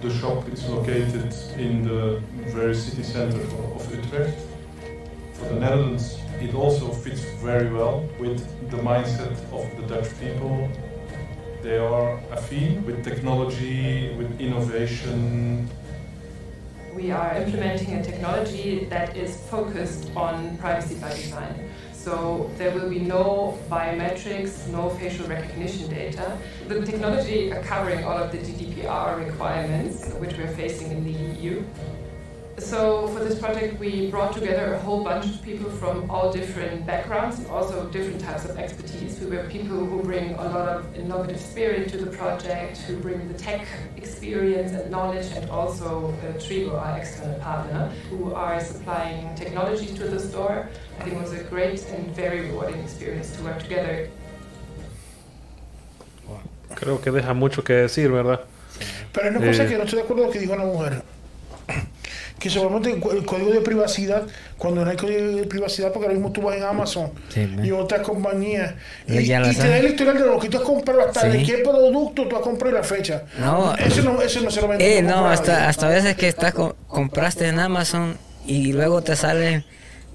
[0.02, 3.40] The shop is located in the very city center
[3.74, 4.38] of Utrecht.
[5.34, 8.40] For the Netherlands, it also fits very well with
[8.70, 10.68] the mindset of the Dutch people.
[11.62, 15.68] They are affine with technology, with innovation.
[16.94, 21.69] We are implementing a technology that is focused on privacy by design.
[22.02, 26.38] So there will be no biometrics, no facial recognition data.
[26.66, 31.62] The technology covering all of the GDPR requirements which we're facing in the EU.
[32.60, 36.86] So for this project, we brought together a whole bunch of people from all different
[36.86, 39.18] backgrounds and also different types of expertise.
[39.18, 43.26] We were people who bring a lot of innovative spirit to the project, who bring
[43.28, 43.66] the tech
[43.96, 50.04] experience and knowledge, and also uh, Trigo, our external partner, who are supplying technology to
[50.04, 50.68] the store.
[50.98, 54.08] I think it was a great and very rewarding experience to work together.
[56.74, 58.40] Creo que deja mucho que decir, ¿verdad?
[59.12, 60.64] Pero hay una cosa Eh, que no estoy de acuerdo con lo que dijo la
[60.64, 61.02] mujer.
[62.40, 64.22] Que seguramente el, código de privacidad,
[64.56, 67.70] cuando no hay código de privacidad, porque ahora mismo tú vas en Amazon Sí, y
[67.70, 68.74] otras compañías
[69.06, 69.28] y, te
[69.68, 71.44] da el historial de lo que tú has comprado, hasta de Sí.
[71.46, 73.24] qué producto tú has comprado y la fecha.
[73.38, 73.76] No.
[73.76, 74.98] eso no, eso no se lo vende.
[74.98, 79.64] Eh, no hasta, hasta veces que estás co- compraste en Amazon y luego te salen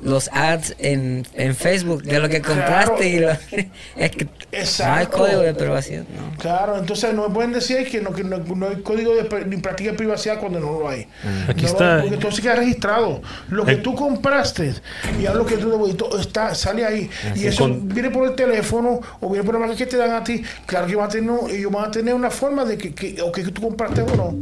[0.02, 3.30] los ads en, en Facebook de lo que compraste y lo,
[3.96, 5.18] es que no hay Exacto.
[5.18, 6.38] código de privacidad, no.
[6.38, 9.92] Claro, entonces no pueden decir que no, que no, no hay código de ni práctica
[9.92, 11.08] de privacidad cuando no lo hay.
[11.48, 11.98] Aquí No, está.
[12.02, 13.22] Porque entonces queda registrado.
[13.50, 13.78] Lo que Eh.
[13.78, 14.74] tú compraste
[15.20, 17.10] y a lo que tú está, sale ahí.
[17.32, 19.98] Así y eso con- viene por el teléfono o viene por la marca que te
[19.98, 20.44] dan a ti.
[20.66, 23.32] Claro que van a tener, ellos van a tener una forma de que, que, o
[23.32, 24.36] que tú compraste o no.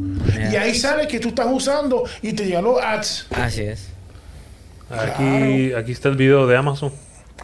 [0.51, 3.27] Y ahí sale que tú estás usando y te llegan los ads.
[3.31, 3.92] Así es.
[4.89, 6.91] Aquí, aquí está el video de Amazon.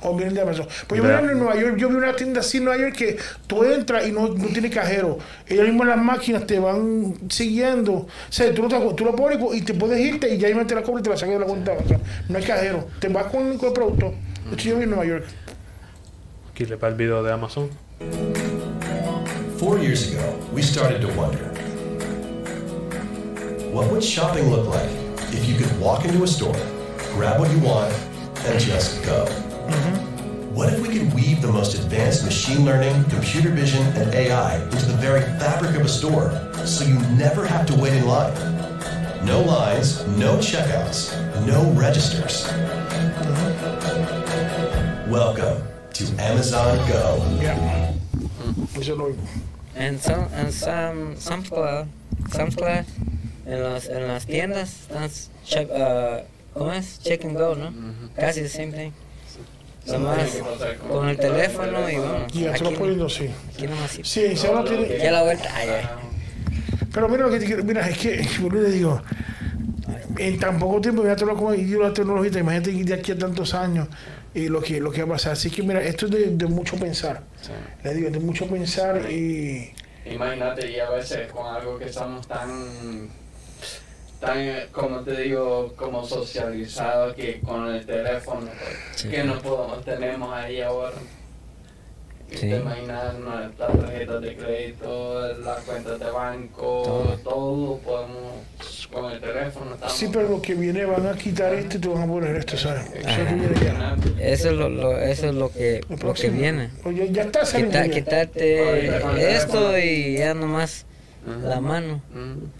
[0.01, 0.67] O vienen de Amazon.
[0.87, 3.17] Pues yo vi en Nueva York, yo vi una tienda así en Nueva York que
[3.47, 5.17] tú entras y no, no tiene cajero.
[5.47, 7.93] Ellos mismos las máquinas te van siguiendo.
[7.93, 10.65] O sea, tú, no te, tú lo pones y te puedes irte y ya mismo
[10.65, 11.73] te la cobran y te la sacan de la cuenta.
[11.73, 11.99] O sea,
[12.29, 12.87] no hay cajero.
[12.99, 14.13] Te vas con, con el producto.
[14.51, 15.25] Esto yo vi en Nueva York.
[16.51, 17.69] Aquí le va el video de Amazon.
[19.57, 21.43] Four years ago, we started to wonder
[23.73, 24.89] what would shopping look like
[25.33, 26.55] if you could walk into a store,
[27.13, 27.93] grab what you want,
[28.45, 29.25] and just go?
[30.53, 34.85] What if we could weave the most advanced machine learning, computer vision, and AI into
[34.85, 36.31] the very fabric of a store
[36.65, 38.33] so you never have to wait in line?
[39.25, 41.15] No lines, no checkouts,
[41.45, 42.47] no registers.
[45.09, 45.63] Welcome
[45.93, 47.23] to Amazon Go.
[48.79, 49.15] Eso lo
[49.75, 51.87] En Sam, en Sam, Sam's Club,
[52.31, 52.85] Sam's Club,
[53.45, 55.09] en las, en las tiendas, están
[55.45, 56.21] check, uh,
[56.53, 56.99] ¿cómo es?
[56.99, 57.73] Check and go, ¿no?
[58.15, 58.91] Casi the same thing.
[59.87, 60.37] Nomás
[60.89, 62.27] con el teléfono y bueno.
[62.33, 63.29] Y ya te lo poniendo así.
[63.53, 64.01] Aquí nomás sí.
[64.03, 64.97] Sí, si ahora tiene.
[64.97, 65.49] Ya la vuelta.
[65.55, 65.87] ay, ay.
[66.93, 67.63] Pero mira lo que te quiero.
[67.63, 69.01] Mira, es que, yo le digo.
[70.17, 72.39] En tan poco tiempo, mira todo lo como ido la tecnología.
[72.39, 73.87] Imagínate de aquí a tantos años
[74.33, 75.33] y lo que, lo que va a pasar.
[75.33, 77.23] Así que mira, esto es de, de mucho pensar.
[77.83, 79.73] Le digo, de mucho pensar y.
[80.05, 83.09] Imagínate, y a veces con algo que estamos tan,
[84.19, 84.37] tan,
[84.71, 88.47] como te digo, como socializados que con el teléfono,
[88.91, 90.93] pues, que no podemos, tenemos ahí ahora.
[92.31, 92.41] Sí.
[92.41, 97.17] Te imaginas nuestras tarjetas de crédito, las cuentas de banco, Todo.
[97.23, 98.33] todo, podemos,
[98.91, 99.95] con el teléfono estamos.
[99.97, 102.55] Sí, pero lo que viene van a quitar esto y te van a poner esto,
[102.55, 102.83] ¿sabes?
[102.93, 103.95] Eso es lo que viene ya.
[104.19, 106.69] Eso es lo, lo- eso es lo que, lo que viene.
[106.83, 107.81] Oye, ya está saliendo.
[107.81, 110.85] Quita- quitarte esto y ya nomás
[111.25, 112.01] la mano.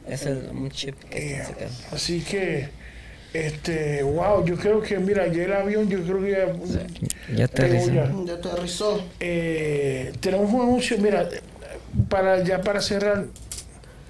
[0.07, 1.69] Es el, un chip que se queda.
[1.91, 2.69] Así que,
[3.33, 6.85] este, wow, yo creo que, mira, ya el avión, yo creo que ya.
[7.35, 7.93] Ya pegó aterrizó.
[7.93, 8.11] ya.
[8.25, 9.03] Ya aterrizó.
[9.19, 11.27] Eh, tenemos un anuncio, mira,
[12.09, 13.25] para ya para cerrar,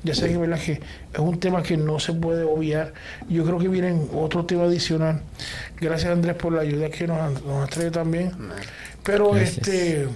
[0.03, 0.59] ya sé que, ¿verdad?
[0.59, 2.93] que es un tema que no se puede obviar.
[3.27, 5.21] Yo creo que viene otro tema adicional.
[5.80, 8.31] Gracias Andrés por la ayuda que nos, nos traído también.
[9.03, 9.57] Pero Gracias.
[9.57, 10.07] este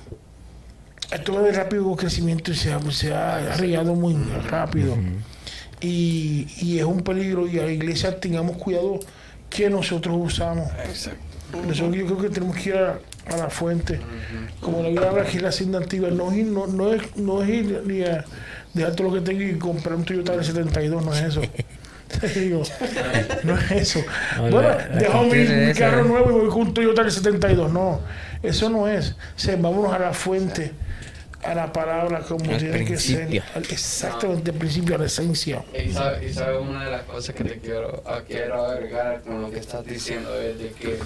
[1.16, 4.16] esto de rápido crecimiento se ha, se ha arreglado muy
[4.50, 4.96] rápido.
[5.82, 9.00] y, y es un peligro y a la iglesia tengamos cuidado
[9.50, 10.68] que nosotros usamos.
[11.68, 13.00] Nosotros yo creo que tenemos que ir a,
[13.32, 14.00] a la fuente.
[14.60, 17.44] Como la habla que es la senda antigua, no, es ir- no, no es, no
[17.44, 18.24] es ir ni a
[18.74, 21.42] dejar todo lo que tengo y comprar un Toyota del 72, no es eso.
[22.22, 22.64] Te digo,
[23.44, 24.00] no es eso.
[24.38, 27.72] No, bueno, la- la dejo mi, carro nuevo y voy con un Toyota del 72.
[27.72, 28.00] No,
[28.42, 29.12] eso no es.
[29.12, 30.72] O sea, vámonos a la fuente,
[31.44, 33.28] a la palabra como Al tiene que ser.
[33.28, 33.44] principio.
[33.70, 35.64] Exactamente, al principio, a la esencia.
[35.74, 39.52] Y sabes y sabe una de las cosas que te quiero, quiero agregar con lo
[39.52, 41.00] que estás diciendo es de que,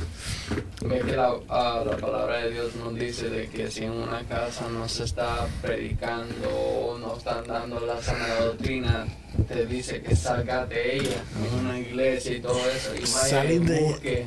[0.85, 4.67] ves que la, la palabra de Dios nos dice de que si en una casa
[4.69, 9.05] no se está predicando o no están dando la sana doctrina,
[9.43, 13.59] te dice que salgas de ella en una iglesia y todo eso y vaya y
[13.59, 14.25] busque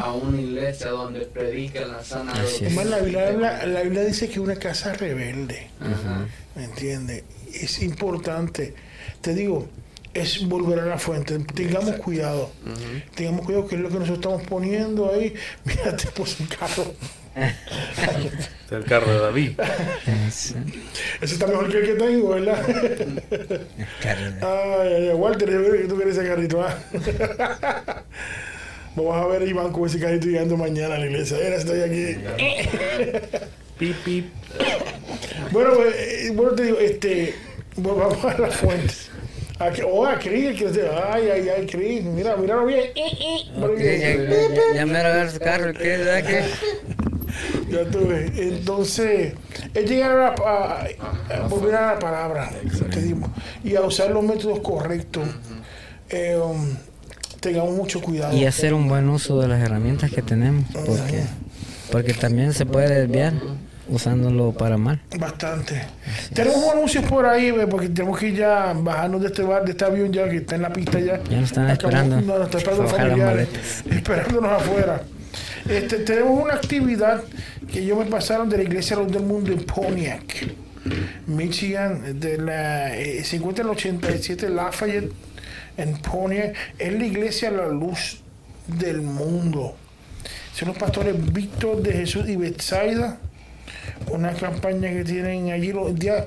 [0.00, 2.66] a una iglesia donde prediquen la sana doctrina.
[2.66, 5.68] Además, la Biblia, la Biblia dice que una casa rebelde.
[6.54, 7.24] ¿me entiendes?
[7.52, 8.74] Es importante.
[9.20, 9.68] Te digo,
[10.14, 11.38] es volver a la fuente.
[11.38, 12.50] Tengamos cuidado.
[13.14, 15.34] Tengamos cuidado que es lo que nosotros estamos poniendo ahí.
[15.64, 16.94] Mira, te puse un carro.
[18.70, 19.52] El carro de David.
[20.28, 20.54] Ese
[21.20, 22.64] está mejor que el que tengo, ¿verdad?
[24.02, 26.62] Ay, ay, ay, Walter, yo creo que tú quieres ese carrito.
[26.62, 26.76] ¿ah?
[28.96, 31.36] Vamos a ver a Iván con ese carrito llegando mañana a la iglesia.
[31.42, 32.16] Mira, estoy aquí.
[33.78, 34.26] Pip, pip.
[35.50, 37.34] Bueno, pues, eh, bueno, te digo, este,
[37.76, 38.94] volvamos a la fuente.
[39.58, 42.80] A, oh, a Cris, que dice, ay, ay, ay, Cris, mira, míralo bien.
[42.80, 44.30] Eh, eh, míralo Ok, bien.
[44.30, 46.42] ya, ya, ya me agarrar su carro, ¿qué verdad que?
[47.70, 48.32] Ya tuve.
[48.36, 49.34] Entonces,
[49.74, 50.86] es llegar a, la- a-
[51.44, 52.50] a volver a la palabra,
[52.90, 53.28] te digo,
[53.62, 55.24] y a usar los métodos correctos.
[56.10, 56.76] Eh, um,
[57.40, 58.36] tengamos mucho cuidado.
[58.36, 61.22] Y hacer un buen uso de las herramientas que tenemos, porque,
[61.90, 63.32] porque también se puede desviar
[63.86, 65.00] usándolo para mal.
[65.18, 65.82] Bastante.
[66.32, 69.84] Tenemos anuncios por ahí, ve, porque tenemos que ya bajarnos de este bar, de este
[69.84, 71.20] avión ya que está en la pista ya.
[71.24, 72.20] Ya nos están Acabamos- esperando.
[72.22, 73.48] No, nos están esperando familiares,
[73.90, 75.02] esperándonos afuera.
[75.68, 77.24] Este, tenemos una actividad
[77.72, 80.46] que ellos me pasaron de la Iglesia Luz del Mundo en Pontiac,
[81.26, 82.20] Michigan.
[82.20, 85.12] De la, eh, se encuentra en el 87 Lafayette,
[85.76, 86.54] en Pontiac.
[86.78, 88.20] Es la Iglesia La Luz
[88.66, 89.76] del Mundo.
[90.54, 93.18] Son los pastores Víctor de Jesús y Betsaida
[94.10, 96.26] una campaña que tienen allí los días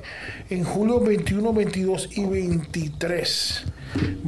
[0.50, 3.64] en julio 21, 22 y 23.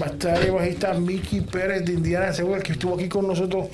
[0.00, 3.26] Va a estar el bajista Mickey Pérez de Indiana, seguro el que estuvo aquí con
[3.26, 3.68] nosotros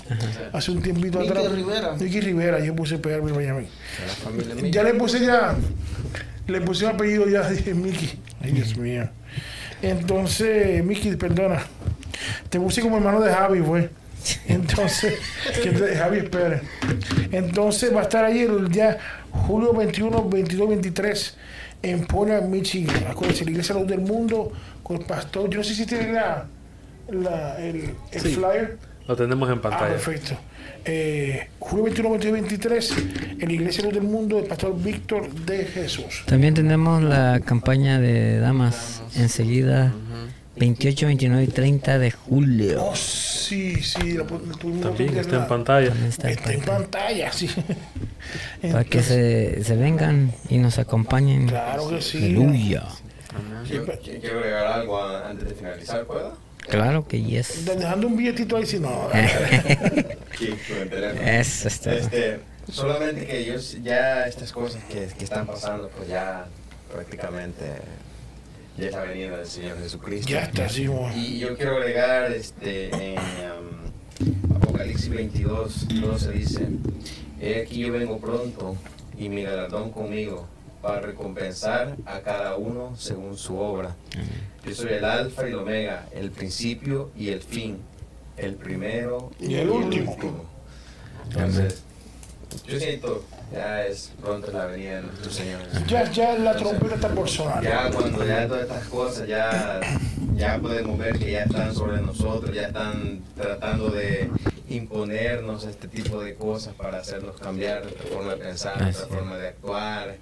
[0.53, 1.53] hace un tiempito Mickey atrás.
[1.53, 1.93] Rivera.
[1.93, 3.69] Mickey Rivera, yo puse Pérez Miami.
[4.71, 5.55] Ya le puse ya,
[6.47, 8.19] le puse un apellido ya, dije Mickey.
[8.43, 9.09] Ay, Dios mío.
[9.83, 11.63] Entonces, Mickey, perdona.
[12.49, 13.91] Te puse como hermano de Javi, fue.
[14.49, 15.15] Entonces,
[15.63, 16.63] que Javi Pérez.
[17.31, 18.99] Entonces va a estar ahí el día
[19.31, 21.37] julio 21, 22, 23
[21.91, 23.05] en Pontiac, Michigan.
[23.09, 24.53] Acuérdense, la Iglesia Luz del Mundo
[24.83, 25.49] con el pastor.
[25.51, 26.47] Yo no sé si tiene la,
[27.11, 28.35] la- el, el Sí.
[28.35, 28.79] flyer.
[29.09, 29.89] Lo tenemos en Ah, pantalla.
[29.93, 30.37] perfecto.
[30.85, 32.95] Eh, julio 21, 22, 23
[33.41, 36.25] en la Iglesia Luz del Mundo el pastor Víctor de Jesús.
[36.27, 39.93] También tenemos la campaña de damas enseguida,
[40.57, 42.83] 28, 29 y 30 de julio.
[42.85, 45.93] Oh, sí, sí, la, pu- tuvimos También está en la- pantalla.
[46.09, 47.49] Está en Está en pantalla, sí.
[48.62, 51.47] Para que se, se vengan y nos acompañen.
[51.49, 52.19] Claro que sí.
[52.19, 52.85] Aleluya.
[53.70, 56.37] Yo quiero agregar algo antes de finalizar, ¿puedo?
[56.69, 57.65] Claro que yes.
[57.66, 59.09] Dejando un billetito ahí, si no.
[61.24, 61.95] Eso está.
[61.95, 66.47] Este, solamente que yo ya estas cosas que, que están pasando, pues ya
[66.93, 67.65] prácticamente
[68.77, 70.31] ya está venida del Señor Jesucristo.
[70.31, 70.86] Ya está, sí.
[71.15, 76.69] Y yo quiero agregar este, en um, Apocalipsis 22, 12 dice,
[77.40, 78.77] He aquí yo vengo pronto
[79.16, 80.47] y mi galardón conmigo
[80.82, 83.97] para recompensar a cada uno según su obra.
[84.65, 87.78] Yo soy el alfa y el omega, el principio y el fin,
[88.36, 90.16] el primero Y el último.
[91.24, 91.82] Entonces,
[92.66, 95.60] yo siento, ya es pronto la venida de nuestro Señor.
[95.86, 97.62] Ya, ya la trompeta está por sonar.
[97.62, 99.81] Ya cuando ya todas estas cosas ya,
[100.35, 104.31] ya podemos ver que ya están sobre nosotros, ya están tratando de
[104.68, 109.48] imponernos este tipo de cosas para hacernos cambiar nuestra forma de pensar, nuestra forma de
[109.48, 110.16] actuar,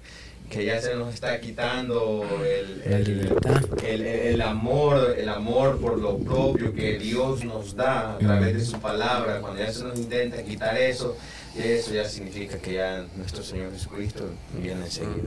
[0.49, 3.63] que ya se nos está quitando el, el- libertad.
[3.83, 8.63] el, el amor, el amor por lo propio que Dios nos da a través de
[8.65, 11.17] su palabra, cuando ya se nos intenta quitar eso,
[11.57, 14.29] eso ya significa que ya nuestro Señor Jesucristo
[14.61, 15.23] viene enseguida.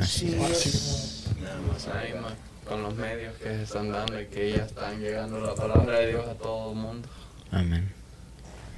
[0.00, 1.24] Así es.
[1.42, 2.32] nada más ahí más
[2.66, 6.08] con los medios que se están dando y que ya están llegando la palabra de
[6.08, 7.08] Dios a todo el mundo.
[7.50, 7.90] Amén.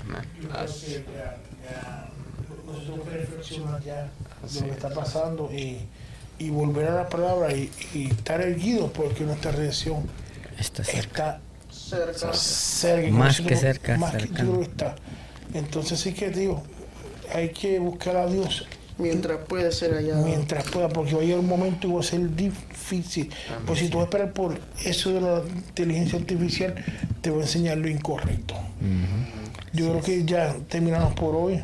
[0.05, 0.23] Amén.
[0.55, 1.05] Así.
[2.66, 4.09] Nosotros tenemos que reflexionar ya
[4.43, 5.81] lo que está pasando y,
[6.39, 10.05] y volver a la palabra y, y estar erguidos porque nuestra redención
[10.59, 11.40] Está cerca.
[11.70, 13.11] está cerca.
[13.11, 14.51] Más Nosotros- que cerca, Más que cercano.
[14.52, 14.94] duro está.
[15.55, 16.62] Entonces sí que digo,
[17.35, 18.66] hay que buscar a Dios.
[18.98, 20.16] Mientras puede ser allá.
[20.16, 23.31] Mientras pueda, porque va a llegar un momento y va a ser difícil.
[23.66, 26.74] Pues si tú vas a esperar por eso de la inteligencia artificial,
[27.22, 28.55] te va a enseñar lo incorrecto.
[29.72, 31.62] Yo creo que ya terminamos por hoy.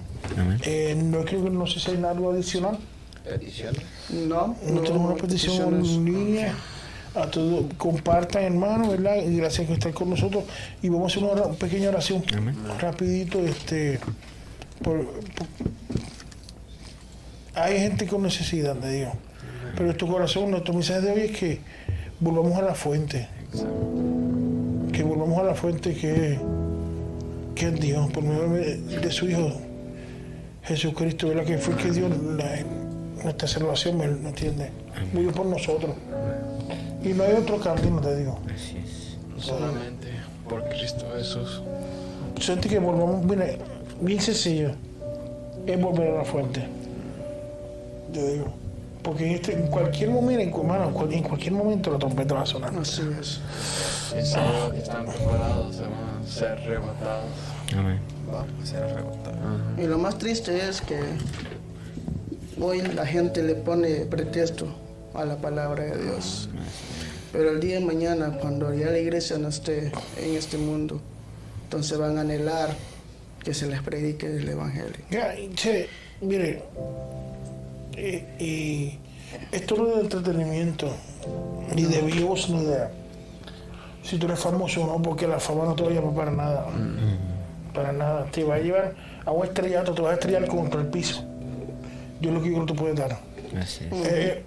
[0.64, 2.78] Eh, no creo que no sé si hay algo adicional.
[3.24, 3.82] ¿Peticiones?
[4.08, 6.54] No, No tenemos una petición en línea.
[7.16, 9.16] A todos, compartan, hermano, ¿verdad?
[9.24, 10.44] Y gracias por estar con nosotros.
[10.82, 12.22] Y vamos a hacer una pequeña oración.
[12.78, 13.98] Rapidito, este.
[14.82, 15.46] por- por-
[17.54, 19.12] hay gente con necesidad de Dios.
[19.72, 21.60] Pero nuestro corazón, nuestro mensaje de hoy es que
[22.20, 23.28] volvamos a la fuente.
[24.92, 26.38] Que volvamos a la fuente que,
[27.54, 28.48] que es Dios, por medio
[29.00, 29.52] de su Hijo
[30.64, 31.44] Jesucristo, ¿verdad?
[31.44, 32.62] Que fue que dio la-
[33.24, 34.70] nuestra salvación, ¿me me entiendes?
[35.14, 35.94] Murió por nosotros.
[37.02, 38.38] Y no hay otro camino, te digo.
[39.38, 40.08] Solamente
[40.48, 41.62] por Cristo Jesús.
[42.40, 43.46] Siente que volvamos, mira,
[44.00, 44.72] bien sencillo,
[45.66, 46.66] es volver a la fuente.
[48.12, 48.46] Te digo.
[49.02, 52.72] Porque en, este, en cualquier momento, hermano, en cualquier momento la trompeta va a sonar.
[52.76, 53.40] Así es.
[54.12, 57.30] Que están preparados se van a ser arrebatados.
[57.76, 58.00] Amén.
[58.26, 59.38] Vamos a ser arrebatados.
[59.78, 60.98] Y lo más triste es que
[62.60, 64.66] hoy la gente le pone pretexto
[65.16, 66.48] a la palabra de Dios.
[67.32, 71.00] Pero el día de mañana, cuando ya la iglesia no esté en este mundo,
[71.64, 72.70] entonces van a anhelar
[73.42, 75.04] que se les predique el evangelio.
[75.10, 75.88] Ya, che,
[76.20, 76.62] mire,
[77.96, 78.98] eh, y
[79.52, 80.90] esto no es de entretenimiento,
[81.74, 82.88] ni de views, ni de
[84.06, 86.30] si tú eres famoso o no, porque la fama no te va a llevar para
[86.30, 86.66] nada.
[87.74, 88.26] Para nada.
[88.30, 88.94] Te va a llevar
[89.24, 91.24] a un estrellato, te vas a estrellar contra el piso.
[92.20, 93.18] Yo lo que yo no te puedo dar.
[93.60, 94.08] Así es.
[94.08, 94.44] Eh,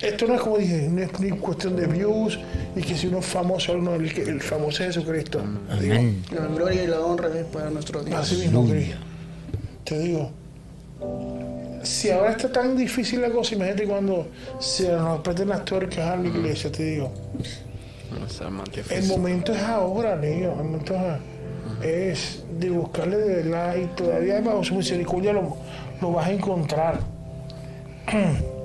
[0.00, 2.38] esto no es como dije, no es ni cuestión de views
[2.74, 5.42] y que si uno es famoso o no, el, el famoso es Jesucristo.
[5.68, 6.22] Amén.
[6.32, 8.18] La gloria y la honra es para nuestro Dios.
[8.18, 8.94] Así mismo, Cris.
[9.84, 10.30] Te digo,
[11.82, 14.28] si ahora está tan difícil la cosa, imagínate cuando
[14.58, 17.12] se nos apreten las tuercas a la iglesia, te digo.
[18.90, 20.52] El momento es ahora, niño.
[20.52, 21.20] El momento es, ahora.
[21.82, 25.56] es de buscarle de verdad y todavía bajo su misericordia lo,
[26.00, 27.00] lo vas a encontrar.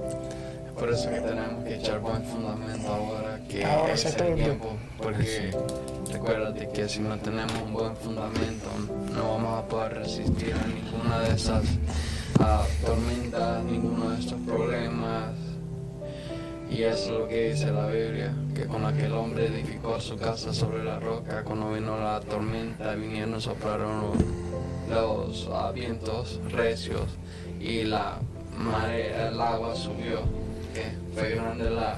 [0.78, 4.76] Por eso que tenemos que echar buen fundamento ahora que Ahora, es el tiempo.
[5.02, 5.52] Porque
[6.12, 8.68] recuérdate que si no tenemos un buen fundamento,
[9.14, 11.64] no vamos a poder resistir a ninguna de esas
[12.86, 15.32] tormentas, ninguno de estos problemas.
[16.70, 20.54] Y eso es lo que dice la Biblia, que con aquel hombre edificó su casa
[20.54, 24.12] sobre la roca, cuando vino la tormenta, vinieron, soplaron
[24.90, 27.04] los, ah, vientos recios
[27.60, 28.20] y la
[28.58, 30.22] marea, el agua subió,
[30.74, 31.98] que fue grande la,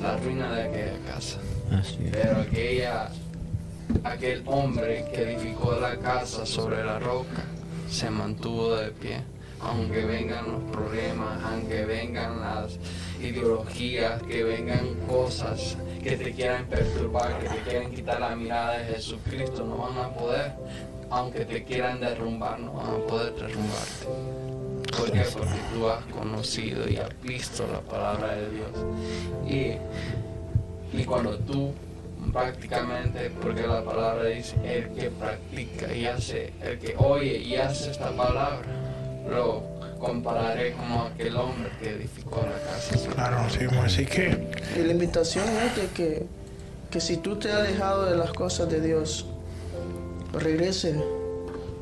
[0.00, 1.38] la ruina de aquella casa.
[1.72, 2.10] Así es.
[2.12, 3.10] Pero aquella,
[4.04, 7.44] aquel hombre que edificó la casa sobre la roca
[7.90, 9.22] se mantuvo de pie.
[9.60, 12.78] Aunque vengan los problemas, aunque vengan las
[13.20, 18.94] ideologías, que vengan cosas que te quieran perturbar, que te quieran quitar la mirada de
[18.94, 20.52] Jesucristo, no van a poder.
[21.10, 24.06] Aunque te quieran derrumbar, no van a poder derrumbarte.
[24.96, 25.24] ¿Por qué?
[25.32, 28.70] Porque tú has conocido y has visto la palabra de Dios.
[29.46, 29.78] Y
[30.92, 31.72] y cuando tú
[32.32, 37.90] prácticamente, porque la palabra dice, el que practica y hace, el que oye y hace
[37.90, 38.60] esta palabra,
[39.30, 39.62] lo
[39.98, 43.10] compararé como aquel hombre que edificó la casa.
[43.14, 43.84] Claro, la sí, roca.
[43.84, 46.26] así que Y la invitación es de que,
[46.90, 49.26] que si tú te has alejado de las cosas de Dios,
[50.32, 50.94] regrese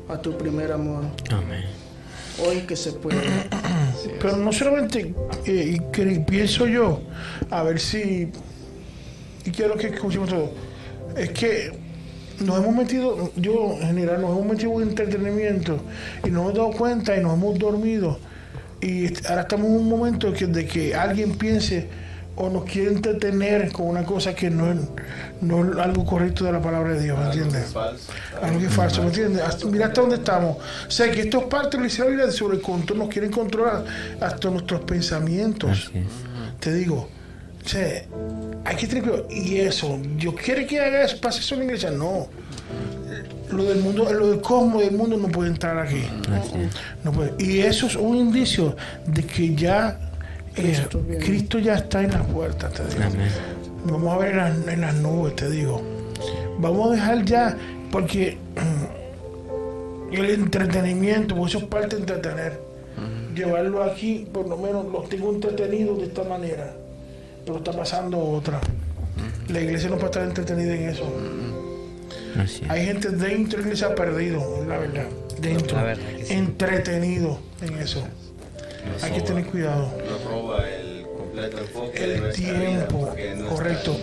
[0.09, 1.03] a tu primer amor.
[1.31, 1.65] Amén.
[2.45, 3.17] Hoy que se puede.
[4.21, 5.13] Pero no solamente
[5.45, 7.01] eh, que pienso yo,
[7.49, 8.31] a ver si.
[9.45, 10.51] Y quiero que escuchemos todo.
[11.15, 11.71] Es que
[12.39, 15.79] nos hemos metido, yo en general, nos hemos metido en entretenimiento
[16.23, 18.19] y nos hemos dado cuenta y nos hemos dormido.
[18.81, 21.87] Y ahora estamos en un momento que, de que alguien piense
[22.39, 24.77] o nos quiere entretener con una cosa que no es,
[25.41, 27.71] no es algo correcto de la palabra de Dios, ¿me entiendes?
[28.41, 29.41] Algo que es falso, ¿me entiendes?
[29.41, 30.57] Hasta- mira hasta dónde estamos.
[30.87, 33.83] O sea, que esto es parte de la Biblia sobre el control, nos quieren controlar
[34.21, 35.91] hasta nuestros pensamientos.
[36.59, 37.09] Te digo,
[37.65, 38.03] o sea,
[38.65, 39.27] hay que tener cuidado.
[39.31, 41.89] Y eso, ¿yo quiere que haga eso, pase eso en la iglesia?
[41.91, 42.27] No.
[43.51, 46.03] Lo del mundo, lo del cosmos del mundo no puede entrar aquí.
[47.03, 47.33] No puede.
[47.39, 48.75] Y eso es un indicio
[49.07, 49.99] de que ya
[50.61, 53.09] Cristo, Cristo ya está en la puerta, te digo.
[53.85, 55.81] Vamos a ver en las, en las nubes, te digo.
[56.59, 57.57] Vamos a dejar ya,
[57.91, 58.37] porque
[60.11, 62.67] el entretenimiento, porque eso es parte de entretener.
[63.35, 66.73] Llevarlo aquí, por lo menos los tengo entretenidos de esta manera,
[67.45, 68.59] pero está pasando otra.
[69.49, 71.03] La iglesia no puede estar entretenida en eso.
[72.67, 75.05] Hay gente dentro de la iglesia perdido, la verdad.
[75.39, 76.33] Dentro, La verdad que sí.
[76.33, 78.03] entretenido en eso.
[79.03, 79.91] Hay que tener cuidado.
[81.37, 83.97] Roba el enfoque de nuestra tiempo, nuestra- correcto.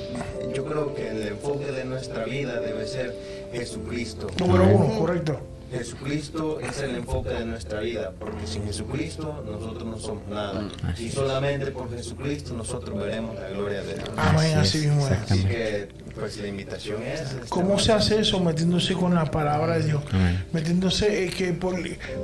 [0.55, 3.15] Yo creo que el enfoque de nuestra vida debe ser
[3.52, 4.28] Jesucristo.
[4.39, 5.40] Número uno, correcto.
[5.70, 10.69] Jesucristo es el enfoque de nuestra vida, porque sin Jesucristo nosotros no somos nada.
[10.99, 14.11] Y solamente por Jesucristo nosotros veremos la gloria de Dios.
[14.16, 15.12] Amén, así Así mismo es.
[15.12, 17.20] Así que, pues la invitación es.
[17.20, 18.41] este, ¿Cómo se hace eso?
[18.41, 20.03] Metiéndose con la palabra de Dios.
[20.12, 20.45] Amén.
[20.53, 21.77] Metiéndose eh, que por,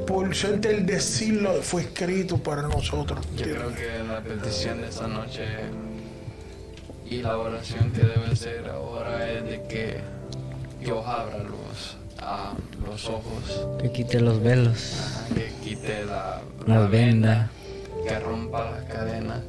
[0.06, 3.26] por suerte el decirlo fue escrito para nosotros.
[3.36, 5.44] Yo creo que la petición de esta noche
[7.08, 10.00] y la oración que debe ser ahora es de que
[10.80, 11.59] Dios abra los,
[12.86, 14.94] los ojos, Que quite los velos,
[15.34, 17.50] que quite la, las vendas.
[18.06, 19.40] que rompa las cadenas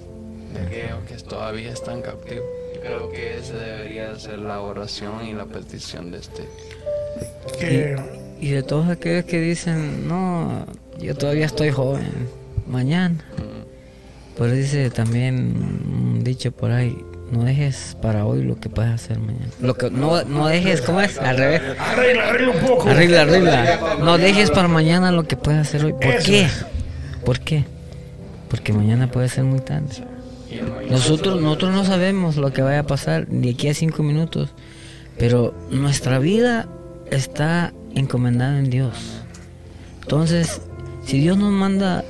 [0.54, 2.44] de aquellos que todavía están captivos.
[2.76, 6.44] Yo creo que esa debería ser la oración y la petición de este.
[8.40, 10.66] Y, y de todos aquellos que dicen, no,
[11.00, 12.28] yo todavía estoy joven,
[12.68, 13.24] mañana.
[14.38, 16.98] Pero dice también un dicho por ahí,
[17.32, 19.48] no dejes para hoy lo que puedes hacer mañana.
[19.62, 21.18] Lo que no, no dejes, ¿cómo es?
[21.18, 21.62] Al revés.
[21.80, 22.90] Arregla, arregla un poco.
[22.90, 23.80] Arregla, arregla.
[24.00, 25.94] No dejes para mañana lo que puedes hacer hoy.
[25.94, 26.48] ¿Por Eso qué?
[27.26, 27.64] ¿Por qué?
[28.50, 30.04] Porque mañana puede ser muy tarde.
[30.90, 34.50] Nosotros, nosotros no sabemos lo que vaya a pasar de aquí a cinco minutos,
[35.18, 36.68] pero nuestra vida
[37.10, 39.24] está encomendada en Dios.
[40.02, 40.62] Entonces,
[41.06, 42.04] si Dios nos manda,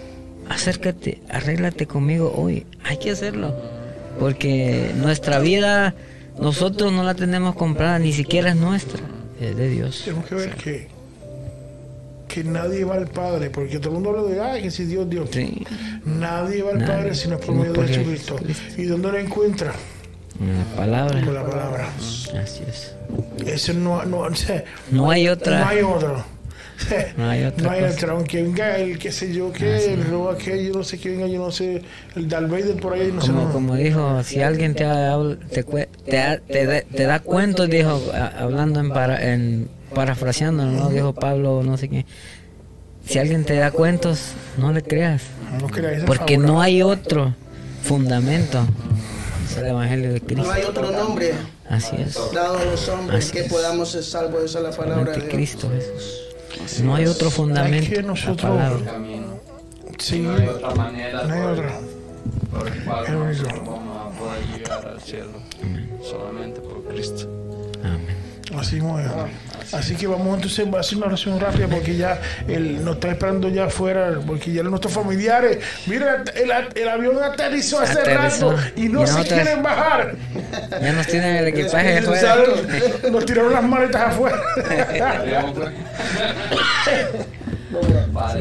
[0.49, 3.55] acércate, arréglate conmigo hoy, hay que hacerlo.
[4.19, 5.95] Porque nuestra vida,
[6.39, 9.01] nosotros no la tenemos comprada, ni siquiera es nuestra,
[9.39, 10.01] es de Dios.
[10.05, 10.87] Tenemos que ver que,
[12.27, 15.09] que nadie va al Padre, porque todo el mundo habla de, ay, que si Dios,
[15.09, 15.29] Dios.
[16.05, 18.35] Nadie va al Nadie, Padre sino por medio de Jesucristo.
[18.77, 19.73] ¿Y dónde lo encuentra?
[20.39, 21.21] En la palabra.
[21.21, 21.89] Con la palabra.
[21.97, 22.95] Así es.
[23.45, 25.59] Eso no, no, o sea, No hay otra.
[25.61, 26.23] No hay otro.
[27.17, 27.93] No hay otra No hay cosa.
[27.95, 31.09] otra, aunque venga el que sé yo que, el roba que yo no sé qué
[31.09, 31.81] venga, yo no sé,
[32.15, 33.27] el Darth Vader por ahí, no sé.
[33.27, 33.51] Como, no.
[33.53, 38.01] como dijo, si alguien te, habla- te, te, da- te te da cuentos, dijo,
[38.37, 40.89] hablando en, para, en parafraseando, ¿no?
[40.89, 42.05] Dijo Pablo, no sé qué.
[43.05, 45.23] Si alguien te da cuentos, no le creas.
[45.59, 47.33] No creas, Porque no hay otro
[47.83, 48.59] fundamento.
[49.49, 50.43] Es el Evangelio de Cristo.
[50.45, 51.33] No hay otro nombre
[51.67, 52.13] Así es.
[52.33, 53.51] dado a los hombres Así que es.
[53.51, 54.43] podamos ser salvos.
[54.45, 55.33] Esa es la palabra de Solamente Dios.
[55.33, 56.21] Cristo Jesús.
[56.83, 57.89] No hay otro fundamento.
[57.89, 58.81] que la nosotros-.
[59.97, 61.79] Sí, no hay otra manera no hay por, otra.
[62.51, 65.31] por el cual nosotros vamos a poder llegar al cielo.
[66.03, 67.27] Solamente por Cristo.
[68.57, 68.79] Así.
[69.73, 73.47] Así que vamos entonces a hacer una oración rápida porque ya él nos está esperando
[73.49, 78.51] ya afuera, porque ya nuestros familiares, mira, el, el avión aterrizó hace Aterrizó.
[78.51, 80.15] rato y no Y se nosotros- quieren bajar.
[80.81, 82.35] Ya nos tienen el equipaje afuera.
[83.11, 84.37] Nos tiraron las maletas afuera.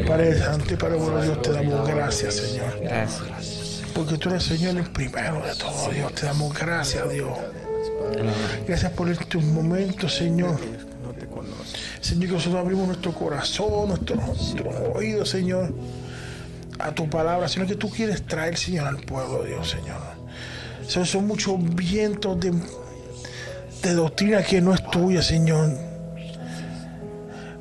[0.07, 2.81] Padre Santo y Padre bueno, Dios, te damos gracias, Señor.
[2.82, 3.82] Gracias.
[3.95, 6.12] Porque tú eres, Señor, el primero de todo, Dios.
[6.15, 7.28] Te damos gracias, Dios.
[8.66, 10.59] Gracias por estos momentos, Señor.
[12.01, 15.73] Señor, que nosotros abrimos nuestro corazón, nuestros nuestros oídos, Señor,
[16.78, 19.98] a tu palabra, Señor, que tú quieres traer, Señor, al pueblo, Dios, Señor.
[20.86, 22.52] Señor, son muchos vientos de,
[23.82, 25.70] de doctrina que no es tuya, Señor.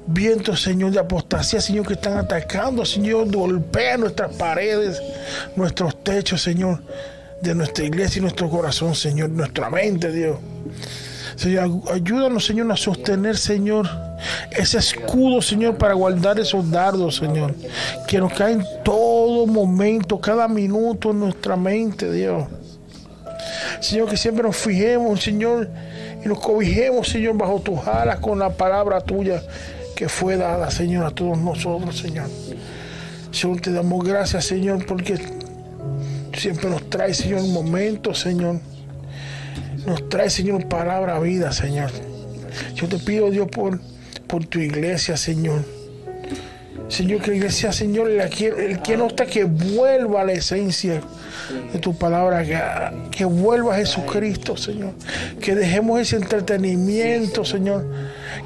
[0.08, 5.00] Vientos, Señor, de apostasía, Señor, que están atacando, Señor, golpean nuestras paredes,
[5.56, 6.82] nuestros techos, Señor,
[7.41, 10.38] de nuestra iglesia y nuestro corazón, Señor, nuestra mente, Dios.
[11.36, 13.90] Señor, ayúdanos, Señor, a sostener, Señor,
[14.52, 17.56] ese escudo, Señor, para guardar esos dardos, Señor,
[18.07, 22.45] que nos caen todo momento, cada minuto en nuestra mente, Dios.
[23.80, 25.70] Señor, que siempre nos fijemos, Señor,
[26.24, 29.41] y nos cobijemos, Señor, bajo tus alas con la palabra tuya
[29.95, 32.28] que fue dada, Señor, a todos nosotros, Señor.
[33.32, 35.20] Señor, te damos gracias, Señor, porque
[36.40, 38.60] siempre nos trae, Señor, momentos, Señor.
[39.86, 41.91] Nos trae, Señor, palabra vida, Señor.
[42.76, 43.80] Yo te pido, Dios, por,
[44.28, 45.64] por tu iglesia, Señor.
[46.88, 50.34] Señor, que la iglesia, Señor, la que, el que no está, que vuelva a la
[50.34, 51.02] esencia
[51.72, 52.60] de tu palabra, que,
[53.16, 54.94] que vuelva a Jesucristo, Señor.
[55.40, 57.86] Que dejemos ese entretenimiento, Señor.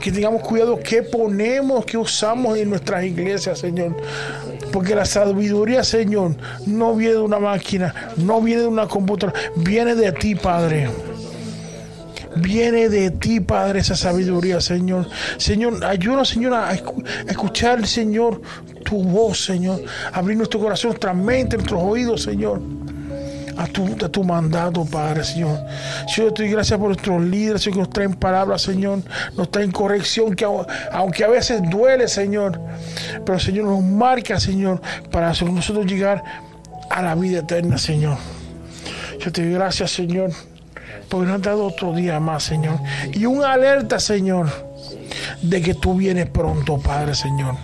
[0.01, 3.95] Que tengamos cuidado qué ponemos, qué usamos en nuestras iglesias, Señor.
[4.73, 6.35] Porque la sabiduría, Señor,
[6.65, 10.89] no viene de una máquina, no viene de una computadora, viene de ti, Padre.
[12.35, 15.07] Viene de ti, Padre, esa sabiduría, Señor.
[15.37, 18.41] Señor, ayúdanos, Señor, a, escu- a escuchar, Señor,
[18.83, 19.79] tu voz, Señor.
[20.11, 22.59] Abrir nuestro corazón, nuestra mente, nuestros oídos, Señor.
[23.57, 25.59] A tu, a tu mandato, Padre, Señor.
[26.15, 28.99] Yo te doy gracias por nuestros líderes, Señor, que nos traen palabras, Señor.
[29.37, 32.59] Nos traen corrección, que au- aunque a veces duele, Señor.
[33.25, 34.81] Pero, Señor, nos marca, Señor,
[35.11, 36.23] para nosotros llegar
[36.89, 38.17] a la vida eterna, Señor.
[39.19, 40.31] Yo te doy gracias, Señor,
[41.09, 42.79] porque nos has dado otro día más, Señor.
[43.13, 44.49] Y una alerta, Señor,
[45.41, 47.55] de que tú vienes pronto, Padre, Señor.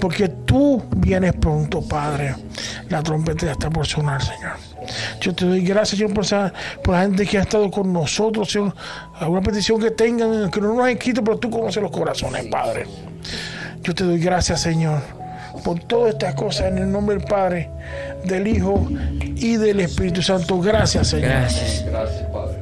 [0.00, 2.34] Porque tú vienes pronto, Padre.
[2.88, 4.67] La trompeta ya está por sonar, Señor.
[5.20, 6.52] Yo te doy gracias, Señor, por, esa-
[6.82, 8.74] por la gente que ha estado con nosotros, Señor.
[9.20, 12.86] Alguna petición que tengan, que no nos han escrito, pero tú conoces los corazones, Padre.
[13.82, 15.00] Yo te doy gracias, Señor,
[15.64, 17.70] por todas estas cosas en el nombre del Padre,
[18.24, 18.86] del Hijo
[19.36, 20.60] y del Espíritu Santo.
[20.60, 21.28] Gracias, Señor.
[21.30, 21.84] Gracias.
[21.86, 22.58] Gracias, Padre.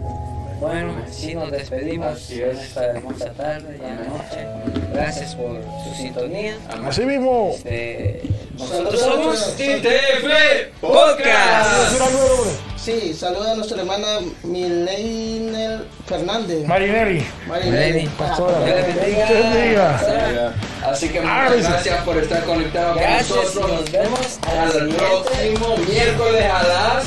[0.61, 4.47] Bueno, así nos despedimos en esta hermosa tarde y noche.
[4.93, 6.55] Gracias por su sintonía.
[6.87, 7.51] Así mismo.
[7.55, 8.23] Este,
[8.59, 12.01] nosotros somos ITF Podcast.
[12.77, 14.07] Sí, saluda a nuestra hermana
[14.45, 16.65] Milena Fernández.
[16.67, 17.27] Marinelli.
[17.49, 18.07] Marinelli.
[18.17, 18.59] Pastora.
[18.65, 20.53] Dios Dios te bendiga.
[20.89, 23.71] Así que Ah, muchas gracias por estar conectados con Gracias, nosotros.
[23.81, 24.97] nos vemos a la Al siguiente.
[24.97, 27.05] próximo miércoles a las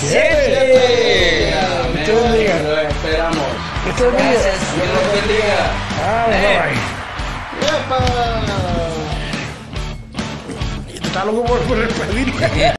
[0.00, 1.52] Siete.
[1.54, 2.04] Amén.
[2.06, 2.58] Dios te bendiga.
[2.62, 3.46] Lo esperamos.
[3.84, 4.30] Bendiga.
[4.30, 5.58] Dios los bendiga.
[6.06, 6.26] Ah,
[8.40, 8.47] bye.
[11.08, 12.74] Estás loco por por despedir.